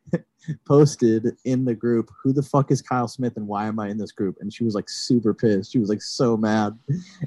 [0.66, 3.97] posted in the group, "Who the fuck is Kyle Smith and why am I in
[3.97, 5.70] this group?" And she was like super pissed.
[5.70, 6.77] She was like so mad,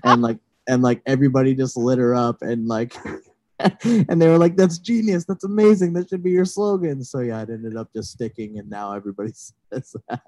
[0.04, 2.94] and like and like everybody just lit her up and like.
[3.84, 5.26] and they were like, "That's genius!
[5.26, 5.94] That's amazing!
[5.94, 9.32] That should be your slogan." So yeah, it ended up just sticking, and now everybody
[9.74, 10.22] says that.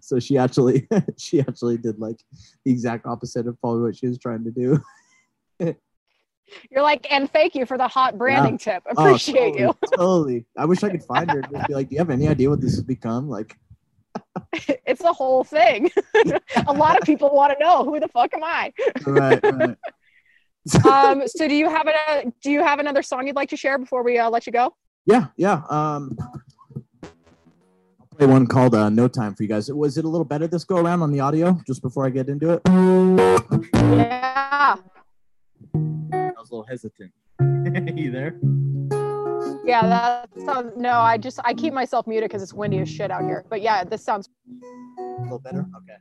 [0.00, 0.88] So she actually,
[1.18, 2.22] she actually did like
[2.64, 4.80] the exact opposite of probably what she was trying to do.
[6.70, 8.82] You're like, and thank you for the hot branding tip.
[8.96, 10.46] Oh, Appreciate totally, Totally.
[10.56, 12.48] I wish I could find her and just be like, "Do you have any idea
[12.48, 13.56] what this has become?" Like.
[14.86, 15.90] It's the whole thing.
[16.68, 18.72] a lot of people want to know who the fuck am I?
[19.04, 19.76] right, right.
[20.90, 23.78] Um, so do you have a do you have another song you'd like to share
[23.78, 24.74] before we uh, let you go?
[25.06, 25.62] Yeah, yeah.
[25.68, 26.16] Um,
[27.02, 29.70] I'll play one called uh, "No Time" for you guys.
[29.70, 31.60] Was it a little better this go around on the audio?
[31.66, 32.62] Just before I get into it,
[33.74, 34.76] Yeah.
[35.74, 37.12] I was a little hesitant.
[37.98, 38.38] you there?
[39.66, 43.10] Yeah, that sounds no, I just I keep myself muted because it's windy as shit
[43.10, 43.44] out here.
[43.50, 44.28] But yeah, this sounds
[44.98, 45.66] A little better.
[45.76, 45.96] Okay.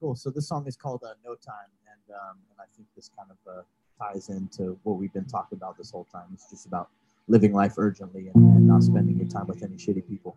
[0.00, 0.16] Cool.
[0.16, 1.79] So this song is called uh, "No Time," and
[2.12, 3.62] um, and I think this kind of uh,
[3.98, 6.24] ties into what we've been talking about this whole time.
[6.32, 6.88] It's just about
[7.28, 10.36] living life urgently and, and not spending your time with any shitty people.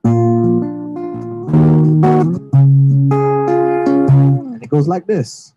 [4.53, 5.53] And it goes like this.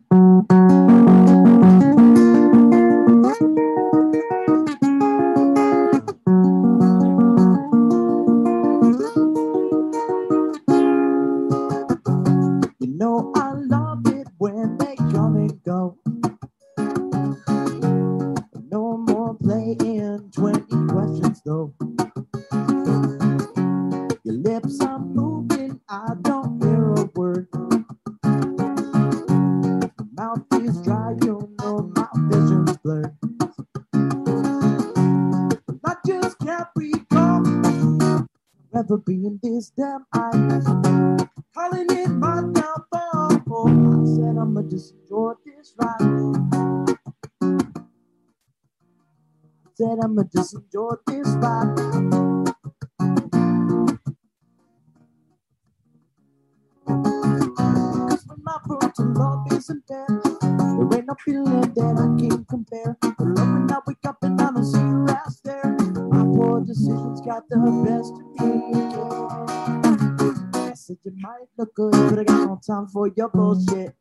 [72.76, 73.94] Time for your bullshit.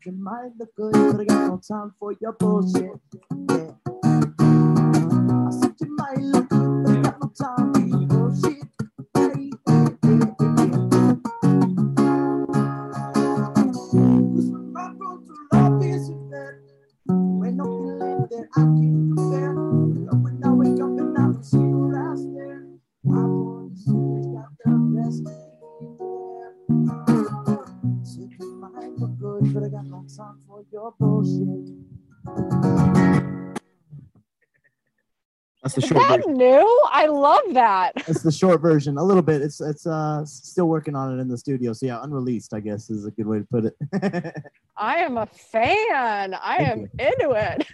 [0.00, 0.24] Again.
[0.26, 3.00] I said you might look good, but I got no time for your bullshit.
[3.50, 3.72] Yeah.
[4.40, 8.67] I said you might look good, but I got no time for your bullshit.
[35.80, 36.34] The short that version.
[36.34, 36.80] new?
[36.90, 37.92] I love that.
[38.08, 38.98] It's the short version.
[38.98, 39.42] A little bit.
[39.42, 41.72] It's it's uh still working on it in the studio.
[41.72, 44.42] So yeah, unreleased, I guess, is a good way to put it.
[44.76, 46.34] I am a fan.
[46.34, 46.88] I Thank am you.
[46.98, 47.66] into it.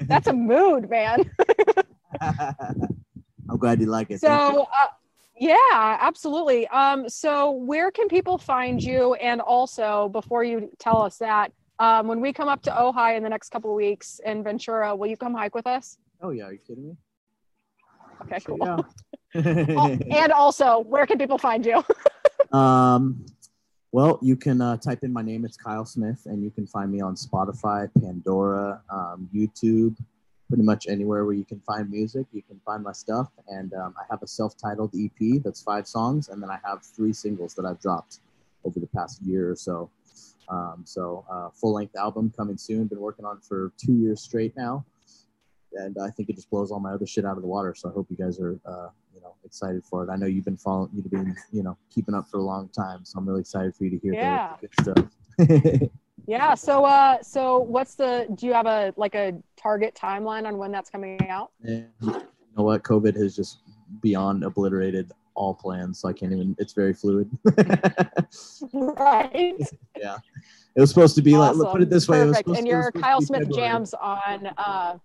[0.08, 1.30] That's a mood, man.
[2.20, 4.20] I'm glad you like it.
[4.20, 4.86] So, uh,
[5.36, 6.68] yeah, absolutely.
[6.68, 9.14] Um, so where can people find you?
[9.14, 13.22] And also, before you tell us that, um, when we come up to Ojai in
[13.22, 15.96] the next couple of weeks in Ventura, will you come hike with us?
[16.22, 16.96] Oh yeah, are you kidding me?
[18.22, 18.86] Okay, cool.
[19.32, 21.84] Oh, and also, where can people find you?
[22.52, 23.24] Um,
[23.92, 25.44] well, you can uh, type in my name.
[25.44, 29.96] It's Kyle Smith, and you can find me on Spotify, Pandora, um, YouTube,
[30.48, 32.26] pretty much anywhere where you can find music.
[32.32, 36.28] You can find my stuff, and um, I have a self-titled EP that's five songs,
[36.28, 38.18] and then I have three singles that I've dropped
[38.64, 39.90] over the past year or so.
[40.48, 42.86] Um, so, uh, full-length album coming soon.
[42.86, 44.84] Been working on it for two years straight now,
[45.74, 47.74] and I think it just blows all my other shit out of the water.
[47.76, 50.10] So I hope you guys are, uh, you know, excited for it.
[50.10, 53.04] I know you've been following, you've been, you know, keeping up for a long time.
[53.04, 54.56] So I'm really excited for you to hear Yeah.
[54.60, 55.08] the good
[55.78, 55.90] stuff.
[56.26, 56.54] Yeah.
[56.54, 58.26] So, uh, so what's the?
[58.34, 61.50] Do you have a like a target timeline on when that's coming out?
[61.64, 62.12] And you
[62.56, 62.82] know what?
[62.84, 63.60] COVID has just
[64.00, 65.98] beyond obliterated all plans.
[65.98, 66.54] So I can't even.
[66.58, 67.28] It's very fluid.
[68.72, 69.56] Right.
[69.98, 70.18] Yeah.
[70.76, 71.56] It was supposed to be like.
[71.56, 72.18] Look, put it this way.
[72.24, 72.48] Perfect.
[72.50, 73.68] And your Kyle Smith February.
[73.68, 74.46] jams on.
[74.58, 74.98] uh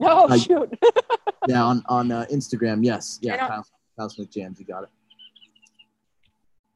[0.00, 0.78] Oh Uh, shoot.
[1.48, 2.84] Yeah, on on uh, Instagram.
[2.84, 3.20] Yes.
[3.22, 3.36] Yeah.
[3.46, 3.64] Kyle,
[3.96, 4.58] Kyle Smith jams.
[4.58, 4.88] You got it.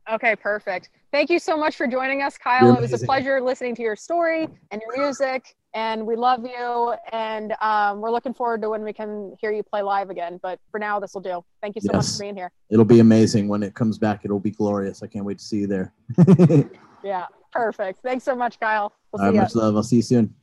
[0.08, 0.90] Okay, perfect.
[1.12, 2.66] Thank you so much for joining us, Kyle.
[2.66, 6.44] You're It was a pleasure listening to your story and your music, and we love
[6.44, 6.94] you.
[7.12, 10.38] And um, we're looking forward to when we can hear you play live again.
[10.42, 11.44] But for now, this will do.
[11.60, 12.52] Thank you so much for being here.
[12.70, 14.24] It'll be amazing when it comes back.
[14.24, 15.02] It'll be glorious.
[15.02, 15.92] I can't wait to see you there.
[17.02, 18.00] Yeah, perfect.
[18.02, 18.92] Thanks so much, Kyle.
[19.10, 19.40] We'll All right, see you.
[19.40, 19.74] much love.
[19.74, 20.34] I'll see you soon.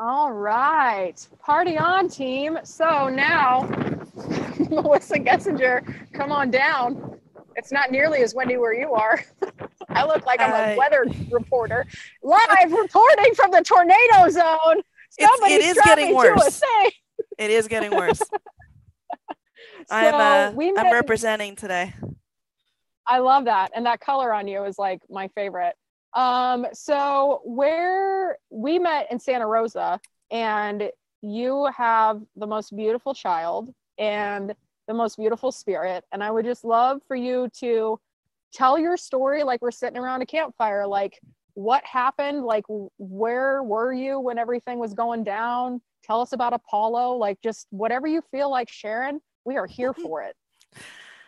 [0.00, 2.58] All right, party on, team.
[2.62, 3.62] So now,
[4.70, 7.18] Melissa Gessinger, come on down.
[7.56, 9.24] It's not nearly as windy where you are.
[9.88, 11.84] I look like I'm a weather reporter,
[12.22, 14.78] live reporting from the tornado zone.
[15.18, 16.62] It's- Somebody it is getting worse.
[17.38, 18.18] It is getting worse.
[18.18, 18.26] So
[19.90, 21.94] I'm uh, we I'm representing today.
[23.06, 23.72] I love that.
[23.74, 25.74] And that color on you is like my favorite.
[26.14, 30.90] Um, so where we met in Santa Rosa and
[31.22, 34.54] you have the most beautiful child and
[34.86, 36.04] the most beautiful spirit.
[36.12, 37.98] And I would just love for you to
[38.52, 41.18] tell your story like we're sitting around a campfire, like
[41.54, 42.64] what happened, like
[42.98, 45.80] where were you when everything was going down?
[46.04, 50.22] Tell us about Apollo, like just whatever you feel like sharing, we are here for
[50.22, 50.36] it.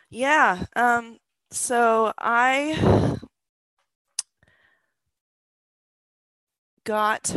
[0.09, 0.65] Yeah.
[0.77, 1.19] Um,
[1.51, 3.19] so I
[6.91, 7.33] got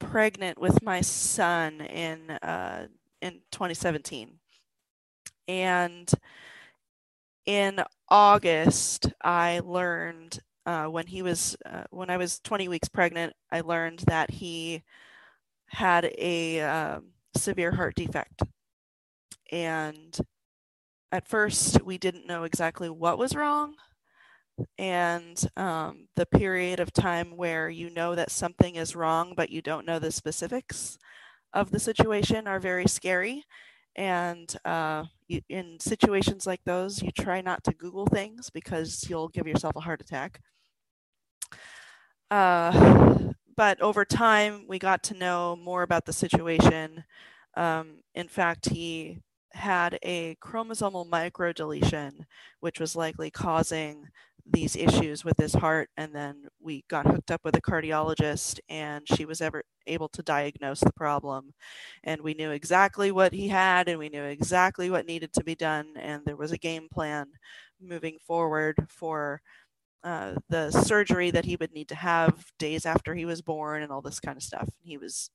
[0.00, 2.88] pregnant with my son in uh,
[3.22, 4.40] in 2017,
[5.46, 6.10] and
[7.46, 13.34] in August I learned uh, when he was uh, when I was 20 weeks pregnant,
[13.52, 14.82] I learned that he
[15.68, 18.42] had a um, severe heart defect,
[19.52, 20.18] and
[21.12, 23.76] at first we didn't know exactly what was wrong
[24.78, 29.62] and um, the period of time where you know that something is wrong but you
[29.62, 30.98] don't know the specifics
[31.52, 33.44] of the situation are very scary.
[33.96, 39.28] And uh, you, in situations like those you try not to google things because you'll
[39.28, 40.40] give yourself a heart attack.
[42.30, 47.04] Uh, but over time we got to know more about the situation.
[47.56, 49.20] Um, in fact he
[49.52, 52.24] had a chromosomal microdeletion,
[52.60, 54.06] which was likely causing
[54.50, 55.90] these issues with his heart.
[55.96, 60.22] And then we got hooked up with a cardiologist, and she was ever able to
[60.22, 61.52] diagnose the problem.
[62.04, 65.54] And we knew exactly what he had, and we knew exactly what needed to be
[65.54, 65.94] done.
[65.96, 67.26] And there was a game plan
[67.80, 69.40] moving forward for
[70.04, 73.92] uh, the surgery that he would need to have days after he was born, and
[73.92, 74.68] all this kind of stuff.
[74.82, 75.30] He was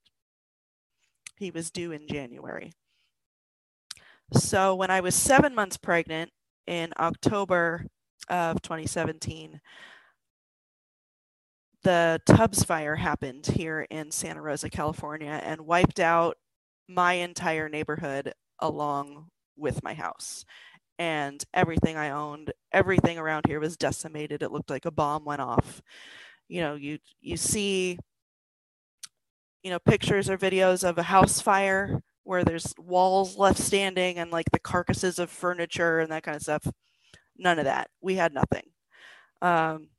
[1.38, 2.72] he was due in January.
[4.34, 6.32] So when I was seven months pregnant
[6.68, 7.88] in October
[8.30, 9.60] of 2017,
[11.84, 16.38] the Tubbs fire happened here in Santa Rosa, California, and wiped out
[16.88, 19.28] my entire neighborhood along
[19.58, 20.46] with my house.
[21.00, 24.42] And everything I owned, everything around here was decimated.
[24.44, 25.82] It looked like a bomb went off.
[26.48, 27.98] You know, you you see,
[29.64, 34.32] you know, pictures or videos of a house fire where there's walls left standing and
[34.32, 36.68] like the carcasses of furniture and that kind of stuff.
[37.38, 37.90] None of that.
[38.02, 38.64] We had nothing.
[39.42, 39.90] Um,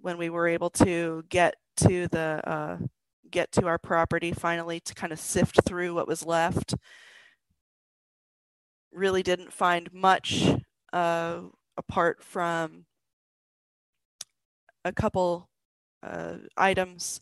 [0.00, 2.78] when we were able to get to the uh,
[3.30, 6.74] get to our property finally to kind of sift through what was left,
[8.92, 10.44] really didn't find much
[10.92, 11.40] uh,
[11.76, 12.84] apart from
[14.84, 15.48] a couple
[16.02, 17.20] uh, items,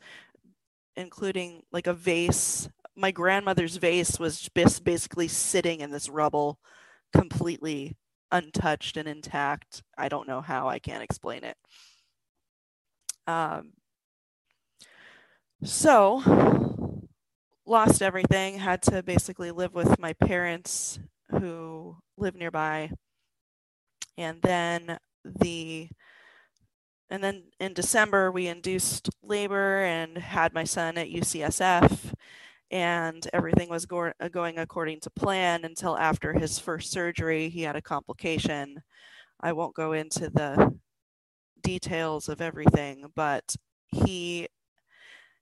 [0.96, 6.58] including like a vase my grandmother's vase was just basically sitting in this rubble,
[7.12, 7.96] completely
[8.32, 9.82] untouched and intact.
[9.96, 10.68] I don't know how.
[10.68, 11.56] I can't explain it.
[13.26, 13.74] Um,
[15.62, 17.06] so,
[17.64, 18.58] lost everything.
[18.58, 20.98] Had to basically live with my parents
[21.30, 22.90] who live nearby.
[24.18, 25.88] And then the
[27.08, 32.14] and then in December we induced labor and had my son at UCSF
[32.72, 37.62] and everything was go- uh, going according to plan until after his first surgery he
[37.62, 38.82] had a complication.
[39.40, 40.74] I won't go into the
[41.62, 43.54] details of everything but
[43.88, 44.48] he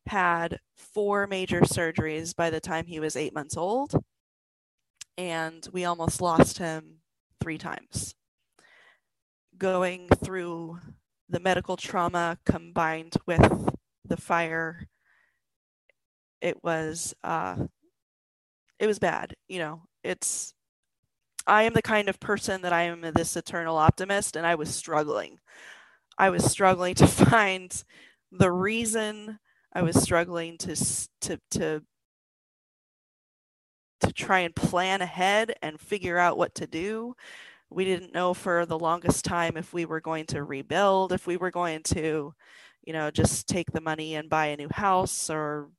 [0.07, 3.95] had four major surgeries by the time he was eight months old
[5.17, 6.97] and we almost lost him
[7.41, 8.15] three times.
[9.57, 10.79] Going through
[11.29, 14.89] the medical trauma combined with the fire
[16.41, 17.57] it was uh,
[18.79, 19.35] it was bad.
[19.49, 20.55] You know, it's
[21.47, 24.75] I am the kind of person that I am this eternal optimist, and I was
[24.75, 25.39] struggling.
[26.19, 27.85] I was struggling to find
[28.33, 29.39] the reason.
[29.75, 30.77] I was struggling to
[31.23, 31.83] to to
[34.01, 37.15] to try and plan ahead and figure out what to do.
[37.71, 41.37] We didn't know for the longest time if we were going to rebuild, if we
[41.37, 42.35] were going to,
[42.85, 45.71] you know, just take the money and buy a new house or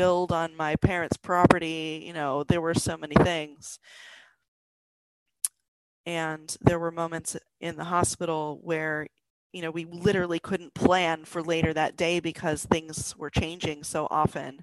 [0.00, 2.02] build on my parents' property.
[2.06, 3.78] You know, there were so many things.
[6.06, 9.06] And there were moments in the hospital where,
[9.52, 14.08] you know, we literally couldn't plan for later that day because things were changing so
[14.10, 14.60] often.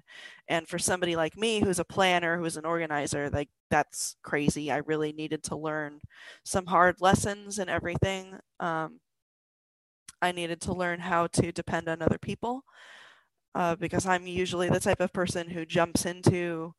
[0.48, 4.72] And for somebody like me who's a planner, who's an organizer, like that's crazy.
[4.72, 6.00] I really needed to learn
[6.44, 8.40] some hard lessons and everything.
[8.58, 8.98] Um,
[10.20, 12.64] I needed to learn how to depend on other people
[13.54, 16.74] uh, because I'm usually the type of person who jumps into,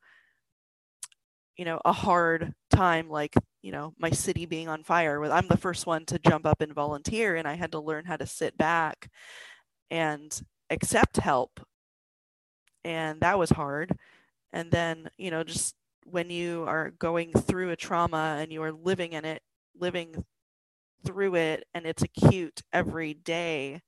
[1.56, 5.56] you know, a hard time like you know my city being on fire i'm the
[5.56, 8.56] first one to jump up and volunteer and i had to learn how to sit
[8.56, 9.10] back
[9.90, 11.60] and accept help.
[12.84, 13.96] And that was hard.
[14.52, 15.74] And then you know just
[16.04, 19.42] when you are going through a trauma and you are living in it
[19.78, 20.24] living
[21.06, 23.82] through it and it's acute every day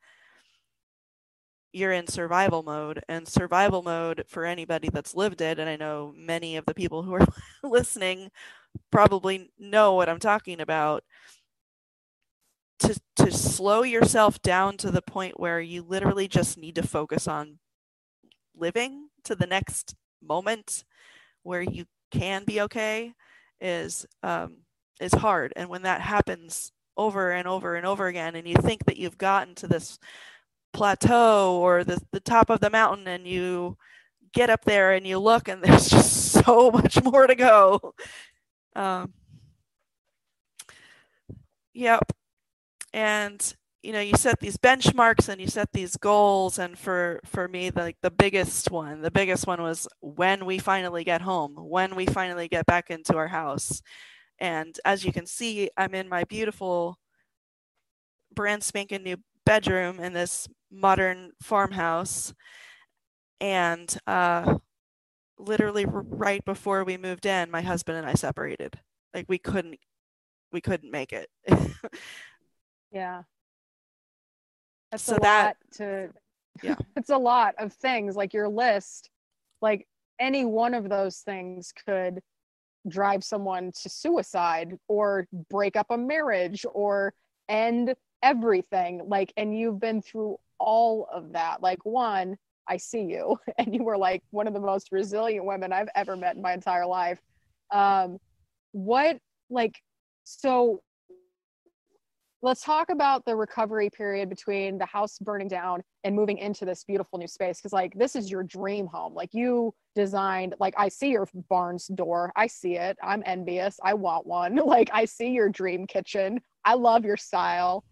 [1.72, 6.12] you're in survival mode and survival mode for anybody that's lived it and i know
[6.16, 7.26] many of the people who are
[7.62, 8.30] listening
[8.90, 11.04] probably know what i'm talking about
[12.78, 17.28] to to slow yourself down to the point where you literally just need to focus
[17.28, 17.58] on
[18.56, 20.84] living to the next moment
[21.42, 23.12] where you can be okay
[23.60, 24.58] is um,
[25.00, 25.52] is hard.
[25.56, 29.18] And when that happens over and over and over again and you think that you've
[29.18, 29.98] gotten to this
[30.72, 33.76] plateau or the, the top of the mountain and you
[34.32, 37.94] get up there and you look and there's just so much more to go.
[38.74, 39.12] Um,
[41.74, 42.02] yep.
[42.92, 47.48] And you know you set these benchmarks and you set these goals and for for
[47.48, 51.56] me the, like the biggest one the biggest one was when we finally get home
[51.56, 53.82] when we finally get back into our house.
[54.38, 56.98] And as you can see i'm in my beautiful
[58.34, 62.32] brand spanking new bedroom in this modern farmhouse.
[63.40, 64.56] And uh
[65.38, 68.78] literally right before we moved in my husband and i separated.
[69.14, 69.78] Like we couldn't
[70.52, 71.28] we couldn't make it.
[72.92, 73.22] Yeah.
[74.90, 76.10] That's So that- to
[76.62, 76.76] Yeah.
[76.96, 78.16] it's a lot of things.
[78.16, 79.08] Like your list
[79.62, 79.86] like
[80.20, 82.20] any one of those things could
[82.88, 87.14] drive someone to suicide or break up a marriage or
[87.48, 89.00] end everything.
[89.06, 91.62] Like and you've been through all of that.
[91.62, 92.36] Like one
[92.68, 96.16] I see you and you were like one of the most resilient women I've ever
[96.16, 97.18] met in my entire life.
[97.72, 98.18] Um
[98.72, 99.18] what
[99.50, 99.78] like
[100.24, 100.80] so
[102.44, 106.82] let's talk about the recovery period between the house burning down and moving into this
[106.82, 109.14] beautiful new space because like this is your dream home.
[109.14, 112.32] Like you designed like i see your barn's door.
[112.34, 112.96] I see it.
[113.02, 113.78] I'm envious.
[113.82, 114.56] I want one.
[114.72, 116.40] Like i see your dream kitchen.
[116.64, 117.84] I love your style.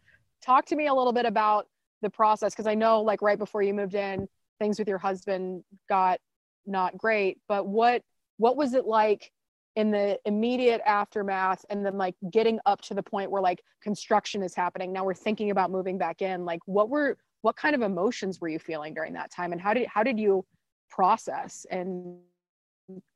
[0.43, 1.67] Talk to me a little bit about
[2.03, 4.27] the process because i know like right before you moved in
[4.59, 6.19] things with your husband got
[6.67, 8.03] not great but what
[8.37, 9.31] what was it like
[9.77, 14.43] in the immediate aftermath and then like getting up to the point where like construction
[14.43, 17.83] is happening now we're thinking about moving back in like what were what kind of
[17.83, 19.53] emotions were you feeling during that time?
[19.53, 20.45] And how did how did you
[20.89, 22.19] process and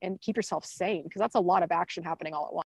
[0.02, 1.04] and keep yourself sane?
[1.04, 2.68] Because that's a lot of action happening all at once.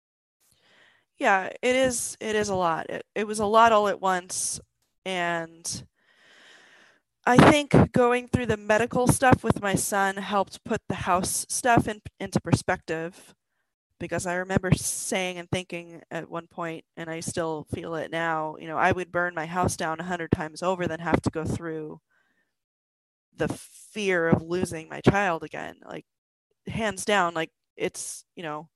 [1.19, 2.91] Yeah it is it is a lot.
[2.91, 4.61] It, it was a lot all at once
[5.05, 5.85] and
[7.29, 11.89] i think going through the medical stuff with my son helped put the house stuff
[11.89, 13.35] in, into perspective
[14.01, 18.57] because i remember saying and thinking at one point and i still feel it now
[18.61, 21.31] you know i would burn my house down a hundred times over than have to
[21.31, 22.01] go through
[23.37, 26.05] the fear of losing my child again like
[26.69, 28.69] hands down like it's you know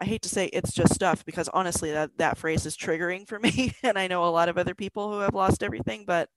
[0.00, 3.38] I hate to say it's just stuff because honestly that that phrase is triggering for
[3.40, 6.30] me and I know a lot of other people who have lost everything but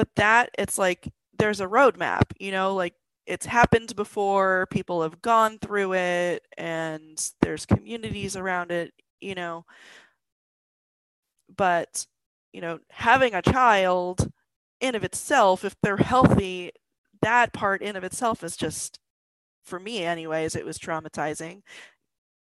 [0.00, 2.94] but that it's like there's a roadmap you know like
[3.26, 9.66] it's happened before people have gone through it and there's communities around it you know.
[11.54, 12.06] But
[12.54, 14.30] you know having a child
[14.80, 16.72] in of itself if they're healthy
[17.20, 18.98] that part in of itself is just
[19.62, 21.60] for me anyways it was traumatizing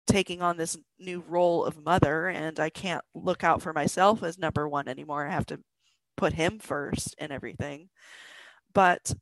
[0.08, 4.38] taking on this new role of mother and i can't look out for myself as
[4.38, 5.28] number one anymore.
[5.28, 5.60] I have to
[6.16, 7.90] put him first and everything.
[8.74, 9.14] But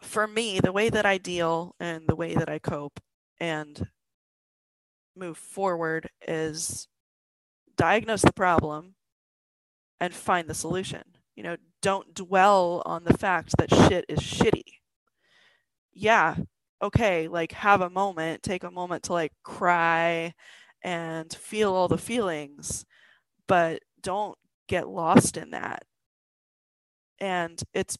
[0.00, 3.00] for me the way that i deal and the way that i cope
[3.40, 3.88] and
[5.16, 6.88] move forward is
[7.76, 8.94] diagnose the problem
[10.00, 11.02] and find the solution.
[11.36, 14.80] You know don't dwell on the fact that shit is shitty.
[15.92, 16.36] Yeah
[16.82, 20.34] okay, like have a moment, take a moment to like cry
[20.82, 22.84] and feel all the feelings,
[23.48, 24.36] but don't
[24.68, 25.84] get lost in that.
[27.20, 27.98] And it's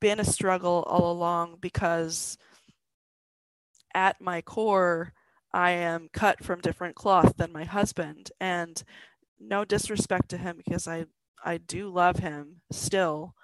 [0.00, 2.38] been a struggle all along because
[3.94, 5.12] at my core,
[5.52, 8.30] I am cut from different cloth than my husband.
[8.40, 8.82] And
[9.38, 11.06] no disrespect to him because I,
[11.44, 13.34] I do love him still.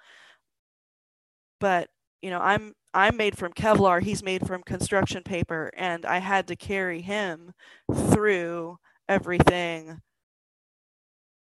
[1.59, 1.89] But,
[2.21, 6.47] you know, I'm I'm made from Kevlar, he's made from construction paper, and I had
[6.47, 7.51] to carry him
[7.93, 8.77] through
[9.07, 10.01] everything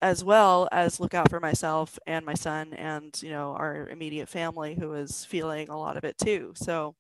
[0.03, 4.29] as well as look out for myself and my son and you know our immediate
[4.29, 6.53] family who is feeling a lot of it too.
[6.57, 6.95] So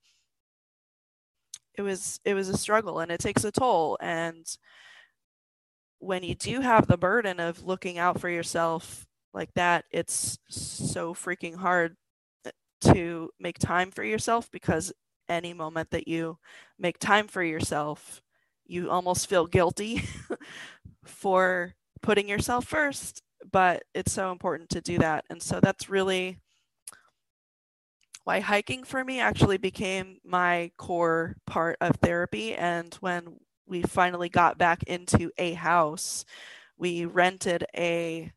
[1.74, 3.97] it was it was a struggle and it takes a toll.
[4.01, 4.47] And
[5.98, 11.14] when you do have the burden of looking out for yourself like that it's so
[11.14, 11.97] freaking hard
[12.47, 12.51] uh,
[12.81, 14.93] to make time for yourself because
[15.28, 16.39] any moment that you
[16.78, 18.22] make time for yourself
[18.66, 20.02] you almost feel guilty
[21.05, 23.22] for putting yourself first
[23.52, 26.39] but it's so important to do that and so that's really
[28.24, 32.55] why hiking for me actually became my core part of therapy.
[32.55, 33.36] And when
[33.66, 36.24] we finally got back into a house,
[36.78, 38.32] we rented a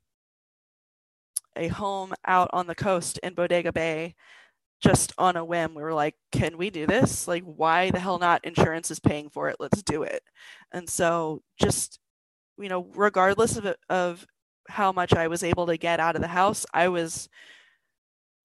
[1.56, 4.16] a home out on the coast in Bodega Bay
[4.82, 5.76] just on a whim.
[5.76, 7.28] We were like, can we do this?
[7.28, 8.44] Like, why the hell not?
[8.44, 9.58] Insurance is paying for it.
[9.60, 10.24] Let's do it.
[10.72, 12.00] And so, just,
[12.58, 14.26] you know, regardless of, of
[14.70, 17.30] how much I was able to get out of the house, I was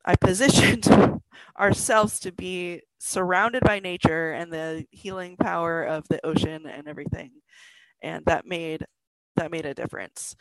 [0.04, 0.88] I positioned
[1.58, 7.30] ourselves to be surrounded by nature and the healing power of the ocean and everything.
[8.02, 8.84] And that made
[9.36, 10.34] that made a difference.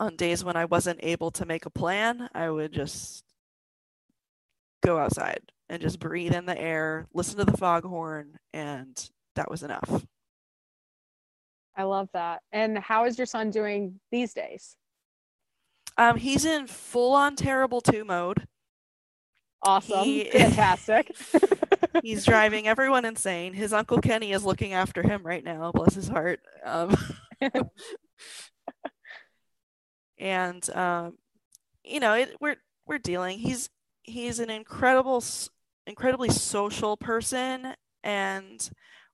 [0.00, 3.24] On days when I wasn't able to make a plan, I would just
[4.84, 9.62] go outside and just breathe in the air, listen to the foghorn, and that was
[9.62, 10.04] enough.
[11.76, 12.42] I love that.
[12.52, 14.76] And how is your son doing these days?
[15.96, 18.46] Um, he's in full on terrible two mode.
[19.62, 20.04] Awesome.
[20.04, 21.14] He- Fantastic.
[22.02, 23.52] He's driving everyone insane.
[23.52, 25.70] His uncle Kenny is looking after him right now.
[25.72, 26.40] Bless his heart.
[26.64, 26.96] Um,
[30.18, 31.18] and um,
[31.84, 33.38] you know, it, we're we're dealing.
[33.38, 33.68] He's
[34.02, 35.22] he's an incredible,
[35.86, 38.70] incredibly social person, and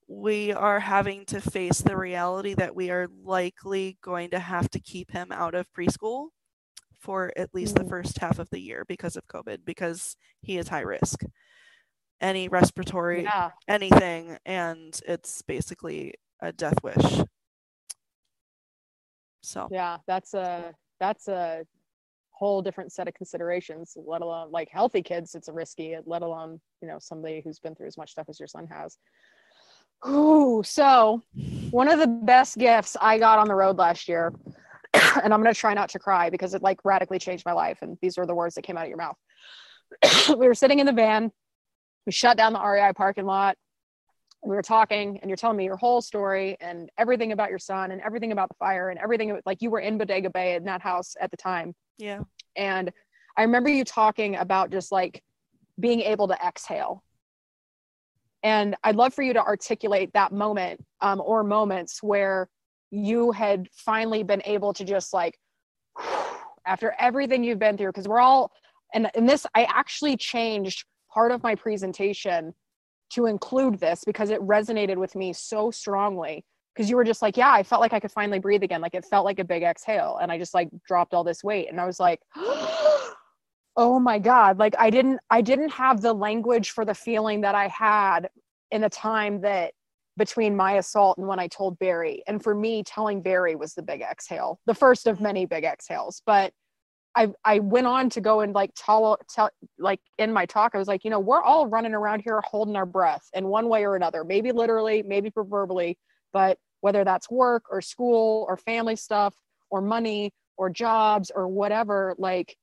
[0.09, 4.81] we are having to face the reality that we are likely going to have to
[4.81, 6.29] keep him out of preschool
[6.99, 7.89] for at least the Mm.
[7.91, 11.23] first half of the year because of COVID, because he is high risk.
[12.21, 13.51] Any respiratory, yeah.
[13.69, 17.23] anything, and it's basically a death wish.
[19.43, 19.99] So, Yeah.
[20.07, 21.65] That's a that's a
[22.31, 26.61] whole different set of considerations, let alone like healthy kids, it's a risky, let alone,
[26.81, 28.99] you know, somebody who's been through as much stuff as your son has.
[30.07, 31.23] Ooh, so
[31.70, 34.33] one of the best gifts I got on the road last year,
[34.95, 37.79] and I'm gonna try not to cry because it like radically changed my life.
[37.83, 39.16] And these were the words that came out of your mouth.
[40.29, 41.33] we were sitting in the van,
[42.07, 43.57] we shut down the REI parking lot.
[44.43, 47.91] We were talking, and you're telling me your whole story and everything about your son
[47.91, 50.81] and everything about the fire and everything like you were in Bodega Bay in that
[50.81, 51.75] house at the time.
[51.99, 52.20] yeah.
[52.57, 52.93] And
[53.37, 55.23] I remember you talking about just like
[55.79, 57.05] being able to exhale.
[58.43, 62.48] And I'd love for you to articulate that moment um, or moments where
[62.90, 65.39] you had finally been able to just like,
[66.66, 68.52] after everything you've been through, because we're all,
[68.94, 72.55] and in this, I actually changed part of my presentation
[73.10, 76.44] to include this because it resonated with me so strongly
[76.74, 78.81] because you were just like, yeah, I felt like I could finally breathe again.
[78.81, 80.19] Like it felt like a big exhale.
[80.23, 81.69] And I just like dropped all this weight.
[81.69, 82.20] And I was like,
[83.79, 84.59] oh my God.
[84.59, 88.29] Like I didn't, I didn't have the language for the feeling that I had
[88.71, 89.73] in the time that
[90.19, 92.23] between my assault and when I told Barry.
[92.27, 96.23] And for me, telling Barry was the big exhale, the first of many big exhales.
[96.27, 96.53] But
[97.17, 99.49] I, I went on to go and like tell, tell
[99.79, 102.77] like in my talk, I was like, you know, we're all running around here holding
[102.77, 105.97] our breath in one way or another, maybe literally, maybe proverbially
[106.33, 109.35] but whether that's work or school or family stuff
[109.71, 112.57] or money or jobs or whatever, like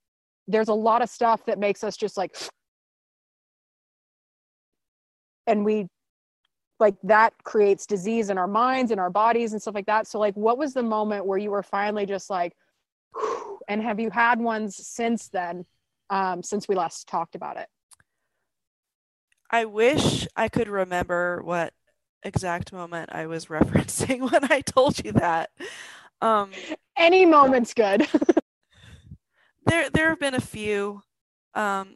[0.47, 2.35] there's a lot of stuff that makes us just like,
[5.47, 5.87] and we
[6.79, 10.07] like that creates disease in our minds and our bodies and stuff like that.
[10.07, 12.53] So, like, what was the moment where you were finally just like,
[13.67, 15.65] and have you had ones since then,
[16.09, 17.67] um, since we last talked about it?
[19.49, 21.73] I wish I could remember what
[22.23, 25.51] exact moment I was referencing when I told you that.
[26.21, 26.51] Um,
[26.97, 28.07] Any moment's good.
[29.65, 31.01] there, there have been a few.
[31.53, 31.95] Um,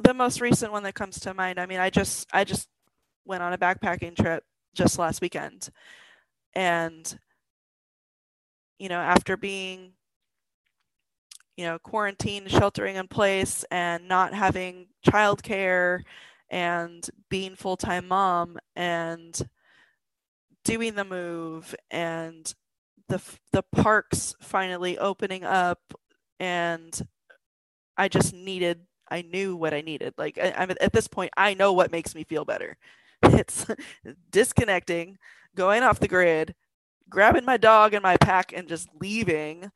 [0.00, 1.58] the most recent one that comes to mind.
[1.58, 2.68] I mean, I just, I just
[3.24, 4.44] went on a backpacking trip
[4.74, 5.70] just last weekend,
[6.54, 7.18] and
[8.78, 9.92] you know, after being
[11.56, 16.02] you know, quarantine, sheltering in place, and not having childcare,
[16.50, 19.48] and being full time mom, and
[20.64, 22.54] doing the move, and
[23.08, 23.20] the
[23.52, 25.80] the parks finally opening up,
[26.40, 27.06] and
[27.96, 28.80] I just needed.
[29.10, 30.14] I knew what I needed.
[30.18, 32.76] Like I, I'm at this point, I know what makes me feel better.
[33.22, 33.66] It's
[34.30, 35.16] disconnecting,
[35.54, 36.54] going off the grid,
[37.08, 39.70] grabbing my dog and my pack, and just leaving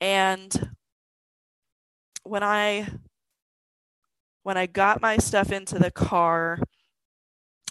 [0.00, 0.70] and
[2.24, 2.88] when I
[4.42, 6.60] when I got my stuff into the car,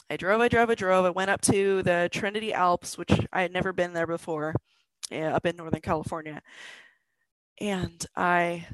[0.09, 1.05] I drove, I drove, I drove.
[1.05, 4.55] I went up to the Trinity Alps, which I had never been there before,
[5.09, 6.41] yeah, up in Northern California.
[7.59, 8.67] And I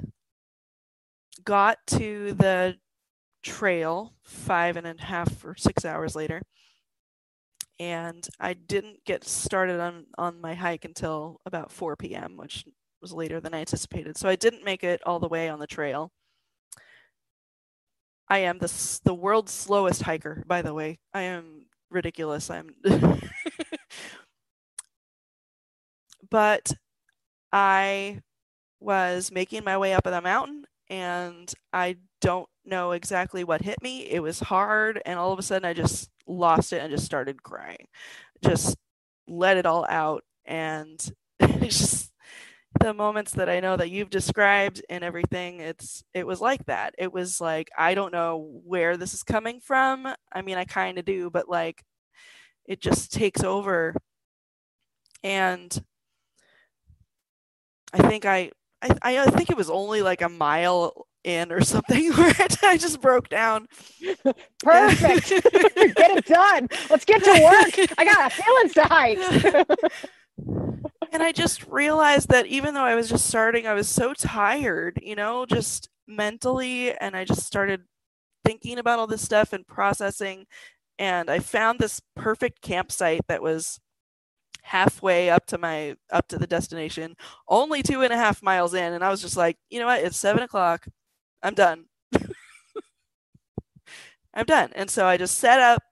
[1.44, 2.78] got to the
[3.44, 6.42] trail five and a half or six hours later.
[7.80, 12.66] And I didn't get started on, on my hike until about 4 p.m., which
[13.02, 14.18] was later than I anticipated.
[14.18, 16.12] So I didn't make it all the way on the trail.
[18.32, 21.00] I am the the world's slowest hiker, by the way.
[21.14, 22.50] I am ridiculous.
[22.50, 22.74] I'm
[26.30, 26.74] but
[27.54, 28.22] I
[28.80, 34.10] was making my way up the mountain and I don't know exactly what hit me.
[34.10, 37.44] It was hard and all of a sudden I just lost it and just started
[37.44, 37.88] crying.
[38.44, 38.78] Just
[39.28, 41.00] let it all out and
[41.62, 42.11] just
[42.80, 46.96] the moments that I know that you've described and everything, it's it was like that.
[46.98, 50.08] It was like I don't know where this is coming from.
[50.32, 51.84] I mean, I kind of do, but like
[52.66, 53.96] it just takes over.
[55.24, 55.84] And
[57.94, 62.12] I think I I I think it was only like a mile in or something
[62.14, 62.34] where
[62.64, 63.68] I just broke down.
[64.64, 65.30] Perfect.
[65.30, 66.68] get it done.
[66.90, 67.96] Let's get to work.
[67.98, 70.78] I got feelings to hike.
[71.12, 75.00] And I just realized that even though I was just starting, I was so tired,
[75.04, 76.94] you know, just mentally.
[76.98, 77.82] And I just started
[78.46, 80.46] thinking about all this stuff and processing.
[81.00, 83.80] And I found this perfect campsite that was
[84.64, 87.16] halfway up to my up to the destination,
[87.50, 88.94] only two and a half miles in.
[88.94, 90.04] And I was just like, you know what?
[90.04, 90.88] It's seven o'clock.
[91.44, 91.86] I'm done.
[94.34, 94.72] I'm done.
[94.76, 95.84] And so I just set up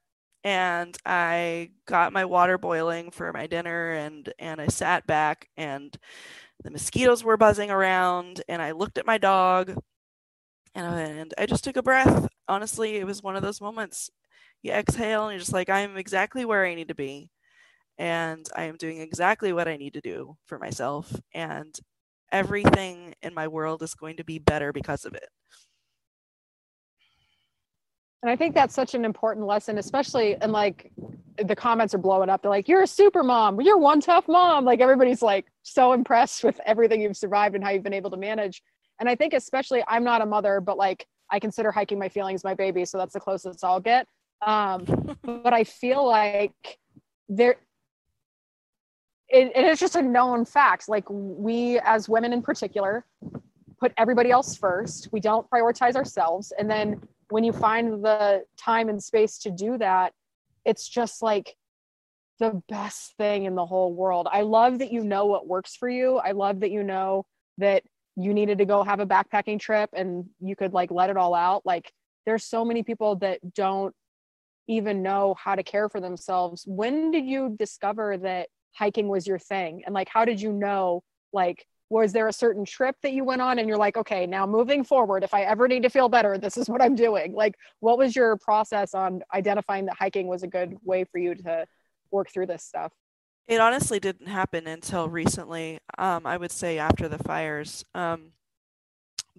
[0.43, 5.97] and I got my water boiling for my dinner and and I sat back and
[6.63, 9.75] the mosquitoes were buzzing around and I looked at my dog
[10.75, 12.27] and I, and I just took a breath.
[12.47, 14.09] Honestly, it was one of those moments.
[14.61, 17.29] You exhale and you're just like, I'm exactly where I need to be.
[17.97, 21.13] And I am doing exactly what I need to do for myself.
[21.33, 21.75] And
[22.31, 25.29] everything in my world is going to be better because of it.
[28.21, 30.91] And I think that's such an important lesson, especially and like
[31.43, 32.41] the comments are blowing up.
[32.41, 33.61] They're like, "You're a super mom.
[33.61, 37.69] You're one tough mom." Like everybody's like so impressed with everything you've survived and how
[37.69, 38.61] you've been able to manage.
[38.99, 42.43] And I think especially I'm not a mother, but like I consider hiking my feelings
[42.43, 44.07] my baby, so that's the closest I'll get.
[44.45, 46.77] Um, but I feel like
[47.29, 47.55] there
[49.29, 50.89] it, it is just a known fact.
[50.89, 53.05] Like we as women in particular
[53.79, 55.09] put everybody else first.
[55.11, 56.51] We don't prioritize ourselves.
[56.57, 60.13] And then when you find the time and space to do that,
[60.65, 61.55] it's just like
[62.39, 64.27] the best thing in the whole world.
[64.31, 66.17] I love that you know what works for you.
[66.17, 67.25] I love that you know
[67.57, 67.83] that
[68.15, 71.33] you needed to go have a backpacking trip and you could like let it all
[71.35, 71.65] out.
[71.65, 71.91] Like
[72.25, 73.93] there's so many people that don't
[74.67, 76.63] even know how to care for themselves.
[76.65, 79.83] When did you discover that hiking was your thing?
[79.85, 81.03] And like how did you know
[81.33, 84.45] like was there a certain trip that you went on and you're like okay now
[84.45, 87.55] moving forward if i ever need to feel better this is what i'm doing like
[87.79, 91.65] what was your process on identifying that hiking was a good way for you to
[92.11, 92.91] work through this stuff
[93.47, 95.79] It honestly didn't happen until recently.
[95.97, 97.83] Um, I would say after the fires.
[97.95, 98.33] Um,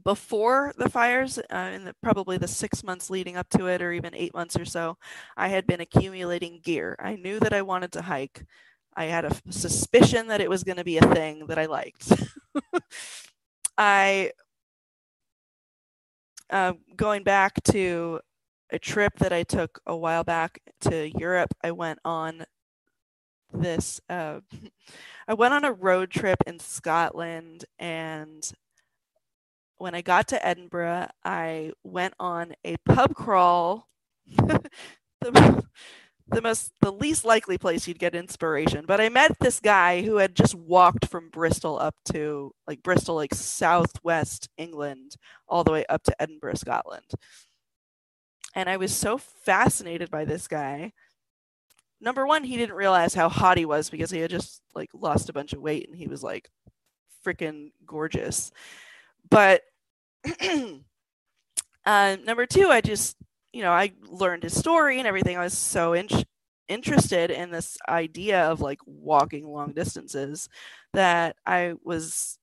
[0.02, 3.92] before the fires, uh, in the, probably the six months leading up to it, or
[3.92, 4.96] even eight months or so,
[5.36, 6.96] I had been accumulating gear.
[6.98, 8.44] I knew that I wanted to hike.
[9.00, 12.12] I had a suspicion that it was going to be a thing that I liked.
[13.78, 14.32] I,
[16.50, 18.20] uh, going back to
[18.70, 22.44] a trip that I took a while back to Europe, I went on
[23.54, 24.02] this.
[24.10, 24.40] Uh,
[25.26, 28.52] I went on a road trip in Scotland, and
[29.78, 33.88] when I got to Edinburgh, I went on a pub crawl.
[34.26, 35.64] the,
[36.30, 38.84] the most, the least likely place you'd get inspiration.
[38.86, 43.14] But I met this guy who had just walked from Bristol up to like Bristol,
[43.16, 45.16] like southwest England,
[45.48, 47.06] all the way up to Edinburgh, Scotland.
[48.54, 50.92] And I was so fascinated by this guy
[52.00, 55.28] number one, he didn't realize how hot he was because he had just like lost
[55.28, 56.48] a bunch of weight and he was like
[57.24, 58.50] freaking gorgeous.
[59.30, 59.62] But
[61.84, 63.16] uh, number two, I just,
[63.52, 65.36] you know, I learned his story and everything.
[65.36, 66.08] I was so in-
[66.68, 70.48] interested in this idea of like walking long distances
[70.92, 72.38] that I was,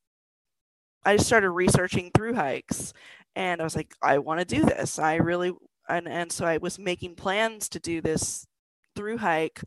[1.05, 2.93] I just started researching through hikes
[3.35, 4.99] and I was like, I want to do this.
[4.99, 5.53] I really,
[5.87, 8.45] and, and so I was making plans to do this
[8.95, 9.61] through hike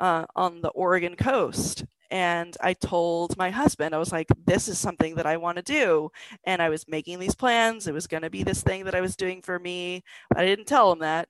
[0.00, 1.84] uh, on the Oregon coast.
[2.10, 5.62] And I told my husband, I was like, this is something that I want to
[5.62, 6.10] do.
[6.44, 7.86] And I was making these plans.
[7.86, 10.02] It was going to be this thing that I was doing for me.
[10.34, 11.28] I didn't tell him that.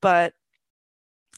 [0.00, 0.34] But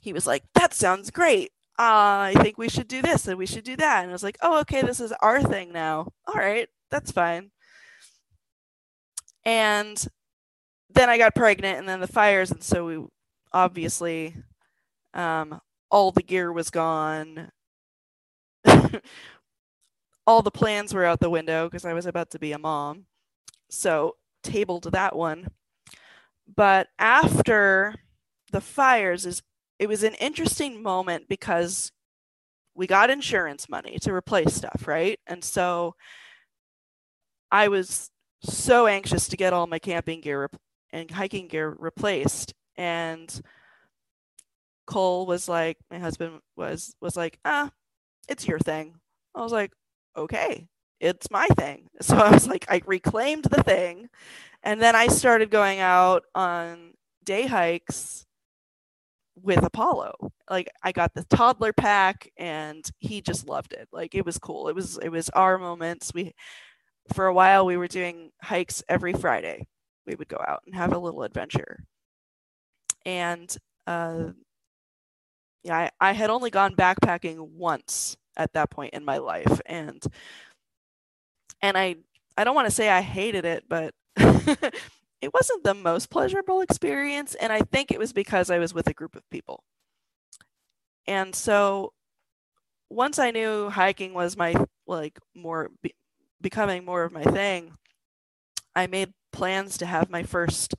[0.02, 1.50] he was like, that sounds great.
[1.78, 4.02] Uh, I think we should do this and we should do that.
[4.02, 6.09] And I was like, oh, okay, this is our thing now.
[6.26, 7.50] All right, that's fine.
[9.44, 10.04] And
[10.90, 12.50] then I got pregnant and then the fires.
[12.50, 13.06] And so we
[13.52, 14.36] obviously,
[15.14, 15.60] um,
[15.90, 17.50] all the gear was gone
[20.27, 23.06] all the plans were out the window because I was about to be a mom.
[23.70, 25.48] So, tabled that one.
[26.55, 27.94] But after
[28.52, 29.43] the fires is
[29.78, 31.90] it was an interesting moment because
[32.74, 35.19] we got insurance money to replace stuff, right?
[35.27, 35.94] And so
[37.51, 38.10] I was
[38.43, 40.51] so anxious to get all my camping gear
[40.93, 43.40] and hiking gear replaced and
[44.86, 47.70] Cole was like my husband was was like, "Ah,
[48.28, 48.94] it's your thing.
[49.35, 49.73] I was like,
[50.16, 50.66] okay,
[51.01, 51.89] it's my thing.
[52.03, 54.09] So I was like, I reclaimed the thing.
[54.65, 56.94] And then I started going out on
[57.24, 58.27] day hikes
[59.40, 60.15] with Apollo.
[60.51, 63.89] Like I got the toddler pack and he just loved it.
[63.93, 64.69] Like it was cool.
[64.69, 66.12] It was it was our moments.
[66.15, 66.32] We
[67.15, 69.66] for a while we were doing hikes every Friday.
[70.07, 71.85] We would go out and have a little adventure.
[73.05, 73.55] And
[73.86, 74.31] uh
[75.64, 80.02] yeah, I, I had only gone backpacking once at that point in my life and
[81.60, 81.97] and I
[82.36, 87.34] I don't want to say I hated it, but it wasn't the most pleasurable experience
[87.34, 89.62] and I think it was because I was with a group of people.
[91.06, 91.93] And so
[92.90, 94.55] once I knew hiking was my
[94.86, 95.94] like more be,
[96.40, 97.72] becoming more of my thing,
[98.74, 100.74] I made plans to have my first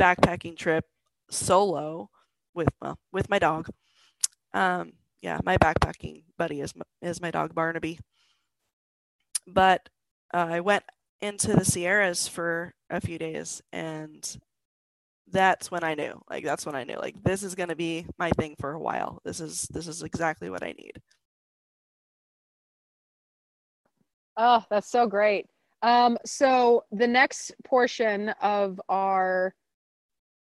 [0.00, 0.84] backpacking trip
[1.30, 2.10] solo
[2.54, 3.68] with well with my dog
[4.54, 7.98] um, yeah, my backpacking buddy is my, is my dog Barnaby.
[9.46, 9.88] But
[10.32, 10.84] uh, I went
[11.20, 14.38] into the Sierras for a few days, and
[15.30, 16.20] that's when I knew.
[16.30, 16.96] Like that's when I knew.
[16.96, 19.20] Like this is going to be my thing for a while.
[19.24, 20.92] This is this is exactly what I need.
[24.36, 25.46] Oh, that's so great.
[25.82, 29.54] Um, so the next portion of our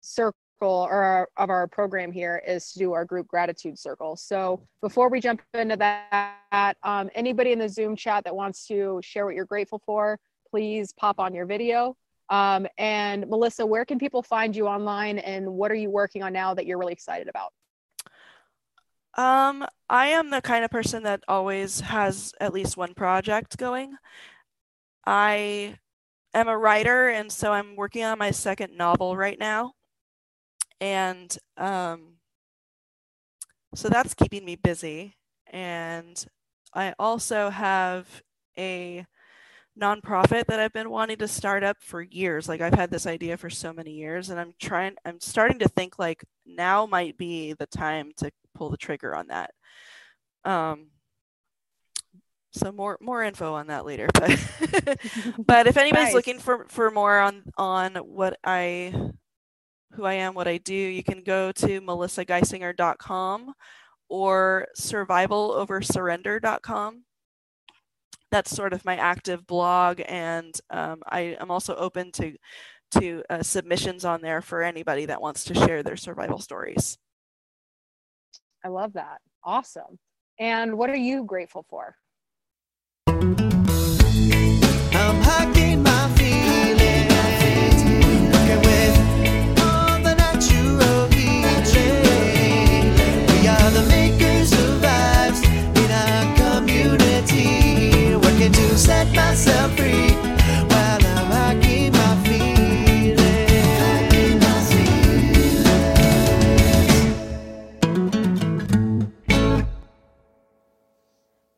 [0.00, 0.36] circle
[0.68, 4.16] or our, of our program here is to do our group gratitude circle.
[4.16, 9.00] So before we jump into that, um, anybody in the Zoom chat that wants to
[9.02, 10.18] share what you're grateful for,
[10.50, 11.96] please pop on your video.
[12.30, 16.32] Um, and Melissa, where can people find you online and what are you working on
[16.32, 17.52] now that you're really excited about?
[19.14, 23.96] Um, I am the kind of person that always has at least one project going.
[25.04, 25.76] I
[26.32, 29.74] am a writer, and so I'm working on my second novel right now
[30.82, 32.16] and um,
[33.72, 35.14] so that's keeping me busy.
[35.46, 36.22] And
[36.74, 38.08] I also have
[38.58, 39.06] a
[39.80, 42.48] nonprofit that I've been wanting to start up for years.
[42.48, 44.96] Like I've had this idea for so many years, and I'm trying.
[45.04, 49.28] I'm starting to think like now might be the time to pull the trigger on
[49.28, 49.52] that.
[50.44, 50.88] Um,
[52.50, 54.08] so more more info on that later.
[54.12, 54.36] But
[55.46, 56.14] but if anybody's Nice.
[56.14, 59.12] looking for for more on on what I
[59.94, 63.54] who I am, what I do, you can go to melissageisinger.com
[64.08, 67.04] or survivaloversurrender.com.
[68.30, 72.34] That's sort of my active blog, and um, I am also open to
[72.92, 76.98] to uh, submissions on there for anybody that wants to share their survival stories.
[78.64, 79.18] I love that.
[79.44, 79.98] Awesome.
[80.38, 81.96] And what are you grateful for?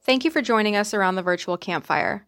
[0.05, 2.26] Thank you for joining us around the virtual campfire.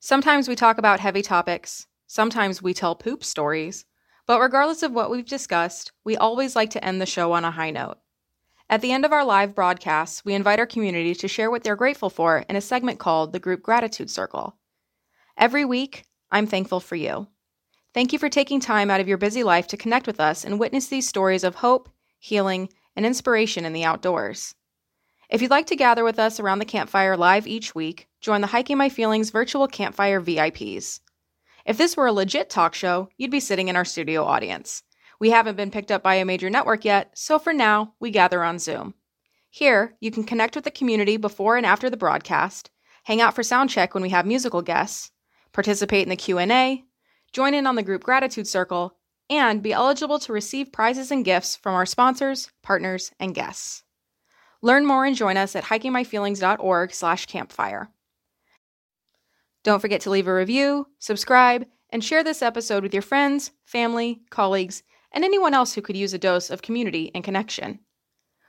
[0.00, 3.84] Sometimes we talk about heavy topics, sometimes we tell poop stories,
[4.26, 7.52] but regardless of what we've discussed, we always like to end the show on a
[7.52, 7.98] high note.
[8.68, 11.76] At the end of our live broadcasts, we invite our community to share what they're
[11.76, 14.56] grateful for in a segment called the Group Gratitude Circle.
[15.38, 17.28] Every week, I'm thankful for you.
[17.92, 20.58] Thank you for taking time out of your busy life to connect with us and
[20.58, 21.88] witness these stories of hope,
[22.18, 24.56] healing, and inspiration in the outdoors.
[25.30, 28.48] If you'd like to gather with us around the campfire live each week, join the
[28.48, 31.00] Hiking My Feelings virtual campfire VIPs.
[31.64, 34.82] If this were a legit talk show, you'd be sitting in our studio audience.
[35.18, 38.44] We haven't been picked up by a major network yet, so for now, we gather
[38.44, 38.94] on Zoom.
[39.48, 42.70] Here, you can connect with the community before and after the broadcast,
[43.04, 45.10] hang out for sound check when we have musical guests,
[45.52, 46.84] participate in the Q&A,
[47.32, 48.98] join in on the group gratitude circle,
[49.30, 53.83] and be eligible to receive prizes and gifts from our sponsors, partners, and guests.
[54.64, 57.90] Learn more and join us at hikingmyfeelings.org slash campfire.
[59.62, 64.22] Don't forget to leave a review, subscribe, and share this episode with your friends, family,
[64.30, 64.82] colleagues,
[65.12, 67.80] and anyone else who could use a dose of community and connection.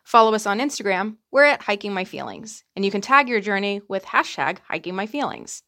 [0.06, 1.18] Follow us on Instagram.
[1.32, 5.08] We're at Hiking My Feelings, and you can tag your journey with hashtag Hiking My
[5.08, 5.64] Feelings.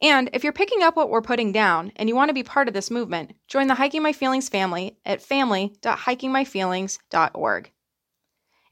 [0.00, 2.68] And if you're picking up what we're putting down and you want to be part
[2.68, 7.73] of this movement, join the Hiking My Feelings family at family.hikingmyfeelings.org.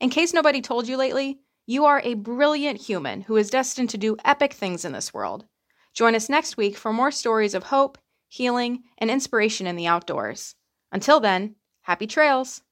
[0.02, 3.96] In case nobody told you lately, you are a brilliant human who is destined to
[3.96, 5.44] do epic things in this world.
[5.94, 10.56] Join us next week for more stories of hope, healing, and inspiration in the outdoors.
[10.90, 12.62] Until then, happy trails!